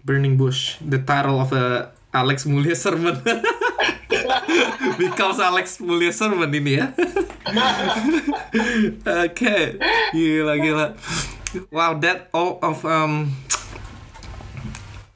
Burning 0.04 0.36
Bush, 0.36 0.76
the 0.84 0.98
title 0.98 1.40
of 1.40 1.52
a 1.52 1.90
Alex 2.12 2.44
Mulia 2.44 2.76
sermon. 2.76 3.18
Becomes 5.00 5.40
Alex 5.40 5.78
Mulia 5.80 6.12
sermon 6.12 6.52
ini 6.52 6.76
ya. 6.76 6.92
Oke, 9.26 9.80
gila 10.12 10.54
gila. 10.60 10.86
Wow, 11.72 11.96
that 12.04 12.28
all 12.36 12.60
of 12.60 12.84
um 12.84 13.32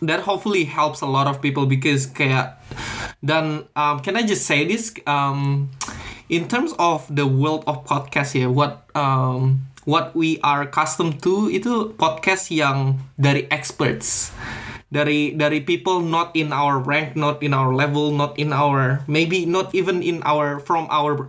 that 0.02 0.20
hopefully 0.20 0.64
helps 0.64 1.00
a 1.00 1.08
lot 1.08 1.26
of 1.26 1.40
people 1.40 1.66
because 1.66 2.06
kayak 2.06 2.60
dan 3.24 3.64
um, 3.74 4.00
can 4.04 4.16
I 4.16 4.22
just 4.22 4.44
say 4.44 4.64
this? 4.68 4.92
Um 5.08 5.70
in 6.28 6.48
terms 6.50 6.74
of 6.78 7.06
the 7.06 7.26
world 7.26 7.62
of 7.70 7.86
podcast 7.86 8.34
ya 8.34 8.50
what 8.50 8.82
um 8.98 9.62
what 9.86 10.10
we 10.18 10.42
are 10.42 10.66
accustomed 10.66 11.22
to 11.22 11.46
itu 11.46 11.94
podcast 11.94 12.50
yang 12.50 12.98
dari 13.16 13.46
experts. 13.48 14.34
Dari 14.86 15.34
dari 15.34 15.62
people 15.62 15.98
not 16.02 16.34
in 16.38 16.54
our 16.54 16.78
rank 16.78 17.18
not 17.18 17.42
in 17.42 17.54
our 17.54 17.74
level 17.74 18.14
not 18.14 18.38
in 18.38 18.54
our 18.54 19.02
maybe 19.10 19.42
not 19.46 19.74
even 19.74 20.02
in 20.02 20.22
our 20.22 20.62
from 20.62 20.86
our 20.90 21.26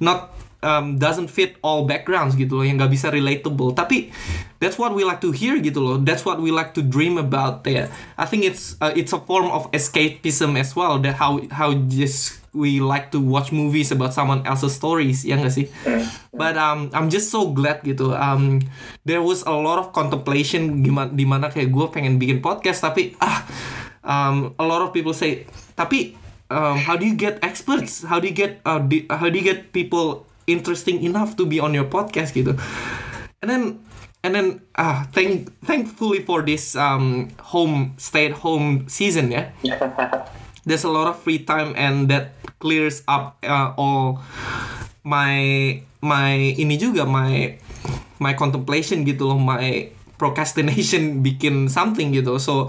not 0.00 0.32
um, 0.62 0.96
doesn't 1.00 1.28
fit 1.28 1.56
all 1.64 1.84
backgrounds 1.84 2.36
gitu 2.36 2.60
loh 2.60 2.64
yang 2.64 2.80
nggak 2.80 2.92
bisa 2.92 3.08
relatable. 3.12 3.72
Tapi 3.76 4.12
that's 4.60 4.76
what 4.76 4.92
we 4.92 5.04
like 5.04 5.20
to 5.20 5.32
hear 5.32 5.56
gitu 5.60 5.80
loh. 5.80 5.96
That's 6.00 6.24
what 6.24 6.40
we 6.40 6.52
like 6.52 6.76
to 6.76 6.82
dream 6.84 7.16
about. 7.16 7.64
Ya 7.68 7.88
I 8.16 8.24
think 8.28 8.44
it's 8.44 8.76
uh, 8.80 8.92
it's 8.92 9.12
a 9.12 9.20
form 9.20 9.48
of 9.52 9.68
escapism 9.72 10.56
as 10.56 10.76
well 10.76 11.00
that 11.02 11.16
how 11.16 11.40
how 11.52 11.72
just 11.88 12.40
we 12.50 12.82
like 12.82 13.14
to 13.14 13.22
watch 13.22 13.54
movies 13.54 13.94
about 13.94 14.10
someone 14.10 14.42
else's 14.42 14.74
stories 14.74 15.22
ya 15.22 15.38
nggak 15.38 15.54
sih? 15.54 15.66
But 16.34 16.58
um 16.60 16.90
I'm 16.92 17.08
just 17.08 17.32
so 17.32 17.50
glad 17.50 17.82
gitu. 17.86 18.12
Um 18.12 18.64
there 19.06 19.24
was 19.24 19.46
a 19.46 19.54
lot 19.54 19.80
of 19.80 19.96
contemplation 19.96 20.84
gimana 20.84 21.10
di 21.14 21.24
mana 21.24 21.48
kayak 21.48 21.70
gue 21.70 21.86
pengen 21.94 22.18
bikin 22.18 22.42
podcast 22.42 22.82
tapi 22.84 23.14
ah 23.22 23.46
um, 24.04 24.54
a 24.58 24.64
lot 24.66 24.82
of 24.82 24.90
people 24.92 25.14
say 25.14 25.46
tapi 25.78 26.16
um, 26.50 26.76
how 26.82 26.96
do 26.98 27.06
you 27.06 27.14
get 27.14 27.38
experts? 27.40 28.02
How 28.02 28.18
do 28.18 28.26
you 28.26 28.34
get 28.34 28.60
uh, 28.66 28.82
how 29.08 29.30
do 29.30 29.36
you 29.38 29.46
get 29.46 29.72
people 29.72 30.26
interesting 30.46 31.02
enough 31.02 31.36
to 31.36 31.44
be 31.44 31.60
on 31.60 31.74
your 31.74 31.88
podcast 31.88 32.32
gitu. 32.36 32.56
And 33.40 33.48
then 33.48 33.62
and 34.22 34.36
then 34.36 34.46
ah 34.76 35.08
thank 35.12 35.48
thankfully 35.64 36.20
for 36.24 36.44
this 36.44 36.76
um 36.76 37.32
home 37.52 37.96
stay 37.96 38.28
at 38.28 38.44
home 38.44 38.84
season 38.88 39.32
ya 39.32 39.48
there's 40.68 40.84
a 40.84 40.92
lot 40.92 41.08
of 41.08 41.16
free 41.24 41.40
time 41.40 41.72
and 41.76 42.12
that 42.12 42.36
clears 42.60 43.00
up 43.08 43.40
uh, 43.44 43.72
all 43.80 44.20
my 45.04 45.80
my 46.04 46.36
ini 46.36 46.76
juga 46.76 47.08
my 47.08 47.56
my 48.20 48.36
contemplation 48.36 49.08
gitu 49.08 49.32
loh 49.32 49.40
my 49.40 49.88
procrastination 50.20 51.16
bikin 51.26 51.72
something 51.72 52.12
gitu 52.12 52.36
so 52.36 52.68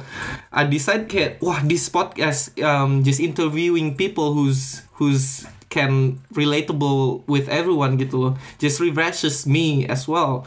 I 0.55 0.63
decide 0.63 1.11
kayak 1.11 1.43
wah 1.43 1.59
this 1.67 1.91
podcast 1.91 2.55
um, 2.63 3.03
just 3.03 3.19
interviewing 3.19 3.99
people 3.99 4.32
who's 4.32 4.88
who's 4.95 5.43
can 5.72 6.19
relatable 6.36 7.24
with 7.26 7.47
everyone 7.47 7.95
gitu 7.95 8.19
loh. 8.19 8.34
Just 8.59 8.84
refreshes 8.84 9.47
me 9.47 9.88
as 9.88 10.05
well 10.05 10.43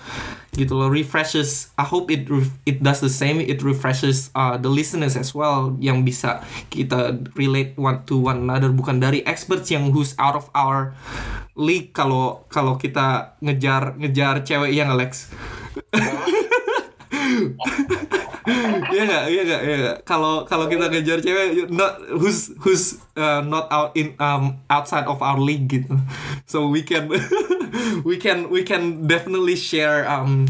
gitu 0.53 0.77
loh. 0.77 0.93
Refreshes 0.93 1.73
I 1.81 1.89
hope 1.89 2.13
it 2.13 2.29
it 2.69 2.85
does 2.85 3.01
the 3.01 3.11
same. 3.11 3.41
It 3.41 3.65
refreshes 3.65 4.29
uh, 4.37 4.61
the 4.61 4.69
listeners 4.69 5.17
as 5.17 5.33
well 5.33 5.73
yang 5.81 6.05
bisa 6.05 6.45
kita 6.69 7.25
relate 7.35 7.75
one 7.81 8.05
to 8.07 8.21
one 8.21 8.45
another. 8.45 8.71
Bukan 8.71 9.01
dari 9.01 9.25
experts 9.25 9.73
yang 9.73 9.91
who's 9.91 10.13
out 10.21 10.37
of 10.37 10.53
our 10.53 10.93
league 11.57 11.97
kalau 11.97 12.45
kalau 12.53 12.77
kita 12.77 13.39
ngejar 13.41 13.97
ngejar 13.99 14.43
cewek 14.43 14.75
yang 14.75 14.91
Alex 14.91 15.31
Iya 18.45 19.03
nggak, 19.09 19.25
iya 19.33 19.43
nggak, 19.49 19.63
iya 19.65 19.77
nggak. 19.81 19.97
Kalau 20.05 20.45
kalau 20.45 20.69
kita 20.69 20.93
ngejar 20.93 21.25
cewek, 21.25 21.73
not 21.73 21.97
who's 22.13 22.53
who's 22.61 23.01
uh, 23.17 23.41
not 23.41 23.73
out 23.73 23.97
in 23.97 24.13
um 24.21 24.61
outside 24.69 25.09
of 25.09 25.25
our 25.25 25.41
league 25.41 25.65
gitu. 25.73 25.97
So 26.45 26.69
we 26.69 26.85
can 26.85 27.09
we 28.09 28.21
can 28.21 28.53
we 28.53 28.61
can 28.61 29.09
definitely 29.09 29.57
share 29.57 30.05
um 30.05 30.45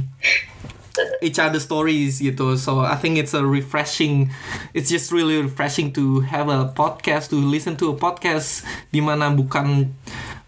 each 1.23 1.39
other 1.39 1.59
stories 1.59 2.19
gitu. 2.23 2.59
So 2.59 2.83
I 2.83 2.99
think 2.99 3.19
it's 3.19 3.35
a 3.35 3.43
refreshing. 3.47 4.31
It's 4.75 4.91
just 4.91 5.11
really 5.11 5.39
refreshing 5.39 5.95
to 5.95 6.27
have 6.27 6.51
a 6.51 6.71
podcast 6.75 7.31
to 7.31 7.39
listen 7.39 7.79
to 7.83 7.95
a 7.95 7.97
podcast 7.97 8.63
di 8.95 9.03
mana 9.03 9.31
bukan 9.35 9.95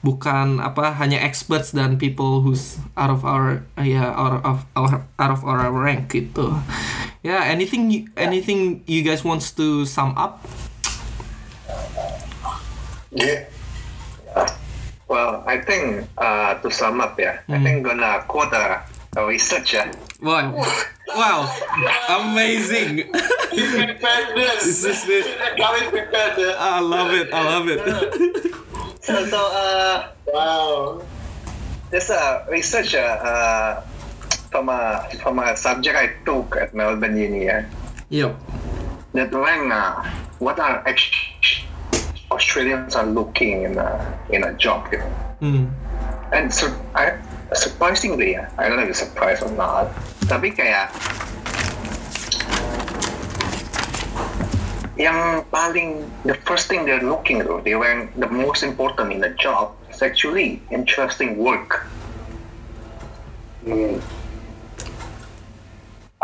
bukan 0.07 0.63
apa 0.63 0.95
hanya 1.03 1.19
experts 1.19 1.75
dan 1.75 1.99
people 1.99 2.39
who's 2.39 2.79
out 2.95 3.11
of 3.11 3.27
our 3.27 3.67
uh, 3.75 3.83
yeah 3.83 4.07
out 4.15 4.39
of 4.47 4.63
our 4.79 5.03
out 5.19 5.33
of 5.35 5.43
our 5.43 5.71
rank 5.75 6.15
gitu. 6.15 6.55
Yeah, 7.27 7.43
anything 7.43 7.91
you- 7.91 8.07
anything 8.16 8.87
you 8.87 9.03
guys 9.03 9.24
wants 9.27 9.51
to 9.59 9.83
sum 9.85 10.14
up? 10.14 10.47
Yeah. 13.11 13.51
Well, 15.09 15.43
I 15.47 15.59
think 15.59 16.07
uh, 16.18 16.55
to 16.62 16.70
sum 16.70 17.01
up, 17.01 17.18
yeah, 17.18 17.43
I 17.49 17.59
think 17.62 17.83
gonna 17.87 18.22
quote 18.31 18.53
a, 18.55 18.83
a 19.16 19.27
research, 19.27 19.74
yeah. 19.74 19.91
Wow, 20.22 20.55
wow, 21.18 21.51
amazing! 22.22 23.11
Prepared 23.51 24.37
This 24.62 24.85
is 24.87 25.03
it. 25.11 25.27
Kami 25.59 25.83
prepared. 25.91 26.39
I 26.59 26.79
love 26.79 27.11
it. 27.11 27.33
I 27.35 27.43
love 27.43 27.66
it. 27.66 27.83
So, 29.07 29.14
so 29.27 29.39
uh, 29.39 30.11
Wow. 30.35 31.03
there's 31.91 32.11
a 32.11 32.43
research 32.51 32.95
uh, 32.99 33.83
from 34.51 34.69
a 34.69 35.09
from 35.23 35.39
a 35.39 35.57
subject 35.57 35.97
I 35.97 36.13
took 36.25 36.57
at 36.57 36.75
Melbourne 36.75 37.17
Uni, 37.17 37.47
yeah, 37.47 37.67
yep. 38.09 38.37
that 39.13 39.33
when 39.33 39.73
uh, 39.73 40.05
what 40.39 40.59
are 40.59 40.83
ex- 40.87 41.65
Australians 42.31 42.95
are 42.97 43.07
looking 43.07 43.63
in 43.63 43.79
a 43.79 43.91
in 44.31 44.45
a 44.45 44.53
job, 44.55 44.89
you 44.93 44.99
know. 44.99 45.11
Hmm. 45.41 45.67
And 46.33 46.53
so, 46.53 46.67
I, 46.95 47.19
surprisingly, 47.55 48.37
I 48.37 48.69
don't 48.69 48.77
know 48.77 48.83
if 48.83 48.91
you're 48.91 48.95
surprised 48.95 49.43
or 49.43 49.53
not, 49.55 49.95
tapi 50.27 50.51
kayak 50.51 50.91
yang 54.97 55.45
paling 55.53 56.09
the 56.25 56.35
first 56.49 56.67
thing 56.67 56.89
they're 56.89 57.05
looking 57.05 57.45
though, 57.45 57.61
they 57.61 57.77
were 57.77 58.09
the 58.17 58.27
most 58.27 58.65
important 58.65 59.13
in 59.13 59.21
the 59.21 59.31
job 59.37 59.77
is 59.93 60.03
actually 60.03 60.61
interesting 60.73 61.37
work. 61.37 61.87
Hmm. 63.63 64.01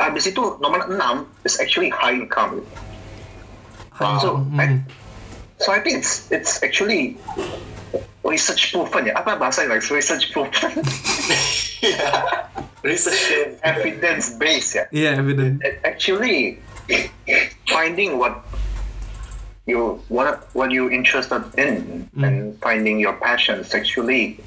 Habis 0.02 0.34
itu 0.34 0.58
nomor 0.58 0.90
enam 0.90 1.30
is 1.46 1.62
actually 1.62 1.88
high 1.94 2.18
income. 2.18 2.66
So, 4.18 4.42
Hmm. 4.42 4.58
I, 4.58 4.66
so 5.62 5.70
I 5.70 5.78
think 5.78 6.02
it's 6.02 6.26
it's 6.34 6.58
actually 6.58 7.14
research 8.26 8.74
proven 8.74 9.06
ya. 9.06 9.14
Apa 9.14 9.38
bahasa 9.38 9.62
like 9.70 9.84
research 9.86 10.34
proven? 10.34 10.82
yeah. 11.86 12.50
Research. 12.82 13.22
evidence 13.62 14.34
based 14.34 14.74
ya. 14.74 14.90
Yeah, 14.90 15.22
evidence. 15.22 15.62
Actually 15.86 16.58
finding 17.70 18.18
what 18.18 18.42
you 19.70 20.02
what 20.10 20.50
what 20.58 20.74
you 20.74 20.90
interested 20.90 21.46
in 21.54 22.10
and 22.18 22.58
finding 22.58 22.98
your 22.98 23.14
passions 23.22 23.70
actually 23.70 24.42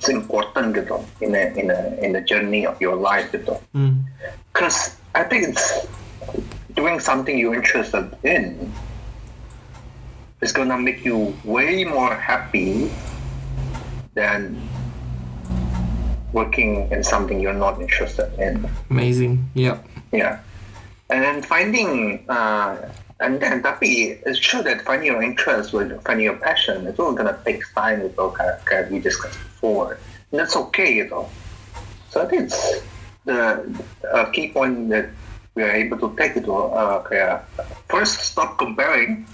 it's 0.00 0.08
important 0.08 0.72
gitu 0.72 0.96
in 1.20 1.36
a 1.36 1.52
in 1.60 1.68
a 1.68 1.80
in 2.00 2.16
the 2.16 2.24
journey 2.24 2.64
of 2.64 2.80
your 2.80 2.96
life 2.96 3.28
gitu. 3.36 3.52
Hmm. 3.76 4.08
Because 4.48 4.96
I 5.12 5.28
think 5.28 5.52
it's 5.52 5.84
doing 6.72 7.04
something 7.04 7.36
you're 7.36 7.52
interested 7.52 8.08
in 8.24 8.72
is 10.40 10.56
gonna 10.56 10.80
make 10.80 11.04
you 11.04 11.36
way 11.44 11.84
more 11.84 12.16
happy 12.16 12.88
than 14.16 14.56
working 16.32 16.88
in 16.88 17.04
something 17.04 17.36
you're 17.36 17.52
not 17.52 17.76
interested 17.76 18.32
in. 18.40 18.64
Amazing. 18.88 19.52
Yep. 19.52 19.84
Yeah. 20.16 20.40
And 21.12 21.20
then 21.20 21.44
finding, 21.44 22.24
uh, 22.24 22.88
and 23.20 23.40
then 23.40 23.62
tapi 23.62 24.16
it's 24.24 24.40
true 24.40 24.62
that 24.64 24.80
finding 24.82 25.12
your 25.12 25.22
interest 25.22 25.72
with 25.72 25.92
finding 26.04 26.24
your 26.24 26.40
passion, 26.40 26.86
it's 26.88 26.98
all 26.98 27.12
gonna 27.12 27.36
take 27.44 27.60
time 27.76 28.00
gitu, 28.00 28.32
kayak, 28.32 28.64
kayak 28.64 28.84
we 28.88 28.98
discussed 28.98 29.38
before. 29.38 30.00
And 30.32 30.40
that's 30.40 30.56
okay 30.68 31.04
gitu. 31.04 31.28
So 32.08 32.24
I 32.24 32.26
think 32.26 32.48
it's 32.48 32.80
the 33.28 33.60
uh, 34.08 34.24
key 34.32 34.50
point 34.50 34.88
that 34.88 35.12
we 35.54 35.62
are 35.62 35.70
able 35.70 36.00
to 36.00 36.16
take 36.16 36.40
itu, 36.40 36.48
uh, 36.50 37.04
kayak 37.04 37.44
first 37.92 38.24
stop 38.24 38.56
comparing 38.56 39.28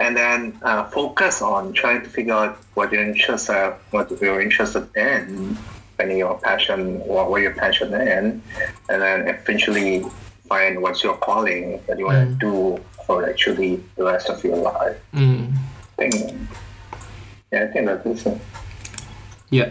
and 0.00 0.16
then 0.16 0.56
uh, 0.64 0.88
focus 0.88 1.44
on 1.44 1.76
trying 1.76 2.00
to 2.00 2.08
figure 2.08 2.32
out 2.32 2.56
what 2.72 2.88
your 2.88 3.04
interests 3.04 3.52
are, 3.52 3.76
what 3.92 4.08
you're 4.24 4.40
interested 4.40 4.88
in, 4.96 5.52
finding 6.00 6.16
your 6.16 6.40
passion, 6.40 6.98
what, 7.04 7.28
what 7.28 7.44
your 7.44 7.52
passion 7.52 7.92
in, 7.92 8.40
and 8.88 9.02
then 9.02 9.28
eventually 9.28 10.00
find 10.50 10.82
what's 10.82 11.02
your 11.06 11.16
calling 11.28 11.80
that 11.86 11.96
you 11.98 12.06
want 12.06 12.28
to 12.28 12.34
do 12.48 12.54
for 13.06 13.16
actually 13.30 13.72
the 13.96 14.04
rest 14.04 14.28
of 14.28 14.42
your 14.42 14.56
life. 14.56 14.98
Hmm. 15.14 15.54
I 15.98 16.10
think, 16.10 16.14
yeah, 17.52 17.62
I 17.64 17.66
think 17.72 17.86
that 17.86 18.04
is 18.04 18.26
it. 18.26 18.38
Yeah. 19.50 19.70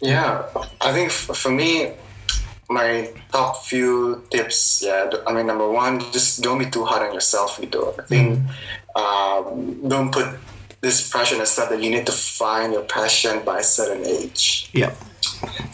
Yeah, 0.00 0.46
I 0.80 0.92
think 0.92 1.08
f- 1.10 1.36
for 1.42 1.50
me, 1.50 1.92
my 2.68 3.10
top 3.32 3.64
few 3.64 4.22
tips, 4.30 4.82
yeah, 4.86 5.10
I 5.26 5.32
mean, 5.34 5.46
number 5.46 5.68
one, 5.68 6.00
just 6.12 6.40
don't 6.42 6.58
be 6.58 6.66
too 6.66 6.84
hard 6.84 7.02
on 7.08 7.14
yourself, 7.14 7.58
you 7.60 7.68
know. 7.68 7.94
I 7.98 8.02
think 8.02 8.40
um, 8.94 9.88
don't 9.88 10.10
put 10.12 10.28
this 10.80 11.08
pressure 11.10 11.34
on 11.34 11.40
yourself 11.40 11.70
that 11.70 11.82
you 11.82 11.90
need 11.90 12.06
to 12.06 12.12
find 12.12 12.72
your 12.72 12.82
passion 12.82 13.42
by 13.44 13.58
a 13.58 13.62
certain 13.62 14.04
age. 14.06 14.70
Yeah. 14.72 14.94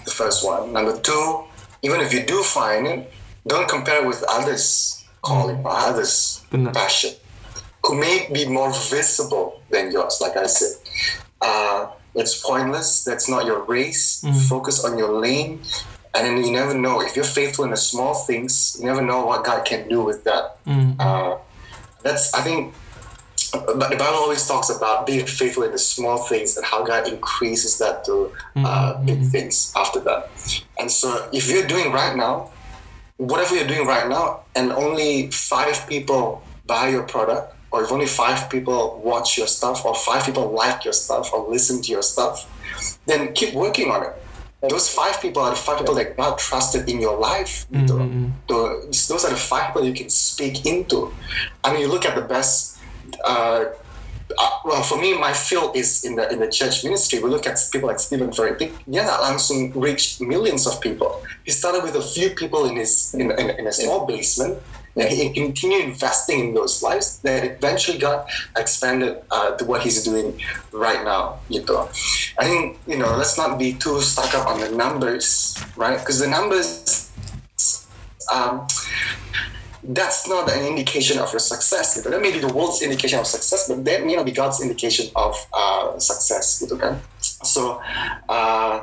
The 0.04 0.10
first 0.10 0.44
one. 0.44 0.72
Number 0.72 0.98
two, 1.00 1.44
even 1.82 2.00
if 2.00 2.12
you 2.12 2.24
do 2.24 2.42
find 2.42 2.86
it, 2.86 3.12
don't 3.46 3.68
compare 3.68 4.06
with 4.06 4.24
others' 4.28 5.04
calling 5.22 5.58
or 5.64 5.70
others' 5.70 6.44
Benar. 6.50 6.72
passion, 6.72 7.12
who 7.84 7.98
may 7.98 8.28
be 8.32 8.46
more 8.46 8.70
visible 8.72 9.62
than 9.70 9.90
yours. 9.92 10.18
Like 10.20 10.36
I 10.36 10.46
said, 10.46 10.76
uh, 11.40 11.88
it's 12.14 12.40
pointless. 12.42 13.04
That's 13.04 13.28
not 13.28 13.46
your 13.46 13.62
race. 13.64 14.24
Focus 14.48 14.84
on 14.84 14.98
your 14.98 15.12
lane, 15.20 15.60
and 16.14 16.26
then 16.26 16.44
you 16.44 16.50
never 16.52 16.74
know 16.74 17.00
if 17.00 17.14
you're 17.16 17.24
faithful 17.24 17.64
in 17.64 17.70
the 17.70 17.76
small 17.76 18.14
things. 18.14 18.76
You 18.80 18.86
never 18.86 19.02
know 19.02 19.24
what 19.26 19.44
God 19.44 19.64
can 19.64 19.88
do 19.88 20.02
with 20.02 20.24
that. 20.24 20.56
Uh, 20.98 21.36
that's 22.02 22.34
I 22.34 22.42
think. 22.42 22.74
But 23.52 23.88
the 23.90 23.96
Bible 23.96 24.16
always 24.18 24.46
talks 24.46 24.68
about 24.68 25.06
being 25.06 25.24
faithful 25.24 25.62
in 25.62 25.72
the 25.72 25.78
small 25.78 26.18
things 26.18 26.56
and 26.58 26.66
how 26.66 26.84
God 26.84 27.08
increases 27.08 27.78
that 27.78 28.04
to 28.04 28.30
uh, 28.56 29.02
big 29.04 29.24
things 29.24 29.72
after 29.74 30.00
that. 30.00 30.28
And 30.78 30.90
so, 30.90 31.28
if 31.32 31.48
you're 31.48 31.66
doing 31.66 31.90
right 31.90 32.14
now, 32.14 32.50
whatever 33.18 33.54
you're 33.54 33.66
doing 33.66 33.86
right 33.86 34.08
now, 34.08 34.46
and 34.54 34.72
only 34.72 35.30
five 35.30 35.86
people 35.86 36.42
buy 36.66 36.88
your 36.88 37.02
product, 37.02 37.54
or 37.70 37.84
if 37.84 37.92
only 37.92 38.06
five 38.06 38.48
people 38.48 38.98
watch 39.04 39.36
your 39.36 39.46
stuff, 39.46 39.84
or 39.84 39.94
five 39.94 40.24
people 40.24 40.50
like 40.50 40.86
your 40.86 40.94
stuff, 40.94 41.32
or 41.34 41.46
listen 41.50 41.82
to 41.82 41.92
your 41.92 42.02
stuff, 42.02 42.46
then 43.06 43.32
keep 43.34 43.54
working 43.54 43.90
on 43.90 44.02
it. 44.06 44.14
Those 44.62 44.90
five 44.90 45.20
people 45.22 45.42
are 45.42 45.50
the 45.50 45.56
five 45.56 45.78
people 45.78 45.94
that 45.94 46.16
God 46.16 46.38
trusted 46.38 46.88
in 46.88 46.98
your 46.98 47.14
life. 47.18 47.66
gitu. 47.70 47.94
Those 48.48 49.06
those 49.06 49.22
are 49.22 49.30
the 49.30 49.38
five 49.38 49.70
people 49.70 49.86
you 49.86 49.94
can 49.94 50.10
speak 50.10 50.66
into. 50.66 51.14
I 51.62 51.70
mean, 51.70 51.82
you 51.82 51.88
look 51.88 52.02
at 52.06 52.14
the 52.18 52.26
best. 52.26 52.78
Uh, 53.22 53.70
uh, 54.36 54.50
well, 54.64 54.82
for 54.82 55.00
me, 55.00 55.16
my 55.16 55.32
field 55.32 55.76
is 55.76 56.04
in 56.04 56.16
the 56.16 56.28
in 56.28 56.40
the 56.40 56.50
church 56.50 56.84
ministry. 56.84 57.18
We 57.18 57.30
look 57.30 57.46
at 57.46 57.56
people 57.72 57.88
like 57.88 58.00
Stephen 58.00 58.30
Furtick. 58.30 58.76
Dia 58.84 59.08
nggak 59.08 59.20
langsung 59.24 59.72
reached 59.72 60.20
millions 60.20 60.66
of 60.68 60.80
people. 60.84 61.24
He 61.44 61.50
started 61.50 61.80
with 61.80 61.96
a 61.96 62.04
few 62.04 62.36
people 62.36 62.68
in 62.68 62.76
his 62.76 63.14
in, 63.14 63.32
in, 63.32 63.50
in 63.56 63.64
a 63.66 63.72
small 63.72 64.04
basement. 64.04 64.60
and 64.98 65.08
he 65.08 65.30
continued 65.30 65.84
investing 65.84 66.40
in 66.40 66.54
those 66.54 66.82
lives, 66.82 67.18
that 67.20 67.44
eventually 67.44 67.98
got 67.98 68.26
expanded 68.56 69.18
uh, 69.30 69.54
to 69.56 69.64
what 69.64 69.82
he's 69.82 70.02
doing 70.02 70.40
right 70.72 71.04
now. 71.04 71.38
You 71.48 71.62
Gitu. 71.62 71.78
I 72.38 72.44
think 72.44 72.78
you 72.86 72.98
know, 72.98 73.14
let's 73.16 73.38
not 73.38 73.58
be 73.58 73.74
too 73.74 74.00
stuck 74.00 74.34
up 74.34 74.46
on 74.46 74.60
the 74.60 74.70
numbers, 74.70 75.54
right? 75.76 75.98
Because 75.98 76.18
the 76.18 76.26
numbers. 76.26 77.10
Um, 78.28 78.66
that's 79.82 80.26
not 80.28 80.50
an 80.50 80.64
indication 80.66 81.18
of 81.18 81.32
your 81.32 81.40
success. 81.40 81.96
Gitu. 81.96 82.10
That 82.10 82.20
may 82.20 82.32
be 82.32 82.38
the 82.40 82.52
world's 82.52 82.82
indication 82.82 83.18
of 83.18 83.26
success, 83.26 83.68
but 83.68 83.84
that 83.84 84.04
may 84.04 84.16
not 84.16 84.26
be 84.26 84.32
God's 84.32 84.60
indication 84.60 85.06
of 85.14 85.34
uh, 85.54 85.98
success. 85.98 86.58
Gitu 86.62 86.74
kan? 86.76 86.98
So, 87.22 87.80
uh, 88.28 88.82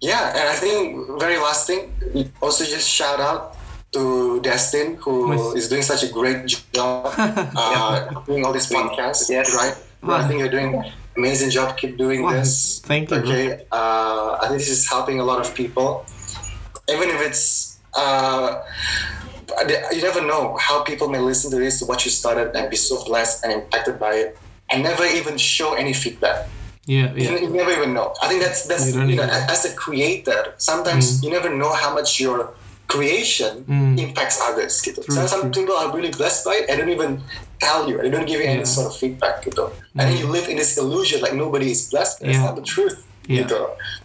yeah, 0.00 0.32
and 0.32 0.48
I 0.48 0.56
think 0.56 0.96
very 1.20 1.36
last 1.36 1.66
thing, 1.68 1.92
also 2.40 2.64
just 2.64 2.88
shout 2.88 3.20
out 3.20 3.56
to 3.92 4.40
Destin, 4.40 4.96
who 5.02 5.34
Nice. 5.34 5.64
is 5.64 5.68
doing 5.68 5.82
such 5.82 6.02
a 6.04 6.08
great 6.08 6.46
job 6.72 7.12
uh, 7.18 8.08
doing 8.24 8.46
all 8.46 8.52
these 8.52 8.70
podcasts. 8.70 9.28
Yes. 9.28 9.52
Right? 9.52 9.76
I 10.06 10.24
think 10.26 10.40
you're 10.40 10.48
doing 10.52 10.80
amazing 11.16 11.50
job. 11.50 11.76
Keep 11.76 11.98
doing 11.98 12.22
Wow, 12.22 12.32
this. 12.40 12.80
thank 12.86 13.10
you. 13.10 13.16
Okay. 13.20 13.66
Uh, 13.70 14.38
I 14.40 14.48
think 14.48 14.58
this 14.64 14.70
is 14.72 14.88
helping 14.88 15.20
a 15.20 15.24
lot 15.26 15.40
of 15.44 15.52
people, 15.54 16.06
even 16.88 17.10
if 17.12 17.20
it's. 17.20 17.76
Uh, 17.92 18.62
you 19.92 20.02
never 20.02 20.22
know 20.24 20.56
how 20.58 20.82
people 20.82 21.08
may 21.08 21.18
listen 21.18 21.50
to 21.50 21.58
this, 21.58 21.82
what 21.82 22.04
you 22.04 22.10
started, 22.10 22.54
and 22.56 22.70
be 22.70 22.76
so 22.76 23.04
blessed 23.04 23.44
and 23.44 23.52
impacted 23.52 23.98
by 23.98 24.14
it, 24.14 24.38
and 24.70 24.82
never 24.82 25.04
even 25.04 25.36
show 25.38 25.74
any 25.74 25.92
feedback. 25.92 26.48
Yeah, 26.86 27.12
You, 27.14 27.22
yeah. 27.22 27.38
you 27.38 27.50
never 27.50 27.70
even 27.70 27.92
know. 27.94 28.14
I 28.22 28.28
think 28.28 28.42
that's 28.42 28.66
that's 28.66 28.90
You 28.90 29.02
you, 29.04 29.16
know, 29.16 29.26
know. 29.26 29.46
as 29.54 29.64
a 29.64 29.72
creator, 29.76 30.54
sometimes 30.56 31.20
mm. 31.20 31.24
you 31.24 31.30
never 31.30 31.50
know 31.52 31.72
how 31.72 31.94
much 31.94 32.18
your 32.18 32.50
creation 32.88 33.62
mm. 33.68 33.94
impacts 34.00 34.40
others. 34.42 34.82
Gitu. 34.82 35.04
True, 35.04 35.14
so 35.14 35.26
some 35.26 35.52
people 35.52 35.76
are 35.76 35.94
really 35.94 36.10
blessed 36.10 36.42
by 36.44 36.64
it. 36.64 36.70
I 36.70 36.74
don't 36.74 36.90
even 36.90 37.22
tell 37.60 37.86
you. 37.86 38.02
They 38.02 38.10
don't 38.10 38.26
give 38.26 38.40
you 38.40 38.48
Yeah. 38.48 38.58
any 38.58 38.66
sort 38.66 38.90
of 38.90 38.96
feedback. 38.96 39.44
Gitu. 39.46 39.70
And 39.94 40.10
then 40.10 40.16
mm. 40.16 40.20
you 40.20 40.26
live 40.26 40.48
in 40.50 40.56
this 40.56 40.74
illusion 40.80 41.20
like 41.22 41.34
nobody 41.34 41.70
is 41.70 41.86
blessed. 41.92 42.20
That's 42.20 42.34
Yeah. 42.34 42.50
not 42.50 42.56
the 42.58 42.66
truth. 42.66 42.98
Yeah. 43.28 43.46
Gitu. 43.46 43.60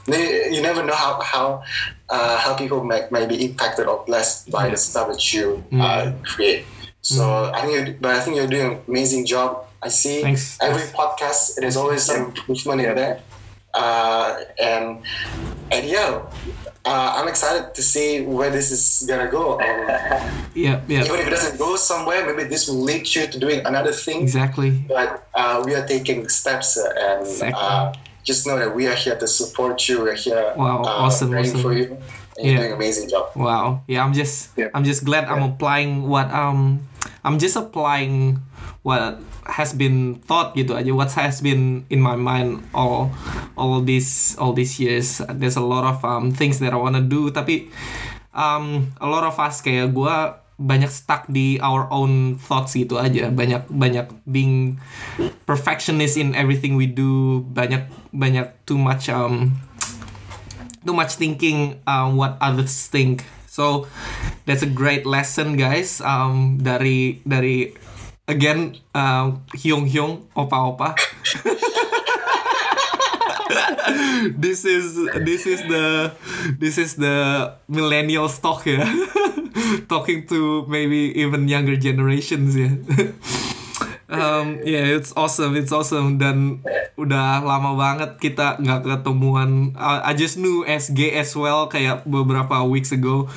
They- 0.05 0.53
You 0.53 0.61
never 0.61 0.85
know 0.85 0.93
how 0.93 1.17
how 1.25 1.65
uh, 2.09 2.37
how 2.37 2.55
people 2.55 2.83
may, 2.83 3.07
may 3.11 3.25
be 3.25 3.45
impacted 3.45 3.87
or 3.87 4.03
blessed 4.05 4.51
by 4.51 4.69
the 4.69 4.77
stuff 4.77 5.07
that 5.09 5.33
you 5.33 5.63
uh, 5.79 6.11
create. 6.23 6.65
So 7.01 7.51
I 7.53 7.61
think, 7.61 7.73
you're, 7.73 7.95
but 8.01 8.11
I 8.15 8.19
think 8.19 8.35
you're 8.37 8.47
doing 8.47 8.73
an 8.73 8.81
amazing 8.87 9.25
job. 9.25 9.65
I 9.81 9.89
see 9.89 10.21
Thanks. 10.21 10.57
every 10.61 10.81
podcast. 10.93 11.55
There's 11.57 11.77
always 11.77 12.01
some 12.03 12.25
improvement 12.25 12.81
in 12.81 12.95
there, 12.95 13.21
uh, 13.75 14.41
and 14.59 15.03
and 15.71 15.85
yeah, 15.87 16.21
uh, 16.85 17.13
I'm 17.17 17.27
excited 17.27 17.75
to 17.75 17.81
see 17.83 18.21
where 18.21 18.49
this 18.49 18.71
is 18.71 19.05
gonna 19.07 19.29
go. 19.29 19.59
And 19.59 19.85
Yeah, 20.55 20.81
yeah. 20.87 21.03
even 21.03 21.19
if 21.19 21.27
it 21.27 21.29
doesn't 21.29 21.57
go 21.59 21.75
somewhere, 21.75 22.25
maybe 22.25 22.47
this 22.49 22.67
will 22.67 22.81
lead 22.81 23.13
you 23.13 23.27
to 23.27 23.37
doing 23.39 23.61
another 23.65 23.91
thing. 23.91 24.21
Exactly. 24.21 24.71
But 24.87 25.27
uh, 25.35 25.61
we 25.65 25.75
are 25.75 25.85
taking 25.85 26.27
steps, 26.29 26.77
uh, 26.77 26.89
and 26.97 27.21
Exactly. 27.27 28.01
Just 28.25 28.43
know 28.49 28.57
that 28.57 28.73
we 28.73 28.89
are 28.89 28.97
here 28.97 29.15
to 29.15 29.27
support 29.29 29.77
you. 29.87 30.01
We're 30.01 30.17
here, 30.17 30.53
Wow, 30.57 30.81
uh, 30.81 31.05
awesome, 31.05 31.29
praying 31.29 31.53
awesome. 31.55 31.61
for 31.61 31.71
you. 31.71 31.95
And 32.35 32.43
Yeah. 32.43 32.43
you're 32.43 32.57
doing 32.67 32.71
an 32.73 32.77
amazing 32.81 33.07
job. 33.07 33.31
Wow. 33.37 33.85
Yeah, 33.87 34.03
I'm 34.03 34.11
just 34.11 34.51
Yeah. 34.57 34.73
I'm 34.73 34.83
just 34.83 35.05
glad 35.05 35.29
I'm 35.29 35.55
applying 35.55 36.09
what 36.09 36.27
um 36.33 36.83
I'm 37.23 37.37
just 37.39 37.55
applying 37.55 38.41
what 38.83 39.21
has 39.45 39.77
been 39.77 40.17
thought 40.25 40.57
gitu 40.57 40.73
aja 40.73 40.89
what 40.89 41.13
has 41.13 41.37
been 41.37 41.85
in 41.93 42.01
my 42.01 42.17
mind 42.17 42.65
all 42.73 43.13
all 43.53 43.77
these 43.81 44.33
all 44.41 44.57
these 44.57 44.81
years 44.81 45.21
there's 45.37 45.53
a 45.57 45.61
lot 45.61 45.85
of 45.85 46.01
um 46.01 46.33
things 46.33 46.57
that 46.61 46.73
I 46.73 46.77
wanna 46.81 47.01
do 47.05 47.29
tapi 47.29 47.69
um 48.33 48.89
a 48.97 49.05
lot 49.05 49.21
of 49.21 49.37
us 49.37 49.61
kayak 49.61 49.93
gua 49.93 50.41
banyak 50.55 50.87
stuck 50.87 51.27
di 51.27 51.59
our 51.59 51.83
own 51.91 52.39
thoughts 52.39 52.79
gitu 52.79 52.95
aja 52.95 53.27
banyak 53.27 53.67
banyak 53.67 54.07
being 54.23 54.79
perfectionist 55.43 56.15
in 56.15 56.31
everything 56.31 56.79
we 56.79 56.87
do 56.87 57.43
banyak 57.51 57.91
banyak 58.15 58.55
too 58.63 58.79
much 58.79 59.11
um 59.11 59.51
too 60.85 60.93
much 60.93 61.17
thinking 61.17 61.81
um, 61.89 62.15
what 62.15 62.37
others 62.39 62.87
think. 62.87 63.25
So 63.49 63.87
that's 64.45 64.61
a 64.61 64.69
great 64.69 65.05
lesson, 65.05 65.57
guys. 65.57 65.99
Um, 65.99 66.59
dari 66.61 67.19
dari 67.25 67.73
again 68.29 68.77
um, 68.93 69.41
Hyung 69.57 69.89
Hyung 69.89 70.29
Opa 70.37 70.71
Opa. 70.71 70.95
this 74.37 74.65
is 74.65 74.95
this 75.25 75.45
is 75.49 75.61
the 75.65 76.13
this 76.61 76.77
is 76.77 76.95
the 76.95 77.51
millennial 77.67 78.29
stock 78.29 78.65
ya. 78.69 78.85
Talking 79.91 80.27
to 80.27 80.65
maybe 80.67 81.15
even 81.15 81.47
younger 81.47 81.75
generations 81.75 82.55
ya. 82.55 82.75
um, 84.09 84.59
yeah, 84.63 84.85
it's 84.95 85.13
awesome, 85.15 85.55
it's 85.55 85.71
awesome 85.71 86.17
dan 86.17 86.61
udah 86.95 87.43
lama 87.43 87.75
banget 87.75 88.11
kita 88.19 88.59
nggak 88.61 88.85
ketemuan. 88.85 89.73
Uh, 89.75 90.01
I 90.03 90.13
just 90.13 90.37
knew 90.37 90.63
SG 90.67 91.15
as 91.15 91.35
well 91.35 91.67
kayak 91.67 92.05
beberapa 92.07 92.63
weeks 92.67 92.91
ago, 92.91 93.27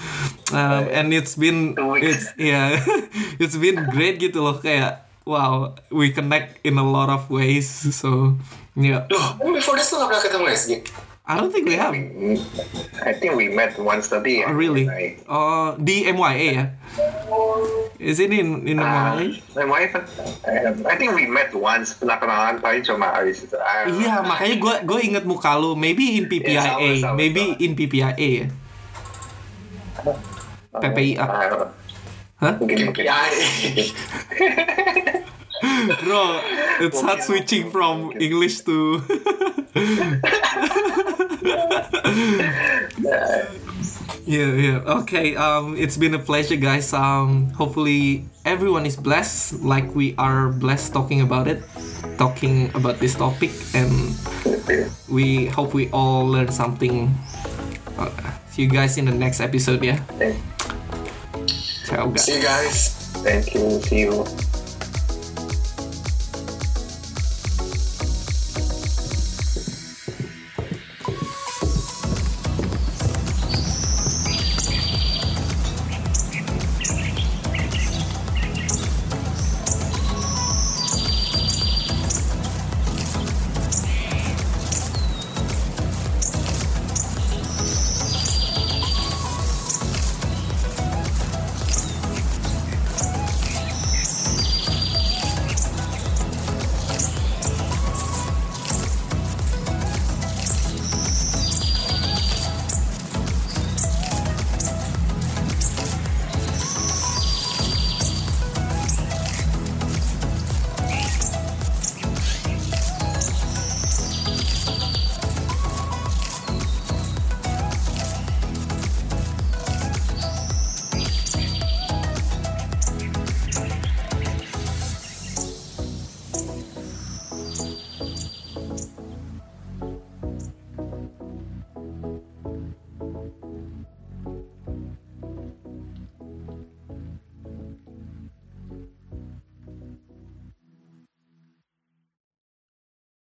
um, 0.54 0.84
and 0.92 1.10
it's 1.14 1.34
been 1.34 1.74
weeks. 1.74 2.06
it's 2.06 2.24
yeah, 2.38 2.78
it's 3.42 3.56
been 3.56 3.88
great 3.90 4.22
gitu 4.22 4.42
loh 4.42 4.58
kayak 4.58 5.06
wow 5.28 5.76
we 5.92 6.08
connect 6.14 6.56
in 6.64 6.78
a 6.78 6.86
lot 6.86 7.08
of 7.10 7.28
ways. 7.32 7.68
So 7.68 8.38
yeah, 8.78 9.10
Loh, 9.10 9.38
before 9.42 9.74
this 9.76 9.90
lo 9.90 10.04
nggak 10.04 10.08
pernah 10.14 10.22
ketemu 10.22 10.44
SG? 10.54 10.70
I 11.28 11.36
don't 11.36 11.52
think 11.52 11.68
we 11.68 11.76
have. 11.76 11.92
I 13.04 13.12
think 13.12 13.36
we 13.36 13.52
met 13.52 13.76
once 13.76 14.08
tadi. 14.08 14.40
Oh, 14.48 14.56
really? 14.56 14.88
Oh, 15.28 15.76
di 15.76 16.08
MYA 16.08 16.48
ya? 16.56 16.64
Is 18.00 18.16
it 18.16 18.32
in 18.32 18.64
in 18.64 18.80
uh, 18.80 18.88
MYA? 18.88 19.36
my 19.52 19.68
wife, 19.68 19.92
I 20.88 20.96
think 20.96 21.12
we 21.12 21.28
met 21.28 21.52
once. 21.52 21.92
Pernah 22.00 22.16
kenalan 22.16 22.64
paling 22.64 22.80
cuma 22.80 23.12
habis 23.12 23.44
itu. 23.44 23.60
Iya, 24.00 24.24
makanya 24.24 24.56
gue 24.56 24.74
gue 24.88 25.00
inget 25.04 25.28
muka 25.28 25.52
lu. 25.60 25.76
Maybe 25.76 26.16
in 26.16 26.32
PPIA, 26.32 26.48
Iya, 26.48 26.64
sama, 26.64 26.88
sama, 26.96 27.16
maybe 27.20 27.44
sama. 27.44 27.60
in 27.60 27.76
PPIA 27.76 28.16
ya. 28.16 28.46
PPIA. 30.80 31.28
Uh, 31.28 31.68
Hah? 32.40 32.56
mungkin 32.56 32.88
mungkin. 32.88 33.04
Bro, 36.04 36.40
it's 36.80 37.00
hard 37.00 37.22
switching 37.22 37.70
from 37.70 38.12
English 38.20 38.61
to. 38.62 39.02
yeah, 44.26 44.52
yeah. 44.54 44.78
Okay. 45.02 45.36
Um, 45.36 45.76
it's 45.76 45.96
been 45.96 46.14
a 46.14 46.18
pleasure, 46.18 46.56
guys. 46.56 46.92
Um, 46.92 47.50
hopefully 47.50 48.24
everyone 48.44 48.86
is 48.86 48.96
blessed, 48.96 49.62
like 49.62 49.94
we 49.94 50.14
are 50.18 50.48
blessed 50.48 50.92
talking 50.92 51.20
about 51.20 51.48
it, 51.48 51.62
talking 52.18 52.70
about 52.74 52.98
this 52.98 53.14
topic, 53.14 53.50
and 53.74 54.14
we 55.09 55.46
hope 55.46 55.74
we 55.74 55.90
all 55.90 56.26
learn 56.26 56.50
something. 56.52 57.12
Uh, 57.98 58.11
see 58.50 58.62
you 58.62 58.70
guys 58.70 58.96
in 58.98 59.06
the 59.06 59.14
next 59.14 59.40
episode. 59.40 59.82
Yeah. 59.82 59.98
Ciao, 61.86 62.06
guys. 62.06 62.24
See 62.24 62.36
you 62.36 62.42
guys. 62.42 62.94
Thank 63.24 63.54
you. 63.54 63.80
See 63.82 64.00
you. 64.00 64.47